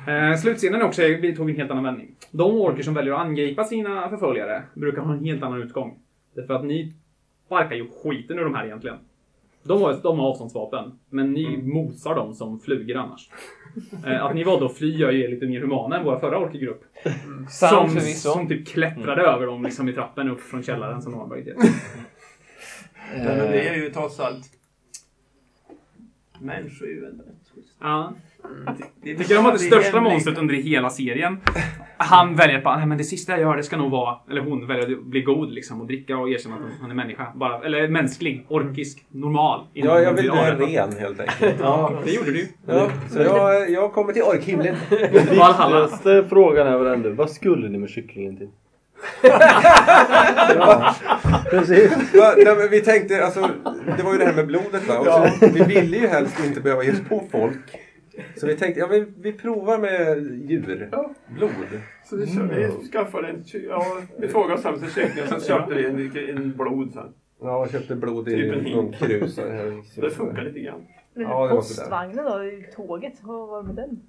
[0.08, 2.14] Eh, slutscenen också vi tog en helt annan vändning.
[2.30, 5.98] De orker som väljer att angripa sina förföljare brukar ha en helt annan utgång.
[6.34, 6.94] Därför att ni
[7.46, 8.96] sparkar ju skiten ur de här egentligen.
[9.62, 13.30] De har, de har avståndsvapen, men ni mosar dem som flugor annars.
[14.06, 16.38] Eh, att ni valde att fly gör ju er lite mer humana än våra förra
[16.38, 16.84] orkegrupp.
[17.50, 18.30] Sant Som, förvisso.
[18.30, 21.54] som typ klättrade över dem liksom i trappen upp från källaren som de har i.
[23.14, 24.44] Nej, men det är ju trots allt
[26.40, 27.74] människor är ju ändå rätt schyssta.
[27.80, 28.12] Ja.
[29.02, 30.12] Det är- Tycker de att det största hemligt.
[30.12, 31.40] monstret under hela serien,
[31.96, 34.66] han väljer bara, nej men det sista jag gör det ska nog vara, eller hon
[34.66, 37.32] väljer att bli god liksom och dricka och erkänna att han är människa.
[37.34, 39.66] Bara, eller mänsklig, orkisk, normal.
[39.72, 40.68] Ja, jag vill avrättad.
[40.68, 41.54] ren helt enkelt.
[41.60, 42.46] Ja, det gjorde du ju.
[42.66, 44.76] Ja, så jag, jag kommer till orkhimlen.
[45.38, 45.80] Valhalla.
[45.80, 48.48] Viktigaste frågan är väl ändå, vad skulle ni med kycklingen till?
[51.50, 52.14] Precis.
[52.14, 53.50] Va, nej, vi tänkte, alltså,
[53.96, 54.98] det var ju det här med blodet va?
[54.98, 57.82] Och så, vi ville ju helst inte behöva ge oss på folk.
[58.36, 60.18] Så vi tänkte, ja vi, vi provar med
[60.50, 60.90] djur.
[61.28, 61.50] Blod.
[62.04, 63.44] Så vi, kör, vi skaffade en...
[63.68, 63.86] Ja,
[64.18, 67.12] vi frågade oss hem till kyckling och sen köpte vi en, en blod sen.
[67.40, 68.94] Ja, och köpte blod i Typ någon.
[69.94, 70.86] Så det funkar lite grann.
[71.14, 71.82] Ja, det var sådär.
[71.82, 74.00] postvagnen då, i tåget, vad var det med den?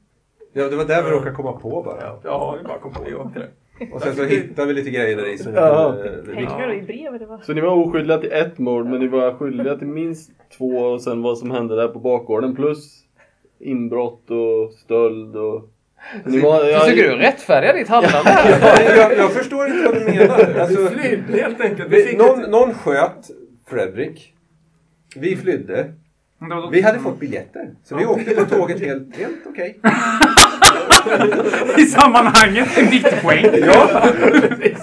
[0.54, 2.20] Ja, det var där vi råkade komma på bara.
[2.24, 3.50] Ja, vi bara kom på det.
[3.94, 5.38] Och sen så hittade vi lite grejer där i.
[5.38, 5.98] Så, Ja.
[6.06, 7.44] eh, Pengar och i brev eller vad?
[7.44, 11.02] Så ni var oskyldiga till ett mord, men ni var skyldiga till minst två och
[11.02, 13.04] sen vad som hände där på bakgården plus
[13.60, 15.70] inbrott och stöld och...
[16.26, 18.32] Ni var, Försöker du rättfärdiga ditt handlande?
[18.98, 20.56] jag, jag förstår inte vad du menar.
[20.62, 21.90] Alltså, Flydde helt enkelt.
[21.92, 23.28] Vi vi, fick någon, ett, någon sköt
[23.70, 24.34] Fredrik.
[25.16, 25.94] Vi flydde.
[26.72, 27.70] Vi hade fått biljetter.
[27.84, 29.80] Så vi åkte på tåget helt, helt okej.
[31.78, 33.46] I sammanhanget, en viktig poäng.
[33.66, 34.02] Ja.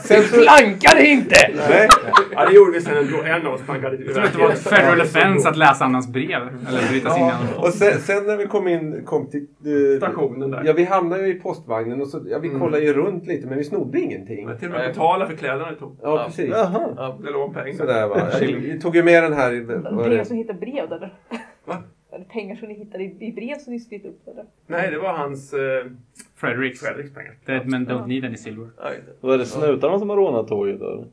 [0.04, 1.34] Sen så, Plankade inte!
[1.68, 1.88] nej.
[2.32, 3.22] ja, det gjorde vi sen ändå.
[3.22, 6.40] En av oss plankade Det skulle inte vara ett federal offense att läsa annans brev.
[6.68, 9.40] Eller bryta sig in i annans Och sen, sen när vi kom in kom till...
[9.40, 10.62] eh, Stationen där.
[10.64, 12.60] Ja, vi hamnade ju i postvagnen och så, ja, vi Mm.
[12.60, 14.46] kollade ju runt lite men vi snodde ingenting.
[14.46, 15.98] Men till och med betala för kläderna vi tog.
[16.02, 16.50] Ja, precis.
[16.50, 16.88] Jaha.
[16.96, 17.76] Ja, det låg pengar.
[17.76, 18.16] Sådär va.
[18.40, 19.52] Vi tog ju med den här...
[19.96, 20.24] var det?
[20.24, 21.12] som hittar brev eller?
[21.66, 21.82] Va?
[22.14, 24.44] Eller pengar som ni hittade i, brev som ni slet upp eller?
[24.66, 25.52] Nej, det var hans...
[25.52, 25.86] Eh,
[26.36, 26.80] Fredericks.
[26.80, 27.34] Fredriks pengar.
[27.46, 28.68] Dead men don't need any silver.
[28.82, 29.12] Ja, just det.
[29.20, 31.04] Vad är det snutarna som har rånat tåget då?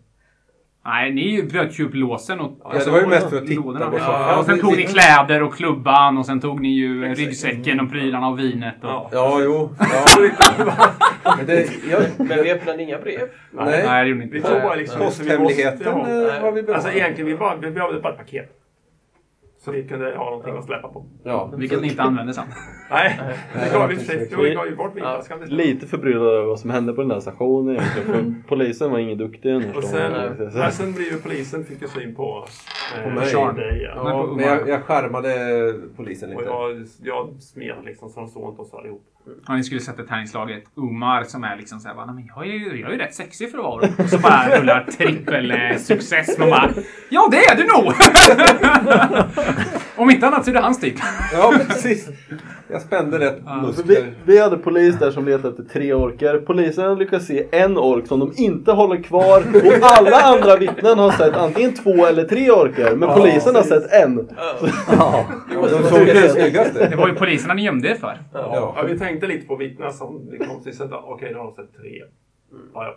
[0.85, 2.51] Nej, ni bröt ju upp låsen och...
[2.63, 3.89] Ja, det var ju mest för att titta lådorna.
[3.91, 7.79] på Ja, och sen tog ni kläder och klubban och sen tog ni ju ryggsäcken
[7.79, 8.75] och prylarna och vinet.
[8.83, 8.89] Och...
[9.11, 9.69] Ja, jo.
[9.79, 10.05] Ja.
[11.37, 13.19] Men det, jag, Men vi öppnade inga brev.
[13.51, 13.83] nej.
[13.85, 14.35] Nej, det gjorde ni inte.
[14.35, 14.99] Vi tog bara liksom...
[14.99, 16.83] Posthemligheten vi måste ha- eh, har vi bevarat.
[16.85, 18.60] Alltså egentligen, vi, bara, vi behövde bara ett paket.
[19.63, 21.05] Så vi kunde ha någonting att släppa på.
[21.23, 21.53] Ja.
[21.57, 22.43] Vilket ni inte använde sen.
[22.89, 23.19] Nej,
[23.53, 23.95] det gav vi
[24.37, 25.39] Nej, gav ju bort vinflaskan.
[25.41, 25.45] Ja.
[25.55, 28.05] Lite förbryllad över vad som hände på den där stationen egentligen.
[28.07, 30.11] För polisen var ingen duktig den Och sen,
[30.55, 32.45] ja, sen blev ju polisen fick ju syn på,
[32.97, 33.55] eh, På mig.
[33.55, 33.91] Dig, ja.
[33.95, 36.51] Ja, men jag, jag skärmade polisen Och lite.
[36.51, 39.03] jag, jag smet liksom så de såg inte oss allihop
[39.47, 40.63] om ni skulle sätta tärningslaget.
[40.75, 43.57] Umar som är liksom såhär, men jag är ju, jag är ju rätt sexig för
[43.57, 46.37] att vara Och så bara rullar trippel eh, success.
[46.39, 46.69] Man bara,
[47.09, 47.93] ja det är du nog!
[49.95, 50.95] Om inte annat så är det hans typ.
[51.33, 52.09] Ja, precis.
[52.71, 54.13] Jag spände rätt Så vi, muskler.
[54.25, 56.37] vi hade polis där som letade efter tre orker.
[56.37, 59.43] Polisen lyckades se en ork som de inte håller kvar.
[59.53, 62.95] Och alla andra vittnen har sett antingen två eller tre orker.
[62.95, 64.29] Men polisen har sett en.
[64.97, 65.25] Ja,
[65.59, 66.89] de såg det snyggaste.
[66.89, 68.19] Det var ju poliserna ni gömde er för.
[68.33, 68.73] Ja.
[68.77, 70.73] Ja, vi tänkte lite på vittnen som vi kom till.
[70.91, 72.01] Okej, då har de sett tre.
[72.73, 72.95] Ja, ja.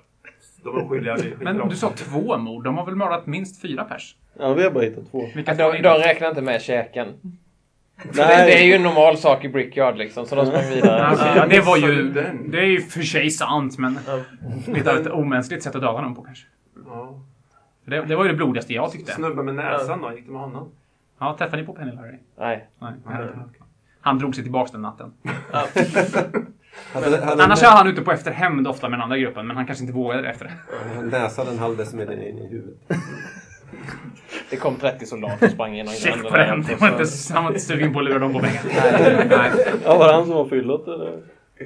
[0.64, 1.16] De är skyldiga.
[1.16, 2.64] Vi Men du sa två mord.
[2.64, 4.16] De har väl mördat minst fyra pers?
[4.38, 5.26] Ja, vi har bara hittat två.
[5.34, 7.08] Vilka De, de räknar inte med käken.
[7.96, 8.46] Nej.
[8.46, 11.06] det är ju en normal sak i Brickyard liksom, så de sprang vidare.
[11.06, 12.12] Alltså, ja, det var ju...
[12.48, 13.98] Det är ju för sig sant, men
[14.66, 16.46] lite av ett omänskligt sätt att döda dem på kanske.
[16.86, 17.20] Ja.
[17.84, 19.12] Det, det var ju det blodigaste jag tyckte.
[19.12, 20.68] Snubben med näsan då, gick det med honom?
[21.18, 22.18] Ja, träffade ni på Penny Larry?
[22.38, 22.68] Nej.
[22.78, 22.92] Nej.
[24.00, 25.12] Han drog sig tillbaks den natten.
[26.92, 29.66] Hade, hade Annars är han ute på efterhämnd ofta med den andra gruppen, men han
[29.66, 31.02] kanske inte vågade efter det.
[31.02, 32.78] näsan en halv decimeter in i huvudet.
[34.54, 36.62] Det kom 30 soldater och sprang genom Check på den.
[36.62, 38.62] Det var så- inte, han var inte sugen på att lura dem på pengar.
[39.28, 39.50] Nej.
[39.84, 41.22] Ja, var det han som var fyllot eller?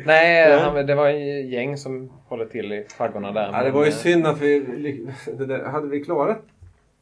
[0.07, 3.51] Nej, han, det var ett gäng som håller till i faggorna där.
[3.53, 4.61] Ja, det var ju synd att vi...
[5.39, 6.43] Det där, hade vi klarat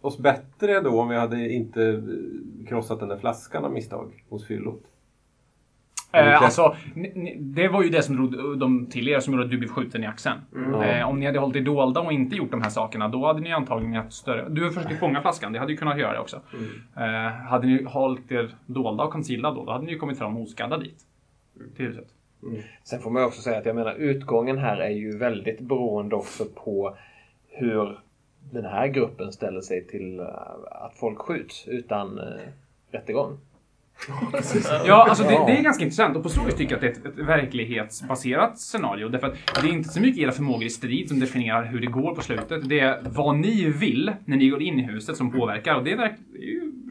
[0.00, 4.46] oss bättre då om vi hade inte eh, krossat den där flaskan av misstag hos
[4.46, 4.82] fyllot?
[6.16, 6.76] Eh, alltså,
[7.38, 10.04] det var ju det som drog dem till er som gjorde att du blev skjuten
[10.04, 10.40] i axeln.
[10.82, 13.40] Eh, om ni hade hållit er dolda och inte gjort de här sakerna, då hade
[13.40, 14.48] ni antagligen haft större...
[14.48, 16.40] Du försökte fånga flaskan, det hade ju kunnat göra det också.
[16.96, 20.36] Eh, hade ni hållit er dolda och concealad då, då hade ni ju kommit fram
[20.36, 20.98] oskadda dit.
[21.76, 22.08] Till huset.
[22.84, 26.44] Sen får man också säga att jag menar utgången här är ju väldigt beroende också
[26.44, 26.96] på
[27.48, 27.98] hur
[28.52, 30.26] den här gruppen ställer sig till eh,
[30.70, 32.24] att folk skjuts utan eh,
[32.90, 33.38] rättegång.
[34.86, 37.08] Ja, alltså det, det är ganska intressant och på så vis tycker jag att det
[37.08, 39.08] är ett, ett verklighetsbaserat scenario.
[39.08, 41.86] Därför att det är inte så mycket era förmågor i strid som definierar hur det
[41.86, 42.68] går på slutet.
[42.68, 45.92] Det är vad ni vill när ni går in i huset som påverkar och det
[45.92, 46.14] är verk,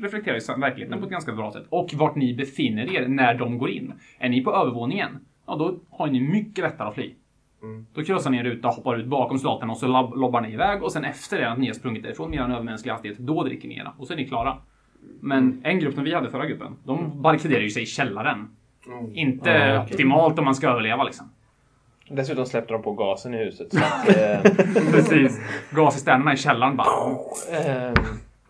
[0.02, 1.66] reflekterar ju verkligheten på ett ganska bra sätt.
[1.70, 3.94] Och vart ni befinner er när de går in.
[4.20, 5.10] Är ni på övervåningen,
[5.48, 7.14] ja då har ni mycket lättare att fly.
[7.94, 10.84] Då krossar ni en ruta, hoppar ut bakom soldaterna och så lob- lobbar ni iväg
[10.84, 13.68] och sen efter det att ni har sprungit därifrån med er övermänskliga hastighet, då dricker
[13.68, 14.58] ni era och så är ni klara.
[15.20, 18.48] Men en grupp som vi hade förra gruppen, de barrikaderar ju sig i källaren.
[19.14, 21.30] Inte optimalt om man ska överleva liksom.
[22.10, 23.74] Dessutom släppte de på gasen i huset.
[23.74, 24.42] Så att, eh,
[24.92, 25.40] Precis.
[25.72, 26.88] Gascisternerna i källaren bara...
[27.52, 27.92] eh,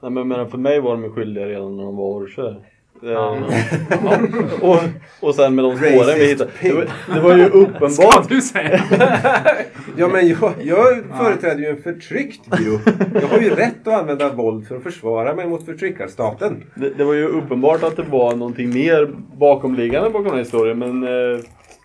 [0.01, 2.55] Nej, men menar, för mig var de skyldiga redan när de var orcher.
[3.03, 3.43] Eh,
[4.61, 4.77] och,
[5.19, 6.51] och sen med de spåren vi hittade.
[6.61, 6.85] Det var,
[7.15, 8.29] det var ju Ska uppenbart.
[8.29, 8.83] du säga?
[9.97, 12.81] Ja, men jag, jag företräder ju en förtryckt grupp.
[13.21, 16.63] Jag har ju rätt att använda våld för att försvara mig mot förtryckarstaten.
[16.75, 20.79] Det, det var ju uppenbart att det var någonting mer bakomliggande bakom den här historien.
[20.79, 21.39] Men eh,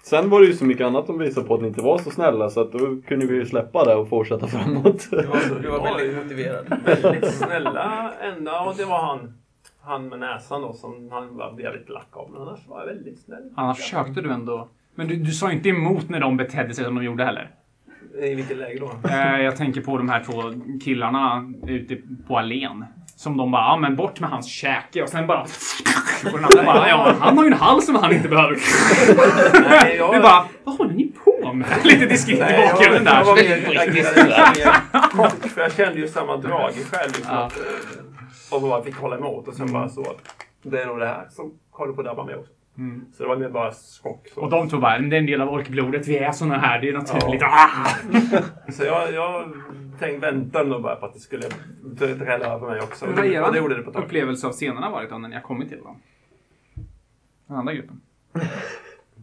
[0.04, 2.10] sen var det ju så mycket annat som visade på att ni inte var så
[2.10, 2.50] snälla.
[2.50, 5.06] Så att då kunde vi ju släppa det och fortsätta framåt.
[5.10, 6.64] Du var, du var väldigt motiverad.
[7.02, 9.34] väldigt snälla ända och det var han,
[9.82, 12.30] han med näsan då som han bara blev lite lack av.
[12.30, 13.42] Men annars var jag väldigt snäll.
[13.56, 14.68] Annars försökte du ändå...
[14.94, 17.50] Men du, du sa inte emot när de betedde sig som de gjorde heller.
[18.22, 19.08] I vilket läge då?
[19.08, 20.42] Eh, jag tänker på de här två
[20.84, 22.84] killarna ute på allén.
[23.16, 25.40] Som de bara, ja men bort med hans käke och sen bara...
[26.24, 28.56] Och den andra bara, ja han har ju en hals som han inte behöver.
[29.70, 30.12] Nej, jag...
[30.12, 31.68] Vi bara, vad håller ni på med?
[31.84, 33.42] Lite diskret i bakgrunden jag, jag var där.
[33.42, 33.74] mer,
[35.22, 37.12] jag, för jag kände ju samma drag i själv.
[37.14, 37.50] Liksom, Ja.
[38.52, 40.16] Och bara fick hålla emot och sen bara så.
[40.62, 42.52] Det är nog det här som håller på att drabba mig också.
[42.78, 43.04] Mm.
[43.12, 43.72] Så det var mer bara
[44.02, 44.28] chock.
[44.34, 46.08] Så, Och de två bara, det är en del av orkblodet.
[46.08, 46.80] Vi är såna här.
[46.80, 47.42] Det är naturligt.
[47.42, 47.88] Ah!
[48.72, 49.52] så jag, jag
[49.98, 51.46] tänkte vänta nog bara på att det skulle
[52.14, 53.06] drälla över mig också.
[53.06, 55.34] Och har det, och det gjorde det er upplevelse av scenerna varit då när ni
[55.34, 55.96] har kommit till dem?
[57.46, 58.00] Den andra gruppen.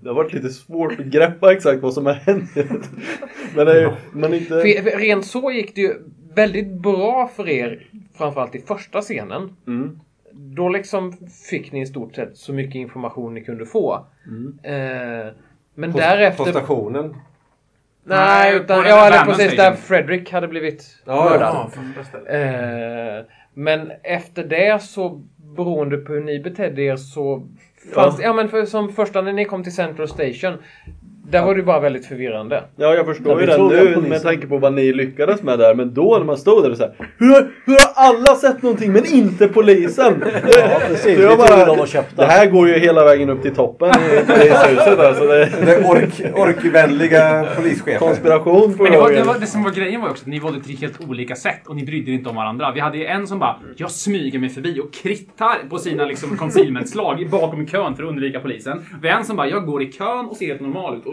[0.01, 2.49] Det har varit lite svårt att greppa exakt vad som har hänt.
[3.55, 4.47] Men det är ju, man inte...
[4.47, 5.93] för, för rent så gick det ju
[6.37, 9.55] väldigt bra för er, framförallt i första scenen.
[9.67, 9.99] Mm.
[10.31, 11.13] Då liksom
[11.49, 14.05] fick ni i stort sett så mycket information ni kunde få.
[14.27, 14.59] Mm.
[14.63, 15.33] Eh,
[15.75, 16.43] men På, därefter...
[16.43, 17.15] på stationen.
[18.03, 21.71] Nej, utan, ja, eller precis där Fredrik hade blivit Ja, mördad.
[22.25, 22.33] Ja.
[22.33, 27.47] Eh, men efter det så, beroende på hur ni betedde er så
[27.93, 30.57] fanns det, ja men för, som första när ni kom till Central Station,
[31.29, 32.63] där var det ju bara väldigt förvirrande.
[32.75, 35.75] Ja, jag förstår ju det nu med tanke på vad ni lyckades med där.
[35.75, 38.61] Men då när man stod där och så här, hur, har- hur har alla sett
[38.61, 40.23] någonting men inte polisen?
[40.57, 41.19] Ja, precis.
[41.19, 42.21] Jag bara, de var köpta.
[42.21, 44.99] det här går ju hela vägen upp till toppen i polishuset.
[44.99, 47.99] Alltså det är Den ork, orkvänliga polischefen.
[47.99, 50.39] konspiration på Men det, var, det, var, det som var grejen var också att ni
[50.39, 52.71] valde tre helt olika sätt och ni brydde er inte om varandra.
[52.71, 56.37] Vi hade ju en som bara, jag smyger mig förbi och krittar på sina liksom
[56.37, 58.85] concealment-slag bakom kön för att undvika polisen.
[59.01, 61.05] Vi har en som bara, jag går i kön och ser helt normal ut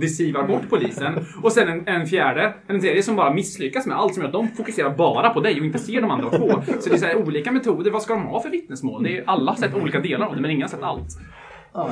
[0.00, 1.26] deceivar bort polisen.
[1.42, 4.32] Och sen en, en fjärde, en tredje som bara misslyckas med allt som gör att
[4.32, 6.62] de fokuserar bara på dig och inte ser de andra två.
[6.80, 7.90] Så det är så här, olika metoder.
[7.90, 9.02] Vad ska de ha för vittnesmål?
[9.02, 11.18] Det är, alla har sett olika delar av det men ingen har sett allt.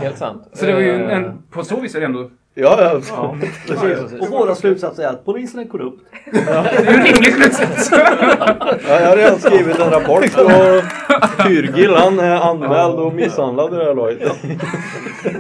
[0.01, 0.49] Helt sant.
[0.53, 3.37] Så det var ju en, Eh, en på så vis är det ändå Ja, ja.
[3.67, 4.21] Precis.
[4.21, 6.03] Och våra slutsatser är att polisen är korrupt.
[6.33, 7.91] det är en rimlig slutsats.
[8.89, 13.77] ja, jag har redan skrivit en rapport och Tyrgil han är anmäld och misshandlad i
[13.77, 14.33] det här laget.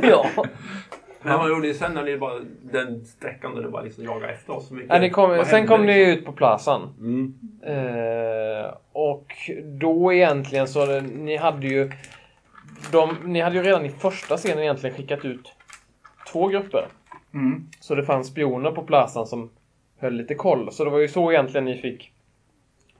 [0.03, 0.27] ja.
[1.25, 4.33] Men vad gjorde ni sen när ni bara, den sträckan där du bara liksom jagade
[4.33, 4.69] efter oss?
[4.69, 4.91] Så mycket?
[4.93, 6.19] Ja, ni kom, sen kom ni liksom?
[6.19, 6.95] ut på plazan.
[6.99, 7.35] Mm.
[7.67, 9.33] Eh, och
[9.65, 11.91] då egentligen så, ni hade ju...
[12.93, 15.53] De, ni hade ju redan i första scenen egentligen skickat ut
[16.33, 16.87] två grupper.
[17.35, 17.67] Mm.
[17.81, 19.51] Så det fanns spioner på plazan som
[19.99, 20.73] höll lite koll.
[20.73, 22.13] Så det var ju så egentligen ni fick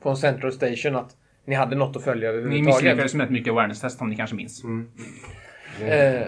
[0.03, 2.67] från Central Station att ni hade något att följa Ni överhuvudtaget.
[2.67, 4.63] misslyckades med ett mycket awareness-test som ni kanske minns.
[5.83, 6.27] Eh,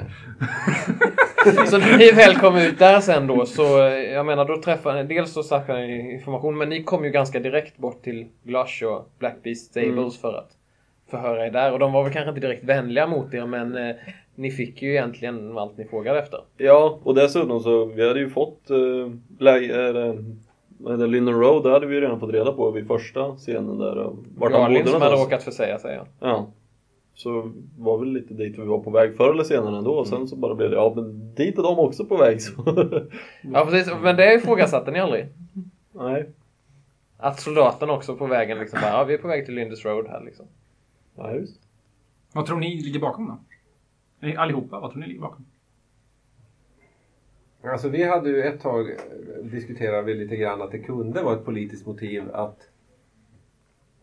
[1.66, 5.02] så när ni väl kom ut där sen då så, eh, jag menar då träffade
[5.02, 8.84] ni, dels så snackade ni information men ni kom ju ganska direkt bort till Glush
[8.84, 10.50] och Black Beast Stables för att
[11.10, 13.96] förhöra er där och de var väl kanske inte direkt vänliga mot er men eh,
[14.34, 16.40] ni fick ju egentligen allt ni frågade efter.
[16.56, 18.76] Ja, och dessutom så vi hade ju fått äh,
[19.38, 19.92] läge,
[20.78, 24.10] det, Linden Road, det hade vi ju redan fått reda på vid första scenen där.
[24.36, 25.94] Vart Garlin bodde som hade råkat försäga sig.
[25.94, 26.06] Ja.
[26.20, 26.46] Ja.
[27.16, 30.28] Så var väl lite dit vi var på väg förr eller senare ändå och sen
[30.28, 32.52] så bara blev det, ja men dit är de också på väg så.
[33.42, 35.28] ja precis, men det ifrågasatte ni aldrig.
[35.92, 36.30] Nej.
[37.16, 40.06] Att soldaterna också på vägen liksom bara, ja vi är på väg till Linders Road
[40.08, 40.46] här liksom.
[41.14, 41.60] Ja, just.
[42.32, 43.26] Vad tror ni ligger bakom
[44.20, 44.40] då?
[44.40, 45.46] Allihopa, vad tror ni ligger bakom?
[47.62, 48.96] Alltså vi hade ju ett tag eh,
[49.42, 52.68] diskuterat vi lite grann att det kunde vara ett politiskt motiv att,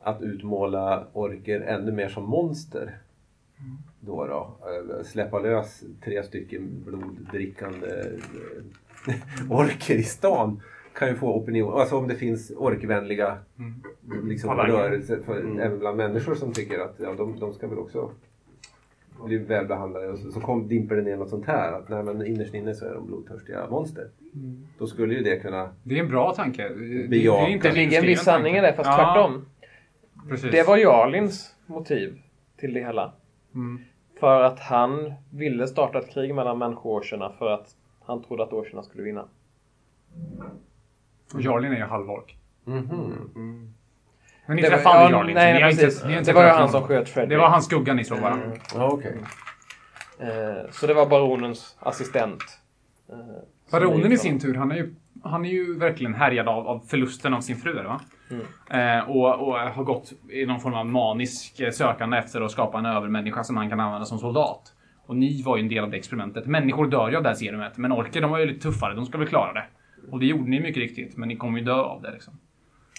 [0.04, 2.98] att utmåla orker ännu mer som monster.
[4.00, 4.58] Då då.
[4.62, 7.88] Eh, Släppa lös tre stycken bloddrickande
[9.08, 10.62] eh, orker i stan
[10.94, 11.74] kan ju få opinion.
[11.74, 13.38] Alltså om det finns orkvänliga
[14.24, 14.74] liksom, Falanger.
[14.74, 18.12] rörelser för, även bland människor som tycker att ja, de, de ska väl också
[19.26, 20.08] bli välbehandlade.
[20.08, 21.72] Och så, så kom, dimper det ner något sånt här.
[21.72, 24.08] Att nej, men innerst inne så är de blodtörstiga monster.
[24.78, 25.70] Då skulle ju det kunna...
[25.84, 26.70] Det är en bra tanke.
[26.70, 27.48] Det, Bejaka.
[27.48, 29.46] är inte Det ligger en viss sanning i det fast Ja, tvärtom.
[30.30, 30.52] Precis.
[30.52, 32.22] Det var Jarlins motiv
[32.58, 33.12] till det hela.
[33.56, 33.82] Mm.
[34.20, 37.68] För att han ville starta ett krig mellan människoorcherna för att
[38.06, 39.26] han trodde att orcherna skulle vinna.
[41.34, 42.38] Och Jarlin är ju halvork.
[42.64, 43.74] Mhm.
[44.46, 45.36] Men ni Det var- träffade aldrig ja, Jarlin.
[45.36, 45.96] nej, ni har precis.
[45.96, 47.30] inte, ni inte Det var ju han som sköt Fredrik.
[47.30, 48.40] Det var hans skugga ni såg bara.
[48.76, 49.18] Ja, okej.
[50.20, 52.44] Eh, så det var baronens assistent.
[53.10, 53.16] Eh,
[53.72, 57.34] Baronen i sin tur, han är ju, han är ju verkligen härjad av, av förlusten
[57.34, 57.84] av sin fru.
[57.84, 58.02] Va?
[58.30, 58.46] Mm.
[59.00, 62.80] Eh, och, och har gått i någon form av manisk eh, sökande efter att skapa
[62.80, 64.74] en övermänniska som han kan använda som soldat.
[65.06, 66.46] Och ni var ju en del av det experimentet.
[66.46, 68.96] Människor dör ju av det här serumet, men orker de var ju lite tuffare.
[68.96, 69.66] De ska väl klara det.
[70.12, 72.12] Och det gjorde ni mycket riktigt, men ni kommer ju dö av det.
[72.12, 72.34] Liksom.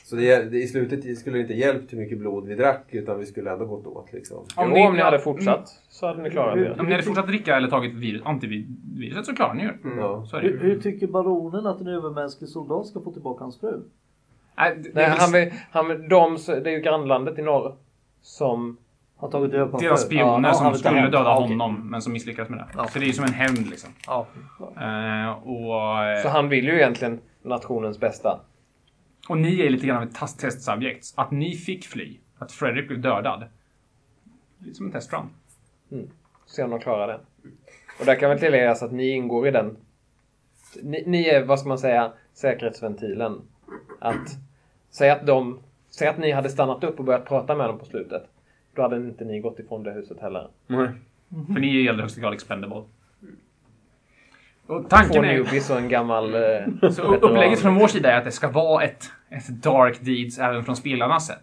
[0.06, 3.18] Så det, det, i slutet skulle det inte hjälpt hur mycket blod vi drack utan
[3.18, 4.44] vi skulle ändå gått åt liksom.
[4.56, 6.80] Jo, om, det- ni hade fortsatt så hade ni klarat det.
[6.80, 9.96] Om ni hade fortsatt dricka eller tagit virus, antiviruset så klarar ni ju det.
[10.00, 10.24] Ja.
[10.26, 10.58] Så är det Hur, ju.
[10.74, 13.80] hur tycker baronen att en övermänsklig soldat ska få tillbaka hans fru?
[14.56, 17.74] Nej, det- Nej, han, vill- han, vill- de, det är ju grannlandet i norr
[18.22, 18.76] som...
[19.16, 22.50] Har tagit död på deras spioner Ja, som skulle döda Ja, honom, men som misslyckades
[22.50, 22.66] med det.
[22.76, 22.86] Ja.
[22.88, 23.90] Så det är ju som en hämnd liksom.
[24.06, 24.26] Ja.
[24.60, 28.40] Eh, och, eh, Så han vill ju egentligen nationens bästa.
[29.28, 31.06] Och ni är lite grann av ett test- testsubjekt.
[31.14, 33.44] Att ni fick fly, att Fredrik blev dödad.
[34.58, 35.30] Lite som en testrun.
[36.46, 37.20] Se om de klarar det.
[38.00, 39.76] Och där kan väl tilläggas att ni ingår i den...
[40.82, 43.40] Ni, ni är, vad ska man säga, säkerhetsventilen.
[44.00, 44.28] Att...
[44.90, 45.60] Säg att de...
[45.90, 48.22] Säg att ni hade stannat upp och börjat prata med dem på slutet.
[48.74, 50.48] Då hade inte ni gått ifrån det huset heller.
[50.66, 50.88] Nej.
[51.28, 52.82] För ni är i allra högsta grad expendable.
[54.66, 55.32] Och tanken är...
[55.32, 56.34] newbies och en gammal...
[56.34, 59.98] Eh, Så upp- upplägget från vår sida är att det ska vara ett, ett dark
[60.00, 61.42] deeds även från spelarnas sätt.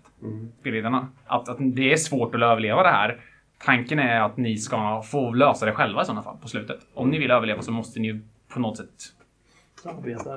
[0.60, 1.07] Spelledarna.
[1.26, 3.19] Att, att det är svårt att överleva det här.
[3.65, 6.80] Tanken är att ni ska få lösa det själva i sådana fall på slutet.
[6.93, 8.22] Om ni vill överleva så måste ni ju
[8.53, 8.88] på något sätt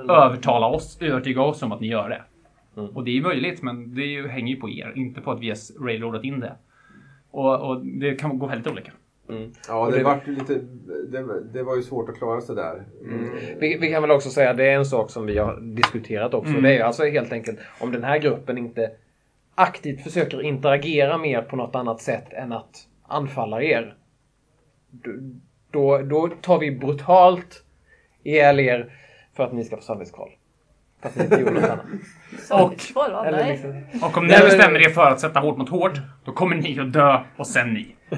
[0.08, 2.22] övertala oss, övertyga oss om att ni gör det.
[2.94, 5.84] Och det är möjligt, men det hänger ju på er, inte på att vi har
[5.86, 6.52] railroadat in det.
[7.30, 8.92] Och, och det kan gå väldigt olika.
[9.68, 10.54] Ja, Och det, det- vart ju lite,
[11.08, 12.84] det, det var ju svårt att klara sig där.
[13.58, 16.50] Vi, vi kan väl också säga, det är en sak som vi har diskuterat också.
[16.50, 16.62] Mm.
[16.62, 18.90] Det är alltså helt enkelt om den här gruppen inte
[19.54, 23.94] aktivt försöker interagera mer på något annat sätt än att anfalla er.
[25.70, 27.64] Då, då tar vi brutalt
[28.22, 28.92] ihjäl er
[29.36, 30.30] för att ni ska få samvetskval.
[31.02, 31.86] För att ni inte gjorde något annat.
[32.94, 33.26] Va?
[33.26, 36.56] Eller liksom, Och om ni bestämmer er för att sätta hårt mot hårt, då kommer
[36.56, 37.96] ni att dö och sen ni.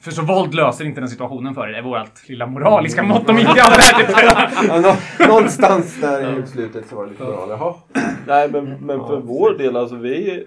[0.00, 1.72] För så våld löser inte den situationen för er.
[1.72, 3.62] Det är vårt lilla moraliska mått om inte
[4.70, 4.98] annat.
[5.28, 7.46] Någonstans där i slutet så var det lite bra.
[7.48, 7.74] Jaha.
[8.26, 10.46] Nej, men, men för vår del, alltså vi...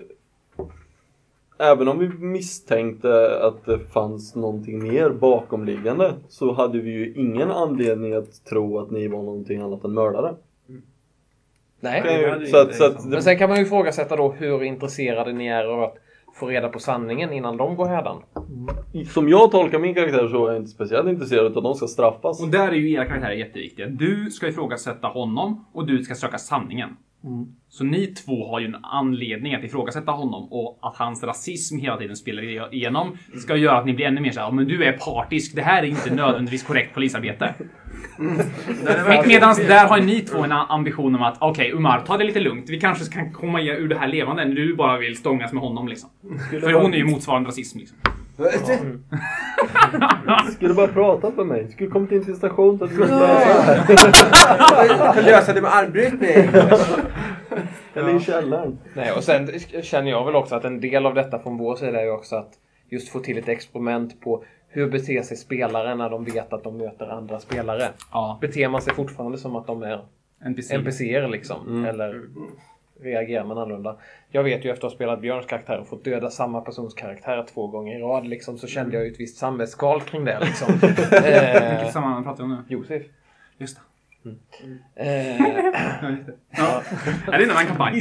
[1.60, 7.52] Även om vi misstänkte att det fanns någonting mer bakomliggande så hade vi ju ingen
[7.52, 10.36] anledning att tro att ni var någonting annat än mördare.
[11.80, 12.48] nej.
[12.48, 15.66] Så att, så att Men sen kan man ju ifrågasätta då hur intresserade ni är
[15.66, 15.98] av att
[16.42, 18.22] få reda på sanningen innan de går hädan.
[19.14, 22.42] som jag tolkar min karaktär så är jag inte speciellt intresserad av de ska straffas.
[22.42, 23.88] Och där är ju era karaktärer jätteviktiga.
[23.88, 26.90] Du ska ifrågasätta honom och du ska söka sanningen.
[27.70, 31.98] Så ni två har ju en anledning att ifrågasätta honom och att hans rasism hela
[31.98, 34.92] tiden spelar igenom ska göra att ni blir ännu mer såhär, "Ja, men du är
[34.92, 37.54] partisk, det här är inte nödvändigtvis korrekt polisarbete.
[39.28, 42.70] Medan där har ni två en ambition om att okej Umar, ta det lite lugnt.
[42.70, 45.88] Vi kanske kan komma ur det här levande när du bara vill stångas med honom
[45.88, 46.10] liksom.
[46.50, 47.98] För hon är ju motsvarande rasism liksom.
[50.54, 51.72] Skulle bara prata för mig.
[51.72, 53.10] Skulle kommit in till station så att Jag
[55.16, 56.30] kan lösa det med armbrytning.
[57.94, 58.80] Eller i källaren.
[58.94, 59.48] Nej, och sen
[59.84, 62.36] känner jag väl också att en del av detta från vår sida är ju också
[62.36, 62.54] att
[62.90, 66.78] just få till ett experiment på hur beter sig spelare när de vet att de
[66.78, 67.88] möter andra spelare.
[68.12, 70.06] Ja, Beter man sig fortfarande som att de är
[70.46, 70.76] NPC.
[70.78, 71.86] NPCer liksom?
[71.86, 72.22] Eller
[73.02, 73.96] reagerar man annorlunda?
[74.30, 77.46] Jag vet ju efter att ha spelat Björns karaktär och fått döda samma persons karaktär
[77.54, 80.40] två gånger i rad liksom, så kände jag ju ett visst samvetskval kring det.
[80.42, 80.68] Liksom.
[81.12, 82.76] eh, Vilket sammanhang pratar vi om nu?
[82.76, 83.04] Josef.
[83.58, 83.82] Just det.
[84.96, 85.42] Eh,
[86.02, 86.34] Ja, just det.
[86.58, 86.82] Ja.
[87.34, 87.98] Är det en annan kampanj?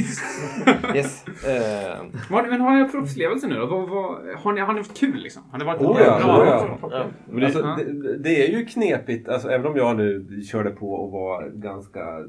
[0.95, 1.25] yes.
[1.47, 3.65] Eh, Men har ni haft upplevelser nu då?
[3.65, 5.43] Vad, vad, har, ni, har ni haft kul liksom?
[5.51, 6.77] Har det varit Oh ja, bra?
[6.81, 7.05] oh ja.
[7.29, 7.77] Men det, Alltså, Ja.
[7.85, 12.19] det, det är ju knepigt, alltså, även om jag nu körde på och var ganska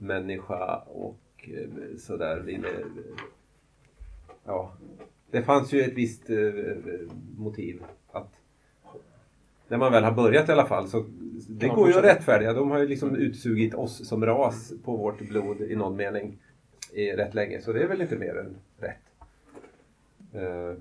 [0.00, 2.60] anti-människa och eh, sådär.
[4.44, 4.72] Ja,
[5.30, 6.36] det fanns ju ett visst eh,
[7.36, 7.82] motiv
[8.12, 8.32] att
[9.68, 11.04] när man väl har börjat i alla fall så
[11.48, 12.52] det går ju att rättfärdiga.
[12.52, 16.38] De har ju liksom utsugit oss som ras på vårt blod i någon mening
[16.92, 17.60] i rätt länge.
[17.60, 18.96] Så det är väl inte mer än rätt.
[20.32, 20.78] Eh,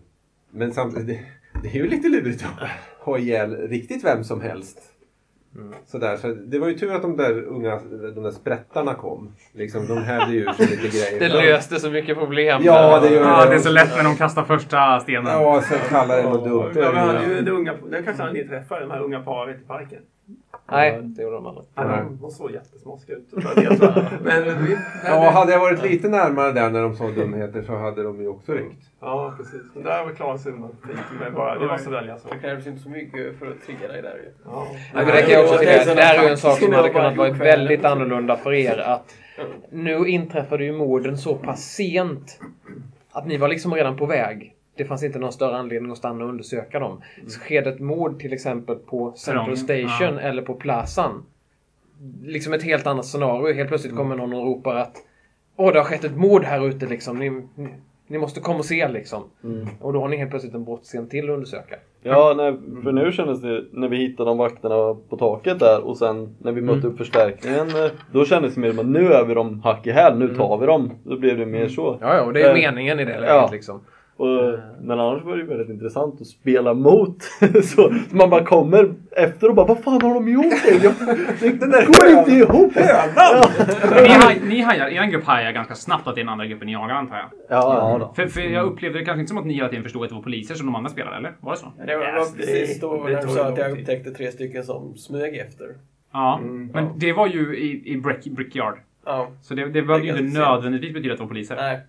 [0.51, 1.25] Men samtidigt, det,
[1.63, 2.69] det är ju lite lurigt att
[2.99, 4.88] ha ihjäl riktigt vem som helst.
[5.85, 7.79] Sådär, så det var ju tur att de där unga,
[8.15, 9.35] de där sprättarna kom.
[9.53, 11.19] Liksom, de hävde ju sig lite grejer.
[11.19, 12.61] det löste så mycket problem.
[12.63, 15.31] Ja, det gör Ja, det är så lätt när de kastar första stenen.
[15.31, 16.71] Ja, så kallar det något dumt.
[16.75, 19.67] Ja, men han det unga, det kanske han ni träffade, de här unga paret i
[19.67, 19.99] parken.
[20.71, 21.65] Nej, det gjorde de aldrig.
[21.75, 23.27] Ja, de, såg jättesmaskiga ut.
[24.21, 28.21] Men Ja, hade jag varit lite närmare där när de sa dumheter så hade de
[28.21, 28.83] ju också ryckt.
[28.99, 29.61] ja, precis.
[29.73, 30.75] Men där var klarsumman.
[31.19, 32.27] Men bara, det var så välja så.
[32.29, 34.31] Det krävs inte så mycket för att trigga dig där ju.
[34.45, 34.67] Ja.
[34.71, 35.95] Nej, men det kan jag också säga.
[35.95, 38.77] Det här är ju en sak som hade kunnat vara väldigt annorlunda för er.
[38.77, 39.15] Att
[39.71, 42.39] nu inträffade ju morden så pass sent
[43.11, 44.55] att ni var liksom redan på väg.
[44.79, 47.01] Det fanns inte någon större anledning att stanna och undersöka dem.
[47.27, 50.19] Så sker det ett mord till exempel på Central Station ja.
[50.19, 51.25] eller på Plazan.
[52.23, 53.53] Liksom ett helt annat scenario.
[53.53, 54.97] Helt plötsligt kommer någon och ropar att
[55.55, 57.19] Åh, det har skett ett mord här ute liksom.
[57.19, 57.69] Ni, ni,
[58.07, 59.23] ni måste komma och se liksom.
[59.81, 61.75] Och då har ni helt plötsligt en brottsscen till att undersöka.
[62.03, 62.53] Ja, nej,
[62.83, 66.51] för nu kändes det, när vi hittade de vakterna på taket där och sen när
[66.51, 69.61] vi mötte upp förstärkningen, eh, då kändes det mer som att nu är vi dem
[69.63, 70.91] hack i häl, nu tar vi dem.
[71.03, 71.97] Då blev det mer så.
[72.01, 73.49] Ja, ja, och det är Eh, meningen i det läget ja.
[73.51, 73.81] liksom.
[74.19, 77.23] Och, men annars var det ju väldigt intressant att spela mot.
[77.63, 80.53] så, man bara kommer efter och bara vad fan har de gjort?
[80.65, 80.93] Det, jag,
[81.59, 82.75] det går inte ihop!
[84.03, 86.65] Ni, haj, ni hajar, er grupp hajar ganska snabbt att det är den andra gruppen
[86.65, 87.27] ni jagar antar jag.
[87.49, 88.13] Ja, då.
[88.15, 90.15] För, för jag upplevde det kanske inte som att ni hela tiden förstod att det
[90.15, 91.33] var poliser som de andra spelade, eller?
[91.39, 91.71] Var det så?
[91.85, 94.63] Det var, Yes, precis då det- det när du sa att jag upptäckte tre stycken
[94.63, 95.65] som smög efter.
[96.13, 96.37] Ja.
[96.41, 98.75] Mm, Men det var ju i, i brick, Brickyard.
[99.05, 99.27] Ja.
[99.41, 101.55] Så det, det behöver ju inte nödvändigtvis betyda att det var poliser.
[101.55, 101.79] Nej.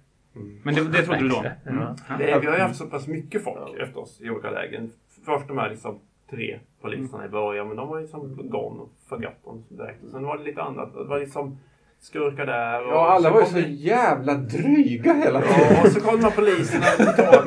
[0.62, 1.44] Men det, det trodde du då?
[1.66, 1.82] Mm.
[2.18, 4.92] Det, vi har ju haft så pass mycket folk efter oss i olika lägen.
[5.26, 5.98] Först de här liksom
[6.30, 10.04] tre poliserna i början, men de var ju liksom gone och förgött dem direkt.
[10.04, 10.94] Och sen var det lite annat.
[10.94, 11.58] Det var liksom
[12.00, 12.86] skurkar där.
[12.86, 15.66] Och Ja, alla var ju så vi- jävla dryga hela tiden.
[15.70, 16.84] Ja, och så kom de här poliserna.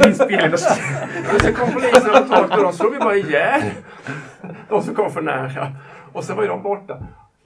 [0.07, 0.53] Inspelet.
[1.33, 3.61] Och sen kom poliserna på taket och de slog vi bara ihjäl.
[4.69, 5.67] De som kom för nära.
[6.13, 6.97] Och sen var ju de borta.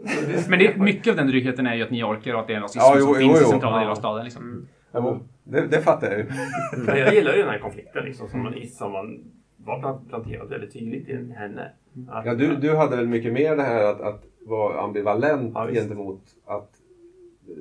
[0.07, 2.47] Så det- Men det, mycket av den drygheten är ju att New York och att
[2.47, 3.49] det är en rasism Ja, jo, som jo, finns i jo.
[3.49, 3.79] centrala Ja.
[3.79, 4.23] delar av staden.
[4.23, 4.67] Liksom.
[4.97, 6.25] Jo, det, det fattar jag ju.
[6.85, 9.23] Men jag gillar ju den här konflikten liksom, som, man, som man
[9.57, 11.71] var plant- planterad väldigt tydligt i henne.
[12.09, 15.65] Att- Ja, du, du hade väl mycket mer det här att, att vara ambivalent Ja,
[15.65, 15.81] visst.
[15.81, 16.71] gentemot att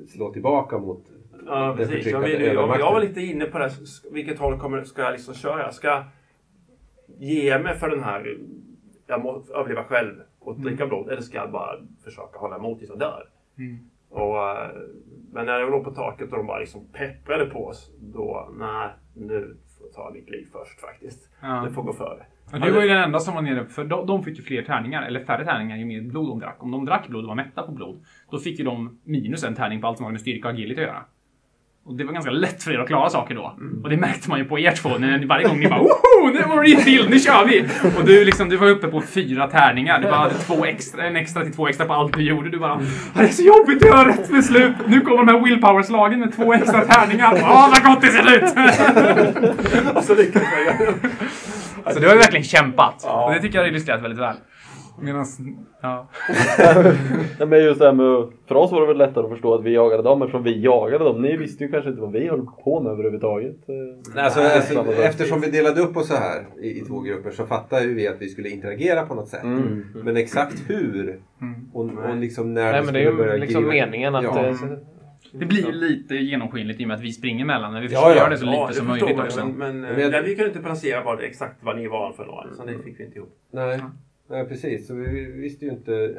[0.07, 1.03] slå tillbaka mot
[1.45, 2.05] Ja, precis.
[2.05, 2.85] Jag, vill, jag, övermakten.
[2.85, 3.63] jag var lite inne på det.
[3.63, 3.73] här.
[4.13, 5.71] Vilket håll kommer, ska jag liksom köra?
[5.71, 6.03] Ska jag
[7.19, 8.37] ge mig för den här,
[9.07, 11.09] jag må överleva själv och dricka blod?
[11.09, 13.29] Eller ska jag bara försöka hålla emot tills jag dör?
[13.57, 13.77] Mm.
[14.09, 14.69] Och, eh,
[15.33, 18.89] men när jag låg på taket och de bara liksom pepprade på oss, då, nej,
[19.15, 21.29] nu får jag ta mitt liv först faktiskt.
[21.41, 21.47] Ja.
[21.47, 22.25] Det får gå före.
[22.53, 24.61] Och du var ju den enda som var nere, för de, de fick ju fler
[24.61, 26.57] tärningar, eller färre tärningar ju mer blod de drack.
[26.59, 29.55] Om de drack blod och var mätta på blod, då fick ju de minus en
[29.55, 31.05] tärning på allt som har med styrka och agility att göra.
[31.87, 33.55] Och det var ganska lätt för er att klara saker då.
[33.83, 36.29] Och det märkte man ju på er två, när ni, varje gång ni bara woho!
[36.33, 37.61] Nu var det refill, nu kör vi!
[37.97, 39.99] Och du liksom, du var uppe på fyra tärningar.
[39.99, 42.49] Du bara hade två extra, en extra till två extra på allt du gjorde.
[42.49, 42.81] Du bara
[43.13, 44.75] det är så jobbigt att göra rätt beslut!
[44.87, 47.33] Nu kommer de här willpower-slagen med två extra tärningar.
[47.43, 48.43] Åh, vad gott det ser ut!
[49.95, 50.47] Och så lyckades
[51.85, 51.93] jag.
[51.93, 53.03] Så du har ju verkligen kämpat.
[53.03, 54.35] Och det tycker jag har illustrerat väldigt väl.
[55.01, 55.25] Medan,
[55.81, 56.07] ja.
[57.39, 59.63] Nej, men just det här med, för oss var det väl lättare att förstå att
[59.63, 61.21] vi jagade dem eftersom vi jagade dem.
[61.21, 63.69] Ni visste ju kanske inte vad vi höll på med överhuvudtaget.
[63.69, 63.75] eh.
[64.15, 67.31] Nej, alltså, Nej, alltså, eftersom vi delade upp oss så här i, i två grupper
[67.31, 69.43] så fattade ju vi att vi skulle interagera på något sätt.
[69.43, 69.83] Mm.
[70.03, 71.19] Men exakt hur
[71.73, 74.23] och, och liksom när Nej vi men det är skulle ju börja liksom meningen att...
[74.23, 74.45] Ja.
[74.45, 74.55] eh,
[75.33, 77.99] Det blir ju lite genomskinligt i och med att vi springer emellan, men vi Ja,
[77.99, 78.21] försöker ja.
[78.21, 79.45] göra det så lite Ja, det som möjligt också.
[79.45, 82.53] Men, men, Men men vi kunde inte placera vad, exakt vad ni var för några,
[82.53, 83.35] så det fick vi inte ihop.
[83.53, 83.79] Nej.
[84.29, 84.87] Nej, precis.
[84.87, 86.15] Så vi, vi visste ju inte...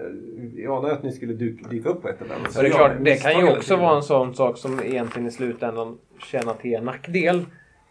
[0.54, 2.76] Vi anade att ni skulle dyka, dyka upp på ett eller annat Så det sätt.
[2.76, 5.98] klart, det kan ju också vara en sån sak som egentligen i slutändan
[6.30, 7.44] tjänar till er nackdel.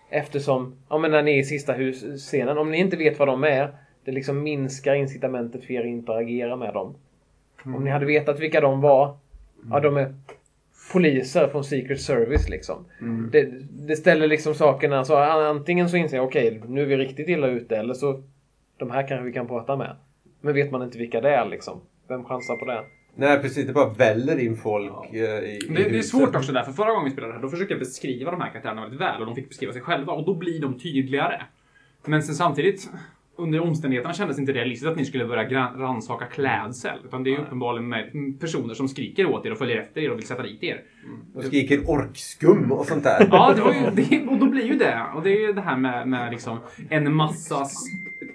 [0.09, 3.27] Eftersom, ja men när ni är i sista hus- scenen, om ni inte vet vad
[3.27, 3.69] de är,
[4.05, 6.95] det liksom minskar incitamentet för er att interagera med dem.
[7.65, 9.17] Om ni hade vetat vilka de var,
[9.71, 10.15] ja de är
[10.93, 12.85] poliser från Secret Service liksom.
[13.31, 13.49] Det,
[13.87, 17.47] det ställer liksom sakerna så antingen så inser jag okej, nu är vi riktigt illa
[17.47, 18.23] ute eller så
[18.77, 19.95] de här kanske vi kan prata med.
[20.41, 21.81] Men vet man inte vilka det är liksom.
[22.07, 22.83] Vem chansar på det?
[23.15, 23.67] Nej, precis.
[23.67, 26.71] Det bara väller in folk eh, i, i Det, det är svårt också där, för
[26.71, 29.19] förra gången vi spelade det här, då försökte jag beskriva de här karaktärerna väldigt väl
[29.19, 31.41] och de fick beskriva sig själva och då blir de tydligare.
[32.05, 32.89] Men sen samtidigt,
[33.37, 36.99] under omständigheterna kändes det inte realistiskt att ni skulle börja rannsaka klädsel.
[37.05, 40.11] Utan det är ju uppenbarligen med personer som skriker åt er och följer efter er
[40.11, 40.81] och vill sätta dit er.
[41.35, 43.27] Och skriker orkskum och sånt där.
[43.31, 45.03] Ja, det var ju, det, och då blir ju det.
[45.15, 46.57] Och det är ju det här med, med liksom
[46.89, 47.65] en massa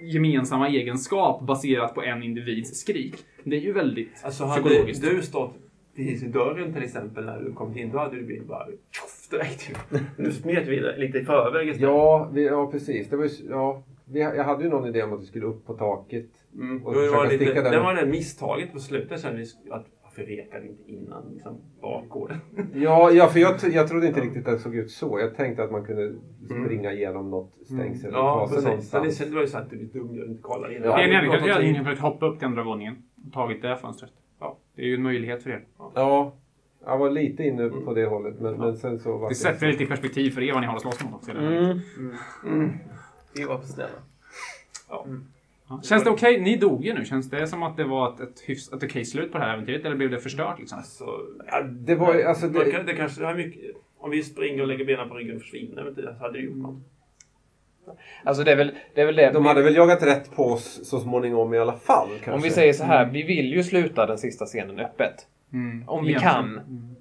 [0.03, 3.15] gemensamma egenskap baserat på en individs skrik.
[3.45, 5.03] Det är ju väldigt Alltså hade psykologiskt.
[5.03, 5.55] du stått
[5.97, 9.29] precis i dörren till exempel när du kom in, då hade du blivit bara tjoff
[9.31, 9.71] direkt.
[10.17, 11.91] Nu smet vi lite i förväg istället.
[11.91, 13.09] Ja, vi, ja precis.
[13.09, 15.67] Det var ju, ja, vi, jag hade ju någon idé om att vi skulle upp
[15.67, 16.31] på taket.
[16.55, 16.87] Mm.
[16.87, 17.73] Och det, var lite, sticka den.
[17.73, 22.37] det var det misstaget på slutet sen att varför rekade vi inte innan liksom, bakgården?
[22.75, 25.19] Ja, ja för jag, jag trodde inte riktigt att det såg ut så.
[25.21, 26.13] Jag tänkte att man kunde
[26.45, 28.91] springa igenom något stängsel och Ja, ta sig precis.
[28.91, 29.31] Så det, någonstans.
[29.31, 30.89] det var ju så att du är dum och inte kollar innan.
[30.91, 34.13] Ja, det är kanske som- försökt hoppa upp till andra våningen och tagit det fönstret.
[34.41, 35.65] Ja, det är ju en möjlighet för er.
[35.95, 36.35] Ja,
[36.85, 38.41] jag var lite inne på det hållet.
[38.41, 40.75] Men, men sen så var Det sätter lite i perspektiv för er vad ni har
[40.77, 41.31] att slåss mot också.
[41.31, 41.79] Mm.
[43.37, 43.91] Vi var för snälla.
[44.89, 45.07] Ja.
[45.83, 46.41] Känns det okej?
[46.41, 47.05] Ni dog ju nu.
[47.05, 49.55] Känns det som att det var ett, ett, hyfs, ett okej slut på det här
[49.55, 50.79] äventyret eller blev det förstört liksom?
[50.79, 51.05] Alltså,
[51.47, 53.63] Ja, det var ju, alltså det, kan, det kanske har mycket...
[53.99, 56.57] Om vi springer och lägger benen på ryggen och försvinner, du, så hade det gjort
[56.57, 56.83] något.
[58.25, 59.01] Alltså det är väl det.
[59.01, 59.31] Är väl det.
[59.31, 62.09] de hade väl jagat rätt på oss så småningom i alla fall.
[62.09, 62.31] Kanske.
[62.31, 65.15] Om vi säger så här, vi vill ju sluta den sista scenen öppet.
[65.53, 65.89] Mm.
[65.89, 66.35] Om vi Egentligen.
[66.35, 66.97] kan.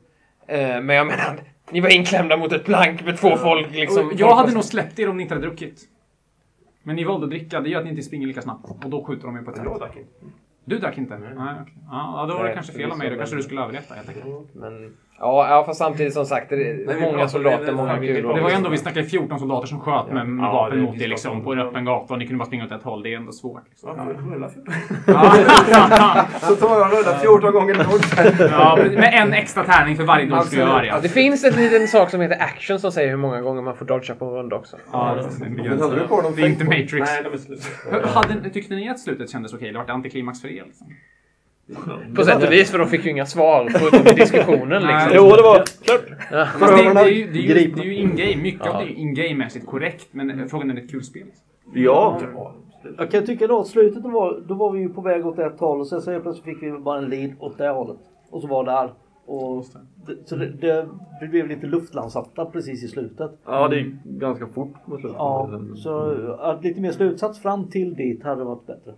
[0.48, 1.40] Eh, men jag menar,
[1.72, 4.12] ni var inklämda mot ett plank med två folk liksom.
[4.18, 5.88] Jag hade nog släppt er om ni inte hade druckit.
[6.84, 8.66] Men ni valde att dricka, det gör att ni inte springer lika snabbt.
[8.84, 10.12] Och då skjuter de er på ett jag drack inte.
[10.66, 11.18] Du drack inte?
[11.18, 11.32] Nej,
[11.62, 11.74] okej.
[11.92, 13.10] Ja, då var det Nej, kanske fel av mig.
[13.10, 14.56] Då kanske du skulle överleva helt enkelt.
[14.56, 18.34] Men, ja, ja, fast samtidigt som sagt, det är Nej, många soldater, det- många kulor.
[18.36, 21.08] Det var ändå, vi snackade 14 soldater som sköt med, med Ja, vapen mot er
[21.08, 23.04] liksom på en öppen gata och ni kunde bara springa åt ett håll.
[23.04, 23.64] Det är ändå svårt.
[23.70, 23.90] Liksom.
[23.98, 24.62] Ja, rulla för-
[25.12, 26.26] Ja.
[26.42, 28.48] Så tar jag och rullar 14 gånger dodge.
[28.52, 30.68] ja, med en extra tärning för varje dodge du gör.
[30.68, 31.00] Ja, Ja.
[31.02, 33.86] det finns en liten sak som heter action som säger hur många gånger man får
[33.86, 34.78] dodga på en runda också.
[34.92, 36.92] Ja, det är Det är inte Matrix.
[37.00, 37.72] Nej, de är slut.
[38.14, 39.72] Hade, tyckte ni att slutet kändes okej?
[39.72, 40.64] Det var antiklimax för er?
[40.66, 40.88] Liksom?
[42.16, 45.12] På sätt och vis, för de fick ju inga svar på diskussionen liksom.
[45.14, 46.02] Jo, det var klart.
[46.32, 46.46] Ja.
[46.46, 48.42] Fast det, det, är ju, det, är ju, det är ju in-game.
[48.42, 48.72] Mycket Ja.
[48.72, 50.08] av det är ju in-game-mässigt korrekt.
[50.12, 51.28] Men frågan är det ett kul spel?
[51.74, 52.20] Ja.
[52.98, 55.40] Jag kan tycka då att slutet då var, då var vi ju på väg åt
[55.40, 58.00] ett håll och sen så plötsligt fick vi bara en lead åt det hållet.
[58.30, 58.92] Och så var där.
[59.26, 59.66] Och
[60.08, 60.88] det, så det,
[61.22, 63.32] det, blev lite luftlandsatta precis i slutet.
[63.46, 65.16] Ja, det gick ganska fort på slutet.
[65.18, 68.94] Ja, så att lite mer slutsats fram till dit hade varit bättre.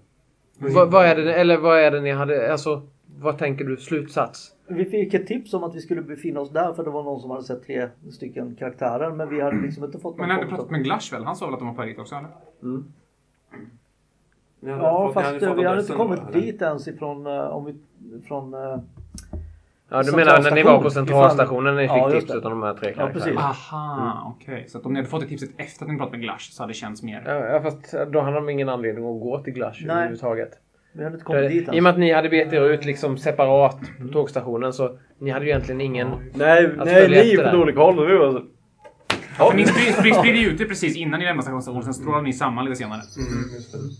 [0.59, 2.81] Vad, vad är det, eller vad är det ni hade, alltså
[3.19, 4.51] vad tänker du slutsats?
[4.67, 7.19] Vi fick ett tips om att vi skulle befinna oss där för det var någon
[7.19, 10.41] som hade sett tre stycken karaktärer men vi hade liksom inte fått Men någon ni
[10.41, 11.23] hade pratat med Glash väl?
[11.23, 12.29] Han sa väl att de var på väg dit också eller?
[14.61, 17.75] Hade Ja fast vi hade inte kommit dit ens ifrån eh, om vi,
[18.27, 18.79] från eh,
[19.93, 22.35] Ja du menar när ni var på centralstationen när ni fick Ja, tips det.
[22.35, 23.13] av de här tre Ja, karaktärerna?
[23.25, 23.71] precis.
[23.71, 24.65] Aha, okej.
[24.67, 26.63] Så att om ni hade fått det tipset efter att ni pratat med Glash så
[26.63, 27.23] hade det känts mer...
[27.25, 29.95] Ja, ja, fast då hade de ingen anledning att gå till Glash Nej.
[29.95, 30.49] överhuvudtaget.
[30.93, 33.17] Vi hade inte kommit dit I och med att ni hade begett er ut liksom
[33.17, 36.07] separat på tågstationen så ni hade ju egentligen ingen...
[36.33, 37.61] Nej, Att nej ni på där.
[37.61, 38.07] olika håll.
[38.07, 38.41] Vi var så...
[39.37, 39.65] För ni
[40.13, 43.01] spridde ju ut det precis innan ni lämnade stationsstationen, sen strålade ni samman lite senare.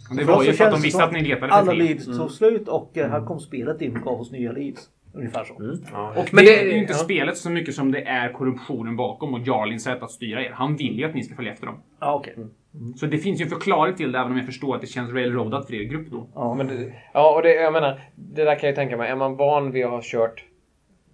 [0.10, 2.06] Och det var ju så för att de visste att ni letade efter Alla leads
[2.18, 4.90] tog slut och eh, här kom spelet in och gav oss nya leads.
[5.14, 5.54] Ungefär så.
[5.54, 6.98] Och Men det, det- är ju inte ja.
[6.98, 10.52] spelet så mycket som det är korruptionen bakom och Jarlins sätt att styra er.
[10.52, 11.76] Han vill ju att ni ska följa efter dem.
[12.00, 12.36] Ja, okej.
[12.96, 15.12] Så det finns ju en förklaring till det, även om jag förstår att det känns
[15.14, 16.28] railroadat för er grupp då.
[16.36, 16.54] Ja.
[16.54, 19.10] Men det, ja, och det, jag menar, det där kan jag tänka mig.
[19.10, 20.44] Är man van vid att ha kört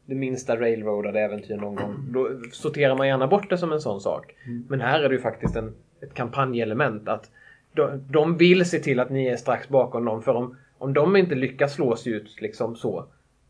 [0.05, 3.99] det minsta railroadade äventyr någon gång, då sorterar man gärna bort det som en sån
[4.01, 4.35] sak.
[4.69, 7.07] Men här är det ju faktiskt en, ett kampanjelement.
[7.09, 7.29] att
[7.73, 11.15] de, de vill se till att ni är strax bakom dem, för om, om de
[11.15, 13.05] inte lyckas slå sig ut liksom så,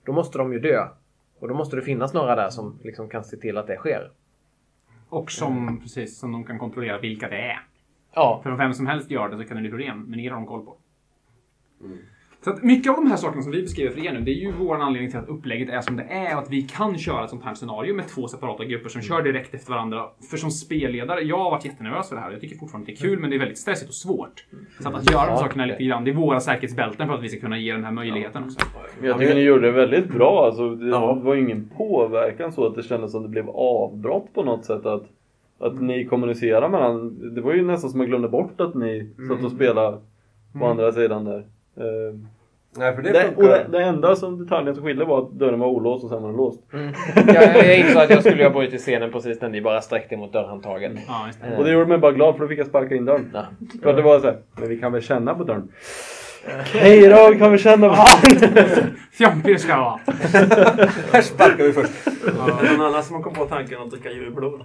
[0.10, 0.88] då måste de ju dö.
[1.40, 4.12] Och då måste det finnas några där som liksom kan se till att det sker.
[5.10, 7.60] Och som, precis, som de kan kontrollera vilka det är.
[8.14, 10.30] Ja, För om vem som helst gör det så kan det bli problem, men er
[10.30, 10.78] har de koll på.
[12.42, 14.36] Så att mycket av de här sakerna som vi beskriver för er nu, det är
[14.36, 17.24] ju vår anledning till att upplägget är som det är och att vi kan köra
[17.24, 20.06] ett sånt här scenario med två separata grupper som kör direkt efter varandra.
[20.30, 22.32] För som spelledare, jag har varit jättenervös för det här.
[22.32, 24.46] Jag tycker fortfarande att det är kul, men det är väldigt stressigt och svårt.
[24.80, 27.30] Så att, att göra de sakerna lite grann, det är våra säkerhetsbälten för att vi
[27.30, 28.60] ska kunna ge den här möjligheten också.
[29.04, 30.46] Jag tycker ni gjorde det väldigt bra.
[30.46, 30.92] Alltså, det
[31.24, 34.86] var ingen påverkan så att det kändes som det blev avbrott på något sätt.
[34.86, 35.04] Att,
[35.60, 37.30] att ni kommunicerar med varandra.
[37.30, 39.98] Det var ju nästan som jag glömde bort att ni satt och spelade
[40.60, 41.46] på andra sidan där.
[41.78, 42.16] Eh,
[42.78, 45.60] Nej, för det, det, och det, det enda som detaljen som skilde var att dörren
[45.60, 46.60] var olåst och sen var den låst.
[47.28, 50.34] jag, jag insåg att jag skulle ha brutit scenen precis när ni bara sträckte mot
[50.34, 50.92] dörrhandtaget.
[51.08, 51.58] Ja, just det.
[51.58, 53.32] Och det gjorde mig bara glad för då fick jag sparka in dörren.
[53.34, 53.46] Ja.
[53.84, 55.72] För det var så här, men vi kan väl känna på dörren.
[56.74, 58.96] Hej då, vi kan väl känna på dörren.
[59.12, 60.00] Fjampig ska jag vara.
[61.12, 62.08] Här sparkar vi först.
[62.08, 64.62] Är det någon annan som kom på tanken att dricka djurblod?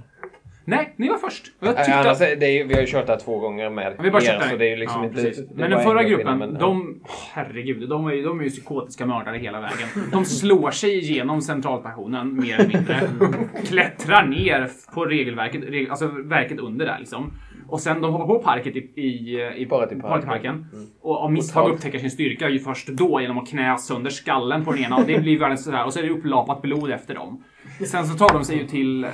[0.65, 1.53] Nej, ni var först.
[1.61, 2.20] Och jag Nej, tyckte annars, att...
[2.20, 4.23] är det är, ju- vi har ju kört det här två gånger med Vi bara
[4.23, 5.23] er, så det är ju liksom ja, inte...
[5.23, 5.45] precis.
[5.55, 7.01] Men den förra en grupp gruppen, innan, men, de...
[7.05, 9.89] åh, herregud, de är, ju, de är ju psykotiska mördare hela vägen.
[10.12, 13.01] De slår sig igenom centralstationen, mer eller mindre.
[13.66, 17.32] Klättrar ner på regelverket, reg, alltså verket under där liksom.
[17.69, 20.01] Och sen de hoppar på parket i, i, i Partyparken.
[20.01, 20.66] Partyparken.
[21.01, 24.73] Och av misstag upptäcker sin styrka ju först då genom att knä sönder skallen på
[24.73, 24.97] den ena.
[24.97, 25.85] Och det blir världens sådär.
[25.85, 27.45] Och så är det upplapat blod efter dem.
[27.79, 29.11] Sen så tar de sig ju till, eh,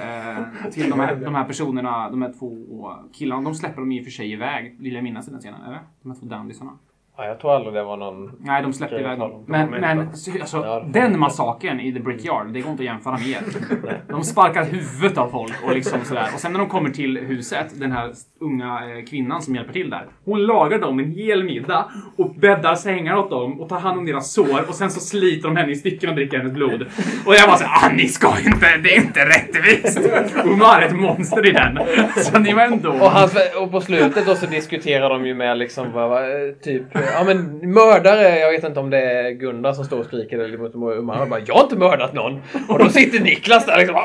[0.72, 3.42] till de, här, de här personerna, de här två killarna.
[3.42, 5.62] De släpper dem i och för sig iväg, vill jag minnas i den scenen.
[5.62, 5.80] Eller?
[6.02, 6.78] De här två dandysarna.
[7.16, 8.30] Ja, jag tror aldrig det var någon...
[8.40, 9.44] Nej, de släppte iväg dem.
[9.46, 13.28] Men, men alltså, Ja, den massakern i The Brickyard, det går inte att jämföra med
[13.28, 14.00] er.
[14.08, 16.28] De sparkar huvudet av folk och liksom sådär.
[16.34, 19.90] Och sen när de kommer till huset, den här unga eh, kvinnan som hjälper till
[19.90, 20.06] där.
[20.24, 21.84] Hon lagar dem en hel middag
[22.16, 25.48] och bäddar sängar åt dem och tar hand om deras sår och sen så sliter
[25.48, 26.86] de henne i stycken och dricker hennes blod.
[27.26, 30.00] Och jag bara såhär, ah ni ska inte, det är inte rättvist!
[30.44, 31.78] Umar är ett monster i den.
[32.16, 32.90] Så ni var ändå...
[32.90, 36.22] Och, hans, och på slutet då så diskuterar de ju med liksom vad, vad,
[36.62, 36.82] typ,
[37.14, 40.58] ja men mördare, jag vet inte om det är Gunda som står och skriker eller
[40.58, 42.40] mot Umar bara jag har inte mördat någon.
[42.68, 43.94] Och då sitter Niklas där liksom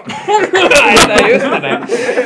[0.53, 1.77] nej, nej just det, nej.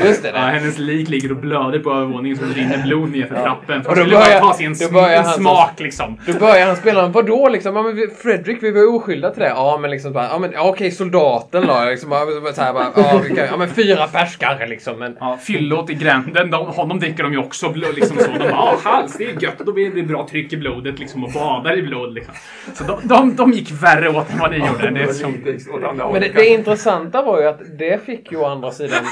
[0.03, 0.59] Just det, Ja, nej.
[0.59, 3.83] hennes lik ligger och blöder på övervåningen som rinner blod ner för trappen.
[3.83, 6.17] För Och då börjar- ta sig en, då börjar han så- smak liksom.
[6.27, 7.75] Då börjar han spela, vadå liksom?
[7.75, 9.49] Ja, men vi- Fredrik, vi var ju oskyldiga till det.
[9.49, 11.83] Ja, men liksom bara, ja men ja, okej, soldaten då.
[11.89, 12.09] Liksom,
[12.55, 14.99] så här, bara, ja, kan, ja, men fyra pers kanske liksom.
[14.99, 18.31] Men, Ja, fyllåt i gränden, de, honom dricker de ju också liksom så.
[18.31, 19.57] De bara, ah, hals, det är gött.
[19.65, 22.33] Då blir det bra tryck i blodet liksom och badar i blod liksom.
[22.73, 24.89] Så de, de, de gick värre åt än vad ni gjorde.
[24.89, 25.33] Det är som,
[26.11, 29.03] men det, det intressanta var ju att det fick ju å andra sidan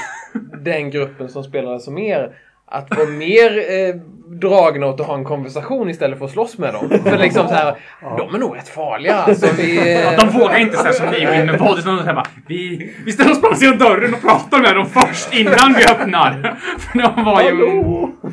[0.64, 2.32] den gruppen som spelade som er
[2.70, 3.94] att vara mer eh,
[4.40, 6.90] dragna åt att ha en konversation istället för att slåss med dem.
[7.04, 7.76] För liksom så här,
[8.18, 9.46] de är nog rätt farliga alltså.
[9.56, 11.78] Vi, eh, de vågar inte säga som ni gå in med våld.
[11.78, 15.34] utan bara, vi, vi ställer oss på andra sidan dörren och pratar med dem först
[15.34, 16.58] innan vi öppnar.
[16.78, 17.56] För de var ju,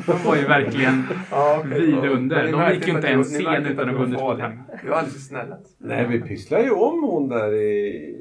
[0.06, 1.08] de var ju verkligen
[1.64, 2.52] vidunder.
[2.52, 4.58] De gick ju inte en scen utan att gå under.
[4.82, 5.56] Du var alldeles snälla.
[5.78, 8.14] Nej, vi pysslade ju om hon där i...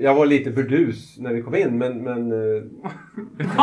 [0.00, 2.02] Jag var lite burdus när vi kom in, men...
[2.02, 2.62] men eh,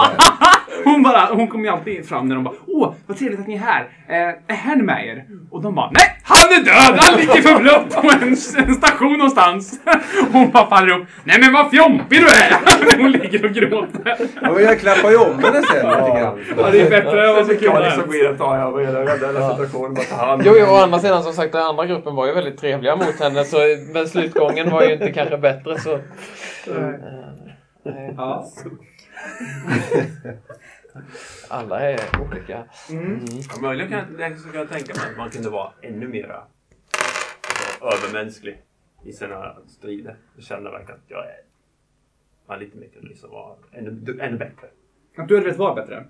[0.83, 3.53] Hon bara, hon kommer ju alltid fram när de bara Åh, vad trevligt att ni
[3.55, 3.89] är här.
[4.07, 5.25] Eh, är Hen med er?
[5.51, 6.99] Och de bara Nej, han är död!
[7.01, 9.79] Han ligger förblött på en, en station någonstans.
[10.31, 11.07] Hon bara faller upp.
[11.23, 12.97] Nej men vad fjompig du är!
[12.97, 14.17] Hon ligger och gråter.
[14.41, 16.39] Ja, men jag klappar ju om henne sen lite grann.
[16.57, 18.07] Ja, det är bättre än vad som Jag liksom är.
[18.07, 19.93] går in och tar över hela situationen.
[19.93, 22.33] Bara ta hand Jo, jo, å andra sidan som sagt, den andra gruppen var ju
[22.33, 23.57] väldigt trevliga mot henne, så,
[23.93, 25.99] men slutgången var ju inte kanske bättre så...
[26.67, 28.47] Eh, Ja.
[31.49, 32.65] Alla är olika.
[32.89, 36.43] Ja, möjligen kan jag, jag skulle kunna tänka mig att man kunde vara ännu mera
[37.81, 38.61] alltså, övermänsklig
[39.03, 40.17] i sina strider.
[40.35, 41.41] Jag känner verkligen att jag är
[42.47, 44.67] man lite mer kunde liksom vara ännu, ännu bättre.
[45.17, 46.05] Att du hade velat vara bättre?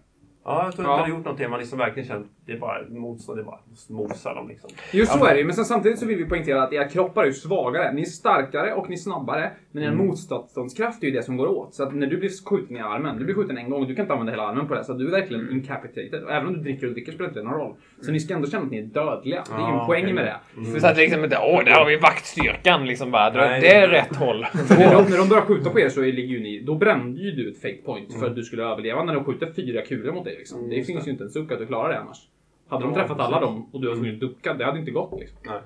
[0.46, 0.92] Ja, jag tror Ja.
[0.92, 1.50] inte jag hade gjort någonting.
[1.50, 4.48] Man liksom verkligen känner att det är bara motstånd, det är bara att mosa dem
[4.48, 4.70] liksom.
[4.94, 7.26] Just så är det men sen samtidigt så vill vi poängtera att era kroppar är
[7.28, 7.92] ju svagare.
[7.94, 10.08] Ni är starkare och ni är snabbare, men er Mm.
[10.08, 11.74] motståndskraft är ju det som går åt.
[11.76, 14.04] Så att när du blir skjuten i armen, du blir skjuten en gång, du kan
[14.04, 15.56] inte använda hela armen på det, så att du är verkligen Mm.
[15.56, 16.24] incapitated.
[16.24, 17.76] Och även om du dricker och dricker spelar inte det någon roll.
[18.02, 19.44] Så ni ska ändå känna att ni är dödliga.
[19.48, 20.14] Det är ju en Ja, poäng okej.
[20.14, 20.60] med det.
[20.60, 20.80] Mm.
[20.80, 23.34] Så att liksom inte, åh, där har vi vaktstyrkan liksom bara.
[23.34, 23.62] Nej.
[23.62, 24.46] Det är rätt håll.
[24.70, 27.32] När, de, när de börjar skjuta på er så ligger ju ni, då brände ju
[27.32, 28.20] du ett fake point Mm.
[28.22, 30.31] för att du skulle överleva när de skjuter fyra kulor mot dig.
[30.38, 30.70] Liksom.
[30.70, 32.28] det finns ju inte en suck att du klarar det annars.
[32.68, 34.92] Hade de Ja, träffat alla dem och du var tvungen att ducka, det hade inte
[34.92, 35.20] gått.
[35.20, 35.38] Liksom.
[35.46, 35.62] Nej.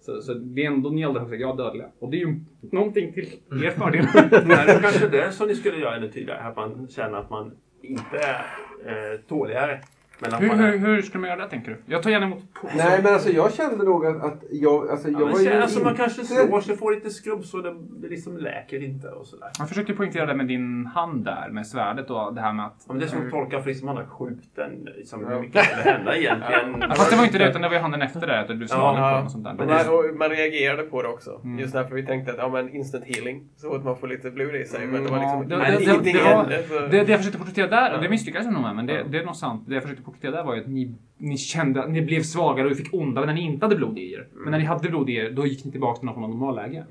[0.00, 1.86] Så, så det är ändå ni allra högsta grad dödliga.
[1.98, 3.28] Och det är ju någonting till
[3.64, 4.06] er fördel.
[4.30, 6.40] Det är kanske det som ni skulle göra ännu tydligare.
[6.40, 7.52] Att man känner att man
[7.82, 9.80] inte är eh, tåligare.
[10.22, 11.76] Men att hur, man hur, hur ska man göra det tänker du?
[11.86, 12.68] Jag tar gärna emot på.
[12.76, 14.90] Nej, men alltså jag kände nog att, att jag...
[14.90, 17.60] Alltså, jag Ja, var ju känner, alltså, man kanske slår sig, får lite skrubb så
[17.60, 19.48] det, det liksom läker inte och sådär.
[19.58, 22.74] Jag försökte poängtera det med din hand där, med svärdet och det här med att...
[22.78, 24.88] Ja, men det är som att tolka för liksom han har skjuten.
[24.96, 26.76] Liksom, hur mycket skulle hända egentligen?
[26.80, 28.54] Ja, fast det var inte det, utan det var ju handen efter det, att du
[28.54, 29.54] blev slagen på den och sånt där.
[29.58, 31.40] Men man, och man reagerade på det också.
[31.58, 33.48] Just därför vi tänkte att ja, men instant healing.
[33.56, 34.86] Så fort man får lite blod i sig.
[34.86, 36.62] Men det var Ja, liksom det, nej, det, det, det, var, hände.
[36.68, 36.80] Så...
[36.80, 39.18] det, det jag försökte porträttera där, och det misslyckades jag nog med, men det, det
[39.18, 39.64] är nog sant.
[39.66, 42.70] Det jag försökte porträttera där var ju att ni, ni kände att ni blev svagare
[42.70, 44.26] och fick ondare när ni inte hade blod i er.
[44.32, 46.30] Men när ni hade blod i er, då gick ni tillbaka till någon form av
[46.30, 46.84] normalläge.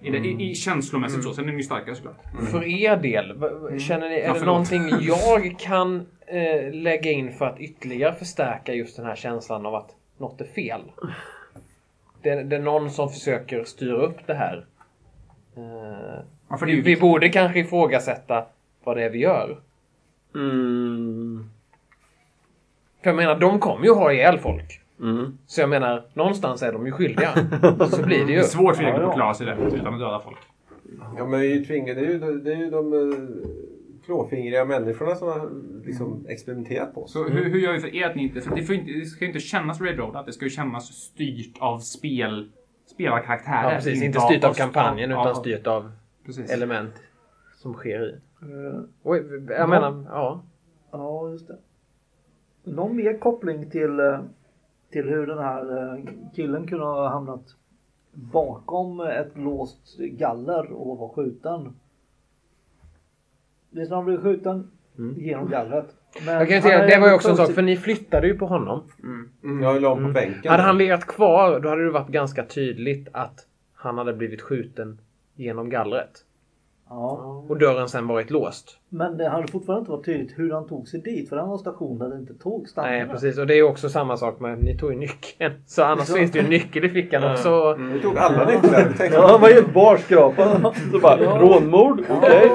[0.00, 1.32] I, det, i, i känslomässigt så.
[1.32, 2.16] Sen är ni starkare såklart.
[2.50, 7.32] För er del, v- känner ni, är Ja, det någonting jag kan eh, lägga in
[7.32, 10.80] för att ytterligare förstärka just den här känslan av att något är fel?
[12.22, 14.66] Det, det är någon som försöker styra upp det här.
[15.56, 17.00] Eh, Ja, för det vi, vi viktigt.
[17.00, 18.44] borde kanske ifrågasätta
[18.84, 19.58] vad det är vi gör.
[20.34, 21.50] Mm.
[23.04, 24.80] För jag menar, de kommer ju ha ihjäl folk.
[25.00, 25.38] Mm.
[25.46, 27.28] Så jag menar, någonstans är de ju skyldiga.
[27.90, 28.38] Så blir det Det ju.
[28.38, 29.08] är svårt för er Ja, ja.
[29.08, 30.38] att klara sig rätt utan att döda folk.
[31.16, 32.00] Ja, men vi är ju tvingade.
[32.00, 33.18] Det är ju, det är ju de eh,
[34.04, 35.50] klåfingriga människorna som har
[35.86, 37.12] liksom experimenterat på oss.
[37.12, 38.40] Så hur, hur gör vi för er att ni inte...
[38.40, 40.26] För det, får inte, det ska ju inte kännas railroadat.
[40.26, 42.50] Det ska ju kännas styrt av spel,
[42.94, 43.70] spelarkaraktärer.
[43.70, 44.02] Ja, precis.
[44.02, 44.56] Inte styrt av oss.
[44.56, 45.92] kampanjen Ja, utan styrt av
[46.26, 46.50] Precis.
[46.50, 46.94] element
[47.56, 48.14] som sker i.
[49.02, 50.42] Oj, jag menar, ja.
[50.92, 51.56] Ja, just det.
[52.64, 54.20] Någon mer koppling till, eh,
[54.92, 56.04] till hur den här eh,
[56.34, 57.56] killen kunde ha hamnat
[58.12, 61.76] bakom ett låst galler och var skjuten?
[63.70, 64.70] Visst han blev skjuten
[65.16, 65.86] genom gallret?
[66.26, 68.46] Men Jag kan säga, det var ju också en sak, för ni flyttade ju på
[68.46, 68.82] honom.
[69.62, 70.50] Jag la honom på bänken.
[70.50, 75.00] Hade han legat kvar, då hade det varit ganska tydligt att han hade blivit skjuten
[75.34, 76.24] genom gallret.
[76.88, 78.78] Ja, Och dörren sen varit låst.
[78.88, 81.58] men det hade fortfarande inte varit tydligt hur han tog sig dit för han var
[81.58, 82.94] station där det inte tog stannade.
[82.98, 83.38] Nej, precis.
[83.38, 85.54] Och det är ju också samma sak med, ni tog ju nyckeln.
[85.66, 86.14] Så annars Så.
[86.16, 87.74] finns det ju en nyckel i fickan också.
[87.74, 88.94] Vi tog alla nycklar.
[89.12, 90.74] Ja, han var helt barskrapad.
[90.92, 92.02] Så bara, rånmord?
[92.10, 92.50] Okej.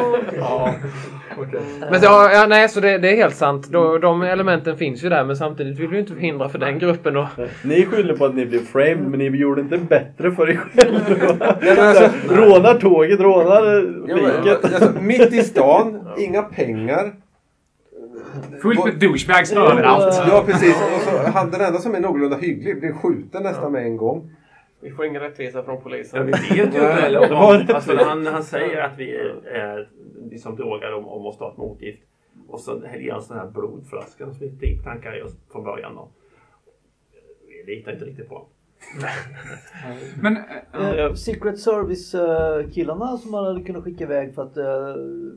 [1.92, 3.68] Men så, ja, ja, nej, så det, det är helt sant.
[3.68, 6.80] Då, de elementen finns ju där, men samtidigt vill vi ju inte förhindra för den
[6.80, 7.30] gruppen att...
[7.64, 11.58] Ni skyller på att ni blev framed, men ni gjorde inte bättre för er själva.
[11.62, 13.66] Men alltså, rånar tåget, rånar
[14.08, 14.66] ja, men, fiket.
[14.66, 17.12] alltså, mitt i stan, inga pengar.
[18.62, 20.22] Fullt med douchebags överallt.
[20.28, 20.76] Ja precis.
[20.76, 24.32] Och så, han, den enda som är någorlunda hygglig blir skjuten nästan med en gång.
[24.82, 26.26] Vi får ingen rättvisa från Ja, polisen.
[26.26, 29.16] vi vet ju inte heller Alltså, han, han säger att vi
[29.54, 29.88] är
[30.30, 32.04] liksom drogade och, och måste ha ett motgift.
[32.48, 35.98] Och så häller han sån här blodflaska som vi tänkte tankar i oss från början.
[35.98, 36.12] Och,
[37.66, 38.50] vi litar inte riktigt på honom.
[40.22, 40.38] Men,
[40.74, 44.96] Eh, Secret Service eh, killarna som man hade kunnat skicka iväg för att eh,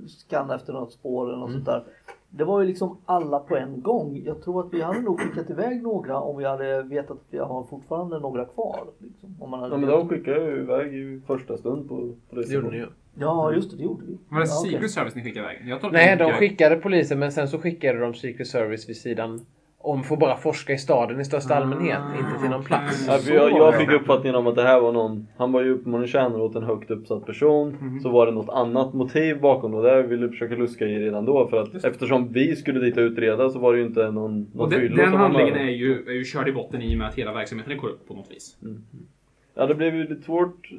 [0.09, 1.65] scanna efter något spår eller något Mm.
[1.65, 1.85] sånt där.
[2.31, 4.23] Det var ju liksom alla på en gång.
[4.25, 7.39] Jag tror att vi hade nog skickat iväg några om vi hade vetat att vi
[7.39, 8.85] har fortfarande några kvar.
[8.99, 12.49] Liksom, om man hade Ja, men de skickade ju iväg i första stund på Det
[12.51, 12.87] gjorde ni ju.
[13.15, 14.19] Ja, just det, det gjorde vi.
[14.29, 14.71] var det ja.
[14.71, 15.93] Secret Service ni skickade iväg?
[15.93, 19.47] Nej, det de skickade polisen, men sen så skickade de Secret Service vid sidan
[19.83, 23.07] om får bara forska i staden i största allmänhet, inte till någon plats.
[23.09, 25.71] Ja, för jag, jag fick uppfattningen om att det här var någon, han var ju
[25.71, 27.77] uppenbarligen tjänare åt en högt uppsatt person.
[27.81, 28.01] Mhm.
[28.01, 31.25] Så var det något annat motiv bakom och det ville vi försöka luska i redan
[31.25, 31.49] då.
[31.49, 34.67] För att eftersom vi skulle dit och utreda så var det ju inte någon, någon
[34.67, 37.09] Och fyllo den som handlingen är ju, är ju körd i botten i och med
[37.09, 38.57] att hela verksamheten är korrupt på något vis.
[39.55, 40.71] Ja det blev ju lite svårt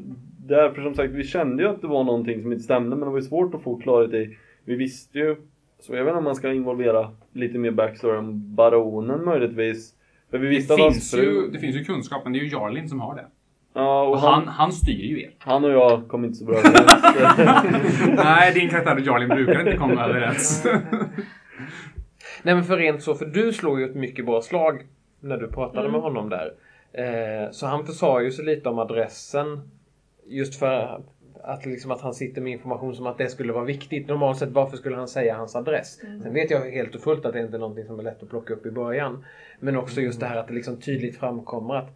[0.48, 3.06] därför som sagt vi kände ju att det var någonting som inte stämde men det
[3.12, 4.38] var ju svårt att få klarhet i.
[4.66, 5.36] Vi visste ju,
[5.80, 9.94] så jag vet inte om man ska involvera lite mer backstory om baronen möjligtvis.
[10.32, 11.22] För vi visste Det att finns, fru...
[11.24, 13.26] ju, det finns ju kunskap, men det är ju Jarlin som har det.
[13.74, 15.32] Ja, och Och han, han styr ju er.
[15.38, 18.18] Han och jag kom inte så bra överens.
[18.24, 20.66] Nej, din karaktär och Jarlin brukar inte komma överens.
[22.44, 24.82] Nej men för rent så, för du slår ju ett mycket bra slag
[25.20, 25.92] när du pratade Mm.
[25.92, 26.54] med honom där.
[26.94, 29.70] Eh, så han försade ju sig lite om adressen.
[30.28, 31.02] Just för
[31.44, 34.08] att, liksom att han sitter med information som att det skulle vara viktigt.
[34.08, 36.00] Normalt sett, varför skulle han säga hans adress?
[36.24, 38.30] Sen vet jag helt och fullt att det inte är någonting som är lätt att
[38.30, 39.26] plocka upp i början.
[39.60, 41.90] Men också just det här att det liksom tydligt framkommer att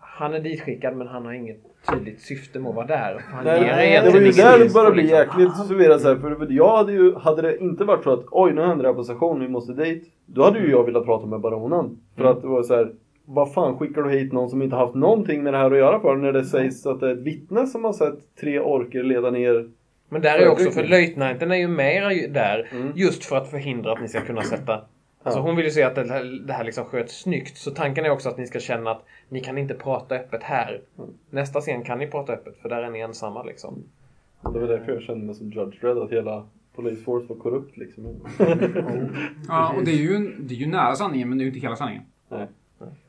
[0.00, 1.60] han är ditskickad men han har inget
[1.92, 3.24] tydligt syfte med att vara där.
[3.28, 5.18] Han Nej, ger nej, det var ju där det började bli liksom.
[5.18, 8.82] jäkligt förvirrat för jag hade ju, hade det inte varit så att oj nu händer
[8.82, 10.12] det här på station, vi måste dit.
[10.26, 11.98] Då hade ju jag velat prata med baronen.
[12.14, 12.32] För Mm.
[12.36, 12.92] att det var så här,
[13.34, 16.00] vad fan skickar du hit någon som inte haft någonting med det här att göra
[16.00, 19.30] för när det sägs att det är ett vittne som har sett tre orker leda
[19.30, 19.70] ner
[20.08, 22.92] Men där är också, för löjtnanten är ju med ju där Mm.
[22.94, 24.80] just för att förhindra att ni ska kunna sätta
[25.22, 27.56] Alltså hon vill ju se att det här, det här liksom sköts snyggt.
[27.56, 30.80] Så tanken är också att ni ska känna att ni kan inte prata öppet här.
[30.98, 31.10] Mm.
[31.30, 33.84] Nästa scen kan ni prata öppet för där är ni ensamma liksom.
[34.42, 37.36] Och det var därför jag kände mig som Judge Dredd, att hela Police Force var
[37.36, 38.04] korrupt liksom.
[39.48, 41.60] Ja, och det är, ju, det är ju nära sanningen, men det är ju inte
[41.60, 42.02] hela sanningen.
[42.28, 42.46] Nej.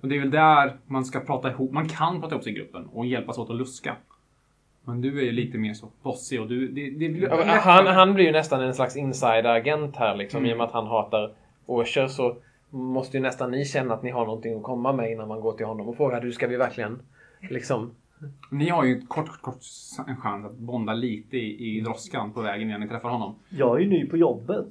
[0.02, 1.72] Och det är väl där man ska prata ihop.
[1.72, 3.96] Man kan prata ihop sig i gruppen och hjälpas åt att luska.
[4.84, 6.68] Men du är ju lite mer så bossig och du...
[6.68, 7.30] Det, det blir
[7.60, 10.38] Han, han blir ju nästan en slags insideragent här liksom.
[10.38, 10.50] Mm.
[10.50, 11.34] I och med att han hatar
[11.66, 12.36] Orcher så
[12.70, 15.54] måste ju nästan ni känna att ni har någonting att komma med innan man går
[15.54, 17.00] till honom och frågar du ska vi verkligen
[17.50, 17.92] liksom
[18.50, 19.62] ni har ju kort, kort, kort
[20.08, 23.36] en chans att bonda lite i, i droskan på vägen innan ni träffar honom.
[23.50, 24.68] Jag är ju ny på jobbet.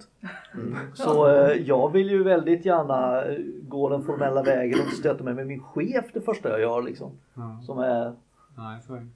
[0.94, 5.34] Så eh, jag vill ju väldigt gärna eh, gå den formella vägen och stöta mig
[5.34, 7.10] med min chef det första jag gör liksom.
[7.34, 7.60] Ja.
[7.66, 8.12] Som är...
[8.56, 9.06] Nej, så är det.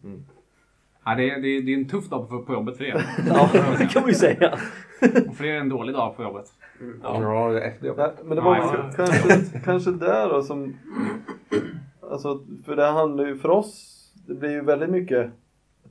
[1.04, 3.06] Ja, det, är, det, är, det är en tuff dag på, på jobbet för er.
[3.28, 4.58] Ja, det kan man ju säga.
[5.28, 6.52] Och för er är det en dålig dag på jobbet.
[7.02, 7.96] Ja, efter jag...
[7.96, 8.90] Nej, men det var ja.
[8.96, 10.76] kanske, kanske där då som...
[12.10, 13.93] Alltså, för det handlar ju för oss,
[14.26, 15.30] det blir ju väldigt mycket...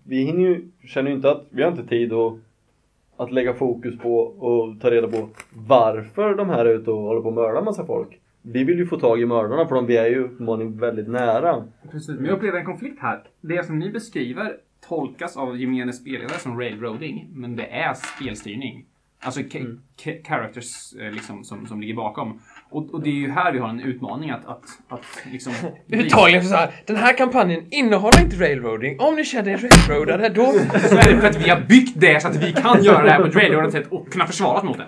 [0.03, 2.33] Vi hinner ju, känner ju inte att, vi har inte tid att,
[3.17, 7.21] att lägga fokus på och ta reda på varför de här är ute och håller
[7.21, 8.19] på att mörda massa folk.
[8.41, 11.67] Vi vill ju få tag i mördarna för de vi är ju uppenbarligen väldigt nära.
[11.91, 13.23] Precis, men jag upplever en konflikt här.
[13.41, 14.57] Det som ni beskriver
[14.87, 18.85] tolkas av gemene spelare som railroading, men det är spelstyrning.
[19.19, 22.39] Alltså ca- characters eh, liksom, som, som ligger bakom.
[22.73, 25.01] Och, och det är ju här vi har en utmaning att, att, att
[25.31, 25.53] liksom...
[25.87, 26.69] Uttagligen så här.
[26.85, 28.99] Den här kampanjen innehåller inte railroading.
[28.99, 29.57] Om ni känner er
[29.89, 30.45] railroadade då...
[30.79, 33.09] Så är det för att vi har byggt det så att vi kan göra det
[33.11, 34.85] här på ett railroadat sätt och kunna försvara oss mot det.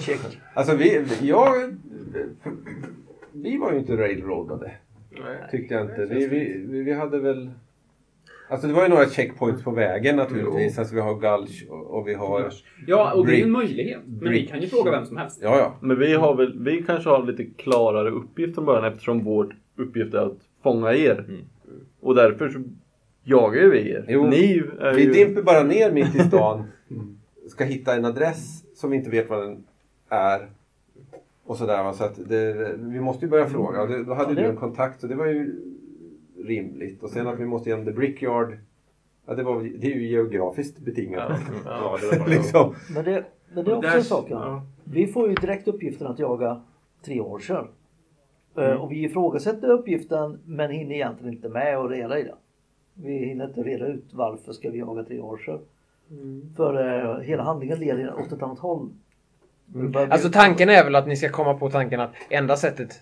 [0.00, 0.20] Check.
[0.54, 1.52] Alltså vi, jag...
[3.32, 4.70] Vi var ju inte railroadade.
[5.50, 6.06] Tyckte jag inte.
[6.14, 7.50] Vi, vi- vi hade väl...
[8.48, 10.78] Alltså det var ju några checkpoints på vägen naturligtvis.
[10.78, 12.50] Alltså vi har Gulch och, och vi har...
[12.86, 13.52] Ja, och det är en Brick.
[13.52, 14.00] möjlighet.
[14.06, 14.42] Men Brick.
[14.44, 15.38] vi kan ju fråga vem som helst.
[15.42, 15.76] Ja, ja.
[15.80, 20.14] Men vi har väl, vi kanske har lite klarare uppgift från början eftersom vår uppgift
[20.14, 21.26] är att fånga er.
[22.00, 22.62] Och därför så
[23.22, 24.04] jagar ju vi er.
[24.08, 25.12] Jo, Ni är Vi ju...
[25.12, 26.64] dimper bara ner mitt i stan.
[27.48, 29.64] Ska hitta en adress som vi inte vet vad den
[30.08, 30.48] är.
[31.46, 31.92] Och sådär va.
[31.92, 33.82] Så att det, vi måste ju börja fråga.
[33.82, 35.54] Och det, då hade Ja, det- du en kontakt så det var ju
[36.46, 37.02] rimligt.
[37.02, 38.58] Och sen att vi måste igenom The Brickyard.
[39.26, 41.40] Ja, det, var, det är ju geografiskt betingat.
[41.64, 42.74] Ja, liksom.
[42.94, 44.26] Men det, men det är också en sak.
[44.30, 44.62] Ja.
[44.84, 46.60] Vi får ju direkt uppgiften att jaga
[47.04, 47.56] tre år sedan.
[48.56, 48.80] Eh, Mm.
[48.80, 52.36] Och vi ifrågasätter uppgiften men hinner egentligen inte med och reda i den.
[52.94, 55.58] Vi hinner inte reda ut varför ska vi jaga tre år sedan.
[56.56, 58.90] För eh, hela handlingen leder åt ett annat håll.
[59.66, 63.00] Börjar- Alltså tanken är väl att ni ska komma på tanken att enda sättet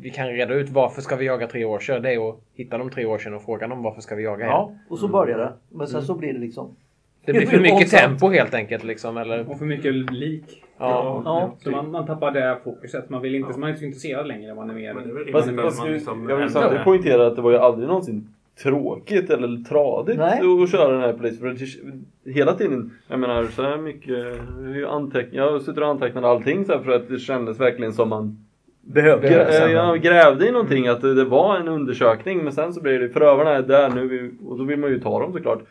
[0.00, 2.78] vi kan reda ut varför ska vi jaga tre år sedan det är att hitta
[2.78, 4.48] de tre år sedan och fråga dem varför ska vi jaga er.
[4.50, 5.52] Ja, och så börjar det.
[5.68, 6.76] Men sen så blir det liksom...
[7.24, 9.16] Det blir för mycket tempo helt enkelt liksom.
[9.16, 10.62] Eller, Och för mycket lik.
[10.78, 11.22] ja.
[11.24, 11.54] Ja.
[11.58, 13.10] Så man, man tappar det fokuset.
[13.10, 14.54] Man, vill inte, man är inte så intresserad längre.
[14.54, 14.94] Man är mer...
[14.94, 18.28] Det är Fast, man liksom jag vill samtidigt poängtera att det var ju aldrig någonsin
[18.62, 20.40] tråkigt eller tradigt Nej.
[20.62, 22.04] att köra den här polisen.
[22.24, 26.24] Hela tiden, jag menar så här mycket, jag har ju anteck- jag suttit och antecknat
[26.24, 28.46] allting så här för att det kändes verkligen som man
[28.86, 32.72] Behövde Grä, eh, jag grävde i någonting, att det, det var en undersökning men sen
[32.72, 35.62] så blir det förövarna är där nu och då vill man ju ta dem såklart.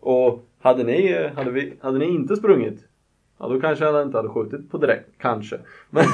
[0.00, 2.86] Och hade ni, hade vi, hade ni inte sprungit
[3.38, 5.08] Ja, då kanske han inte hade skjutit på direkt.
[5.18, 5.58] Kanske.
[5.90, 6.04] Men,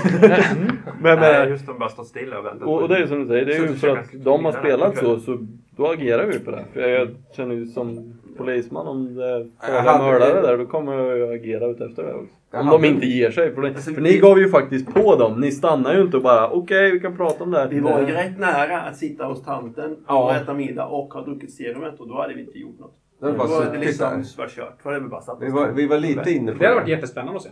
[1.03, 2.69] men, Nej, men, just de bara stått stilla och väntat.
[2.69, 4.53] och, och det är ju som du säger, det är ju för att de har
[4.53, 5.47] spelat så, så
[5.77, 6.65] då agerar vi på det.
[6.73, 11.17] För jag känner ju som polisman om det är Jag mördare där, då kommer jag
[11.17, 12.35] ju agera ut efter det också.
[12.53, 13.55] Om de inte ger sig.
[13.55, 15.41] För, det, Alltså, för ni gav ju faktiskt på dem.
[15.41, 17.69] Ni stannar ju inte och bara okej, vi kan prata om det här.
[17.69, 20.25] Vi var ju rätt nära att sitta hos tanten Ja.
[20.25, 22.95] och äta middag och ha druckit serumet och då hade vi inte gjort något.
[23.21, 24.85] Det var var det liksom bara kört.
[24.85, 27.37] Hade vi bara satt Vi var, vi var lite inne på Det hade varit jättespännande
[27.37, 27.51] att se.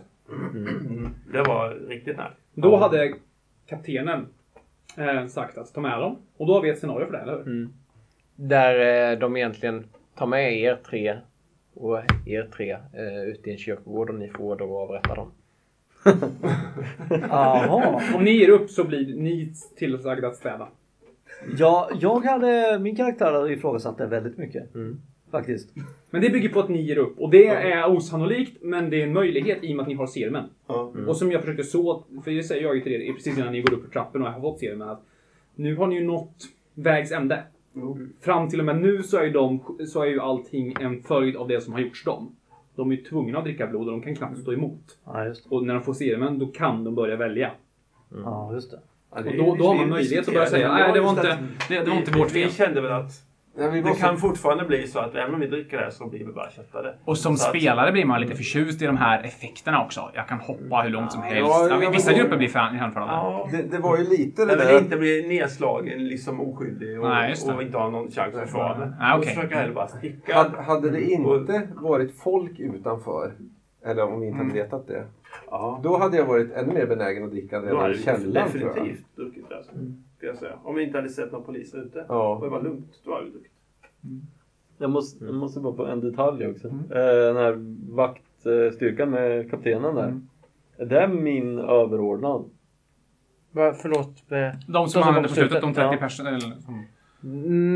[1.33, 2.31] Det var riktigt nära.
[2.53, 3.13] Då hade
[3.69, 4.27] kaptenen
[4.97, 6.17] eh, sagt att ta med dem.
[6.37, 7.69] Och då har vi ett scenario för det, eller hur?
[8.35, 9.83] Där eh, de egentligen
[10.17, 11.17] tar med er tre
[11.73, 15.31] och er tre eh, ut i en kyrkogård och ni får då avrätta dem.
[17.09, 18.01] Jaha.
[18.15, 20.67] Om ni ger upp så blir ni tillsagda att städa.
[21.57, 24.69] Ja, jag hade, min karaktär hade ifrågasatt det väldigt mycket.
[25.31, 25.69] Faktiskt.
[26.09, 27.19] Men det bygger på att ni ger upp.
[27.19, 30.07] Och det är osannolikt, men det är en möjlighet i och med att ni har
[30.07, 30.43] serumen.
[31.07, 33.61] Och som jag försökte så, för det säger jag ju till er precis innan ni
[33.61, 35.03] går upp för trappen och jag har fått serumen, att
[35.55, 36.35] nu har ni ju nått
[36.73, 37.43] vägs ände.
[38.21, 41.35] Fram till och med nu så är, ju de, så är ju allting en följd
[41.35, 42.35] av det som har gjorts dem.
[42.75, 44.97] De är ju tvungna att dricka blod och de kan knappt stå emot.
[45.05, 45.55] Ja, just det.
[45.55, 47.51] Och när de får serumen, då kan de börja välja.
[48.23, 48.79] Ja, just det.
[49.15, 51.33] Ja, det Och då, då har man möjlighet att börja säga nej det var inte,
[51.33, 51.39] att
[51.69, 52.47] det, det var inte vi- vårt fel.
[52.49, 53.11] Vi kände väl att
[53.55, 56.25] det måste- kan fortfarande bli så att även om vi dricker det här så blir
[56.25, 56.95] vi bara köttade.
[57.05, 60.11] Och som Så att- spelare blir man lite förtjust i de här effekterna också.
[60.13, 61.51] Jag kan hoppa hur långt som helst.
[61.69, 63.05] Ja, Ja, vissa grupper blir fan- hänförda.
[63.05, 63.49] Ja.
[63.51, 67.35] Det, det var ju lite det Jag vill inte bli nedslagen, liksom oskyldig och, Nej,
[67.55, 68.89] och inte ha någon chans att försvara mig.
[69.17, 69.29] Okej.
[69.29, 70.35] försöker jag hellre bara sticka.
[70.35, 73.31] Hade, hade det inte varit folk utanför,
[73.85, 75.03] eller om vi inte hade vetat det,
[75.51, 75.79] Ja.
[75.83, 79.55] då hade jag varit ännu mer benägen att dricka redan i källaren definitivt druckit det.
[79.57, 79.71] Alltså,
[80.21, 80.59] ska jag säga.
[80.63, 82.05] Om vi inte hade sett några poliser ute.
[82.09, 82.35] Ja.
[82.35, 83.51] Och det var lugnt, då hade vi druckit.
[84.77, 86.67] Jag måste, jag måste bara på en detalj också.
[86.67, 86.73] Eh,
[87.25, 87.55] den här
[87.95, 90.21] vaktstyrkan med kaptenen där.
[90.77, 92.49] Är det min överordnad?
[93.51, 94.31] Va, förlåt?
[94.31, 95.97] Eh, De som var använder på slutet, de 30 ja.
[95.99, 96.39] personer.
[96.39, 96.85] Som...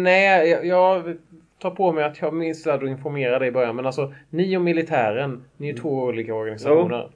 [0.04, 1.18] Nej, jag, jag
[1.60, 3.76] tar på mig att jag minns att informera dig i början.
[3.76, 7.10] Men alltså, ni och militären, ni är två olika organisationer.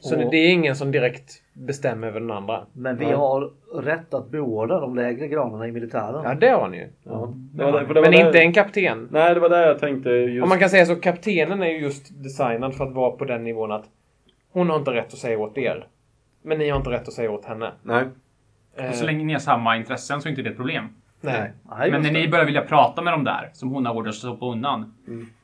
[0.00, 2.66] Så Och- det, är ingen som direkt bestämmer över den andra.
[2.72, 3.16] Men vi Ja.
[3.16, 3.50] har
[3.82, 6.22] rätt att beordra de lägre graderna i militären.
[6.24, 6.88] Ja, det har ni ju.
[7.04, 7.32] Ja.
[7.34, 9.08] Det var det, det Men där- inte en kapten.
[9.10, 10.42] Nej, det var det jag tänkte just.
[10.42, 13.44] Om man kan säga så, kaptenen är ju just designad för att vara på den
[13.44, 13.84] nivån att
[14.52, 15.86] hon har inte rätt att säga åt er.
[16.42, 17.72] Men ni har inte rätt att säga åt henne.
[17.82, 18.04] Nej.
[18.76, 20.88] Eh, Och så länge ni har samma intressen så är inte det ett problem.
[21.20, 21.52] nej.
[21.78, 22.18] Nej, Men när det.
[22.20, 24.94] ni börjar vilja prata med dem där, som hon har ordat att stoppa undan.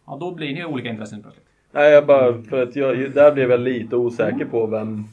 [0.06, 1.46] Ja, då blir ni olika intressen plötsligt.
[1.72, 5.04] Nej, jag bara för att jag, där blev jag lite osäker på vem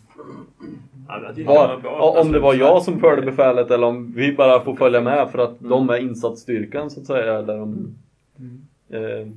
[1.45, 5.31] var, om det var jag som förde befälet eller om vi bara får följa med
[5.31, 7.33] för att de är insatsstyrkan så att säga.
[7.33, 7.95] Eller om,
[8.89, 9.27] eh,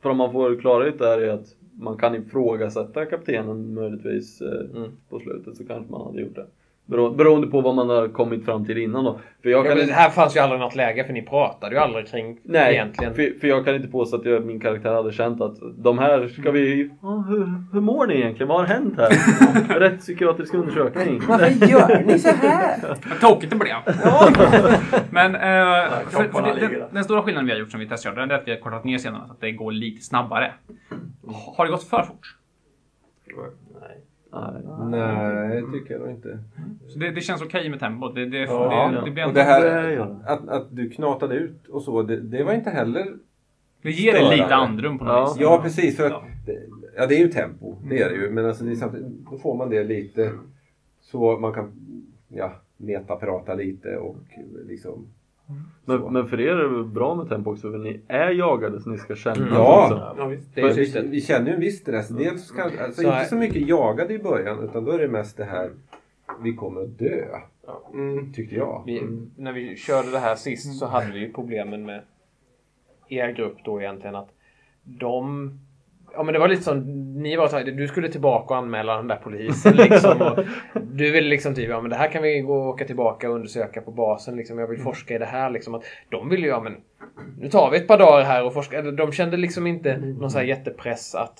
[0.00, 5.20] för om man får klarhet där i att man kan ifrågasätta kaptenen möjligtvis eh, på
[5.20, 6.46] slutet så kanske man hade gjort det.
[6.90, 9.20] Bero, beroende på vad man har kommit fram till innan då.
[9.42, 11.22] För jag Ja, kan men inte- det här fanns ju aldrig något läge för ni
[11.22, 13.14] pratade ju aldrig kring Nej, egentligen.
[13.14, 16.28] För, för jag kan inte påstå att jag, min karaktär hade känt att de här
[16.28, 16.90] ska vi...
[17.02, 18.48] Ja, hur, hur mår ni egentligen?
[18.48, 19.10] Vad har hänt här?
[19.80, 21.20] Rättspsykiatrisk undersökning.
[21.28, 22.78] Varför gör ni så här?
[23.08, 23.76] Vad tokigt det blev.
[25.10, 28.22] Men eh, för, för det, den, den stora skillnaden vi har gjort som vi testkörde,
[28.22, 30.52] är att vi har kortat ner scenerna så att det går lite snabbare.
[31.56, 32.34] Har det gått för fort?
[34.32, 34.62] Nej.
[34.90, 36.38] Nej, tycker jag nog inte.
[36.88, 38.14] Så det, det känns okej med tempot.
[38.14, 40.04] Det, det, Ja, det, det, blir ändå, det Det här det.
[40.26, 43.06] att, att du knatade ut och så, det, det var inte heller...
[43.82, 45.24] det ger det lite andrum på något Ja.
[45.34, 45.40] vis.
[45.40, 45.96] Ja, precis.
[45.96, 46.22] För att, Ja.
[46.46, 47.76] det- det är ju tempo.
[47.90, 48.30] Det är det ju.
[48.30, 50.32] Men alltså, det är då får man det lite
[51.00, 51.72] så man kan
[52.28, 54.16] ja, metaprata lite och
[54.66, 55.06] liksom...
[55.84, 58.90] Men, men för er är det bra med tempo också för ni är jagade så
[58.90, 59.54] ni ska känna Mm.
[59.54, 60.14] Ja.
[60.18, 60.54] Ja, visst.
[60.54, 61.04] Det är Men syftet.
[61.04, 62.08] vi, vi känner ju en viss stress.
[62.08, 65.36] Dels kanske, alltså Så inte så mycket jagade i början utan då är det mest
[65.36, 65.70] det här
[66.42, 67.24] vi kommer att dö.
[67.92, 68.32] Mm.
[68.32, 68.82] Tyckte jag.
[68.86, 69.02] Vi,
[69.36, 72.02] när vi körde det här sist så hade vi ju problemen med
[73.08, 74.28] er grupp då egentligen att
[74.84, 75.52] de
[76.14, 76.78] Ja men det var lite som,
[77.22, 80.22] ni var så här, du skulle tillbaka och anmäla den där polisen liksom.
[80.22, 80.38] Och
[80.98, 83.34] du ville liksom typ, ja men det här kan vi gå och åka tillbaka och
[83.36, 84.58] undersöka på basen liksom.
[84.58, 85.74] Jag vill forska i det här liksom.
[85.74, 86.76] Att de ville ju, ja men
[87.38, 88.82] nu tar vi ett par dagar här och forskar.
[88.92, 91.38] De kände liksom inte någon så här jättepress att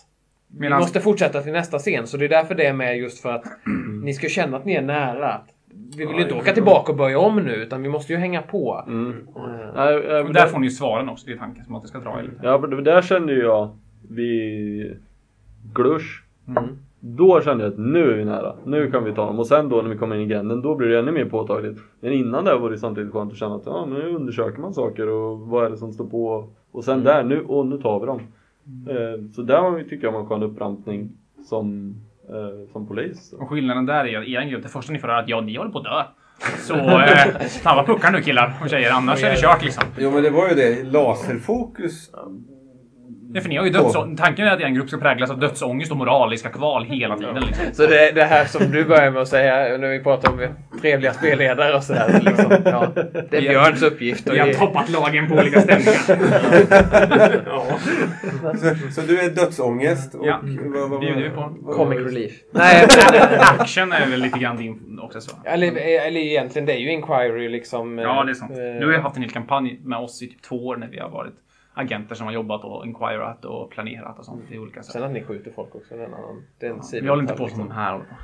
[0.54, 2.06] vi Medan- måste fortsätta till nästa scen.
[2.06, 3.44] Så det är därför det är med just för att
[4.04, 5.32] ni ska känna att ni är nära.
[5.32, 5.48] Att
[5.96, 8.42] Vi vill ju inte åka tillbaka och börja om nu utan vi måste ju hänga
[8.42, 8.84] på.
[8.86, 9.10] Mm.
[9.36, 11.26] Äh, Och där får ni ju svaren också.
[11.26, 12.36] Det är tanken som att det ska dra er lite.
[12.42, 13.76] Ja, det- där kände jag
[14.10, 14.96] vid
[15.74, 16.22] Glush.
[16.48, 16.78] Mm.
[17.00, 18.54] Då kände jag att nu är vi nära.
[18.64, 19.38] Nu kan vi ta dem.
[19.38, 21.78] Och sen då när vi kommer in i gränden, då blir det ännu mer påtagligt.
[22.00, 24.74] Men innan det var det samtidigt skönt att känna att ja, men nu undersöker man
[24.74, 26.48] saker och vad är det som står på.
[26.72, 28.20] Och sen där, nu, och nu tar vi dem.
[28.88, 31.10] Eh, Så där tycker jag man en upprampning
[31.44, 31.94] som,
[32.28, 33.32] eh, som polis.
[33.32, 35.40] Och skillnaden där är att er grupp, det första ni får höra är att ja,
[35.40, 36.02] ni håller på att dö.
[36.58, 39.84] Så eh, snabba puckar nu killar och tjejer, annars är det kört liksom.
[39.98, 42.10] Jo men det var ju det, laserfokus.
[43.34, 43.94] Ja, för ni har ju döds...
[44.18, 47.34] Tanken är att er grupp ska präglas av dödsångest och moraliska kval hela tiden.
[47.46, 47.64] Liksom.
[47.72, 50.46] Så det, det här som du börjar med att säga när vi pratar om
[50.80, 52.20] trevliga spelledare och sådär.
[52.22, 52.88] Liksom, ja,
[53.30, 54.26] det är Björns uppgift.
[54.32, 55.98] Vi har ge- toppat lagen på olika stämningar.
[58.58, 60.26] Så, så du är dödsångest och...
[60.26, 61.72] Ja, vad, vad, bjuder vi på.
[61.72, 62.32] Comic relief.
[62.52, 62.86] Nej,
[63.58, 65.36] Action är väl lite grann din också så.
[65.44, 65.76] eller,
[66.06, 67.98] eller egentligen, det är ju Inquiry liksom.
[67.98, 68.50] Ja, det är sant.
[68.50, 70.88] eh, Du har ju haft en hel kampanj med oss i typ två år när
[70.88, 71.34] vi har varit
[71.78, 74.92] agenter som har jobbat och inquirat och planerat och sånt i olika sätt.
[74.92, 75.96] Sen att ni skjuter folk också.
[75.96, 77.92] Det är en annan, det är en sida Vi håller inte på som de här
[77.92, 78.14] håller på.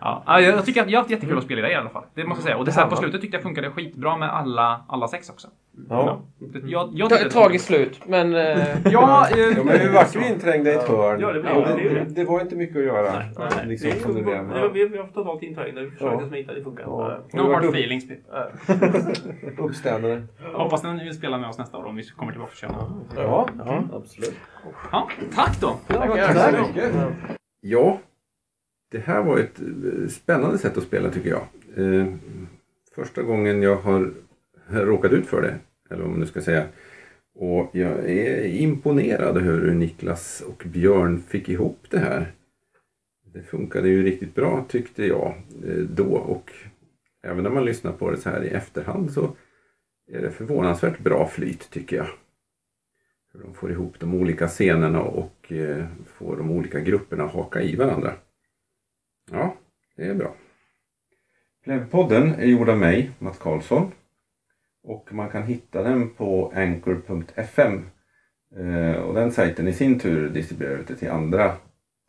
[0.00, 1.90] Ja, ja, jag tycker att jag har haft jättekul att spela i det i alla
[1.90, 2.04] fall.
[2.14, 2.56] Det måste jag säga.
[2.56, 5.48] Och det här på slutet tyckte jag funkade skitbra med alla, alla sex också.
[5.88, 6.20] Ja.
[6.64, 8.34] Jag, jag Ta- tyckte- Tragiskt slut, men...
[8.34, 8.40] eh,
[8.84, 11.20] Ja, eh, Ja, men vi vart ju inträngda i ett hörn.
[11.20, 13.12] Ja, det Och det det, var inte mycket att göra.
[13.38, 14.44] Nej, Liksom det är som det ju- blev.
[14.44, 15.80] var- vi, vi har totalt inträngda.
[15.80, 16.28] Vi försökte Ja.
[16.28, 17.18] smita, det funkar Ja.
[17.32, 18.04] No hard feelings.
[19.58, 20.22] Uppstädade.
[20.54, 22.74] Hoppas ni vill spela med oss nästa år om vi kommer tillbaka och köra.
[23.16, 23.48] Ja,
[23.92, 24.34] absolut.
[24.92, 25.76] Ja, tack då!
[25.86, 26.92] Tack så mycket.
[27.60, 27.98] Ja,
[28.90, 31.46] det här var ett eh, spännande sätt att spela tycker jag.
[31.76, 32.06] Eh,
[32.94, 34.12] Första gången jag har
[34.70, 35.54] råkat ut för det,
[35.90, 36.66] eller vad man nu ska säga.
[37.34, 42.32] Och jag är imponerad över hur Niklas och Björn fick ihop det här.
[43.34, 45.34] Det funkade ju riktigt bra tyckte jag
[45.66, 46.52] eh, då och
[47.22, 49.36] även när man lyssnar på det så här i efterhand så
[50.12, 52.08] är det förvånansvärt bra flyt tycker jag.
[53.32, 57.62] Hur de får ihop de olika scenerna och eh, får de olika grupperna att haka
[57.62, 58.12] i varandra.
[59.32, 59.54] Ja,
[59.96, 60.34] det är bra.
[61.64, 63.92] Plevpodden är gjord av mig, Mats Karlsson.
[64.82, 67.86] Och man kan hitta den på anchor.fm.
[68.56, 71.56] Eh, och den sajten i sin tur distribuerar ut det till andra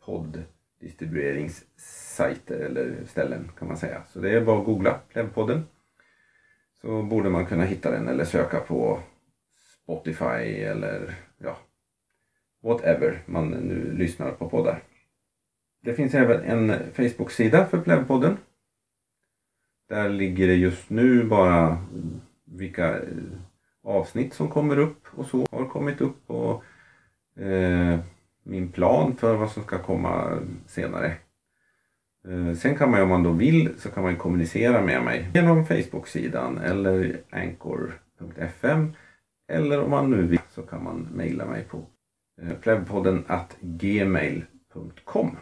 [0.04, 4.02] podddistribueringssajter eller ställen kan man säga.
[4.08, 5.66] Så det är bara att googla Plevpodden.
[6.80, 9.00] Så borde man kunna hitta den eller söka på
[9.82, 11.56] Spotify eller ja,
[12.62, 14.82] whatever man nu lyssnar på poddar.
[15.82, 18.36] Det finns även en Facebook-sida för Plevpodden.
[19.88, 21.78] Där ligger det just nu bara
[22.44, 23.02] vilka eh,
[23.84, 26.64] avsnitt som kommer upp och så har kommit upp och
[27.42, 27.98] eh,
[28.42, 31.16] min plan för vad som ska komma senare.
[32.28, 35.30] Eh, sen kan man ju om man då vill så kan man kommunicera med mig
[35.34, 38.92] genom Facebook-sidan eller anchor.fm
[39.48, 41.86] eller om man nu vill så kan man mejla mig på
[42.42, 43.24] eh, plevpodden
[43.60, 45.36] gmail.com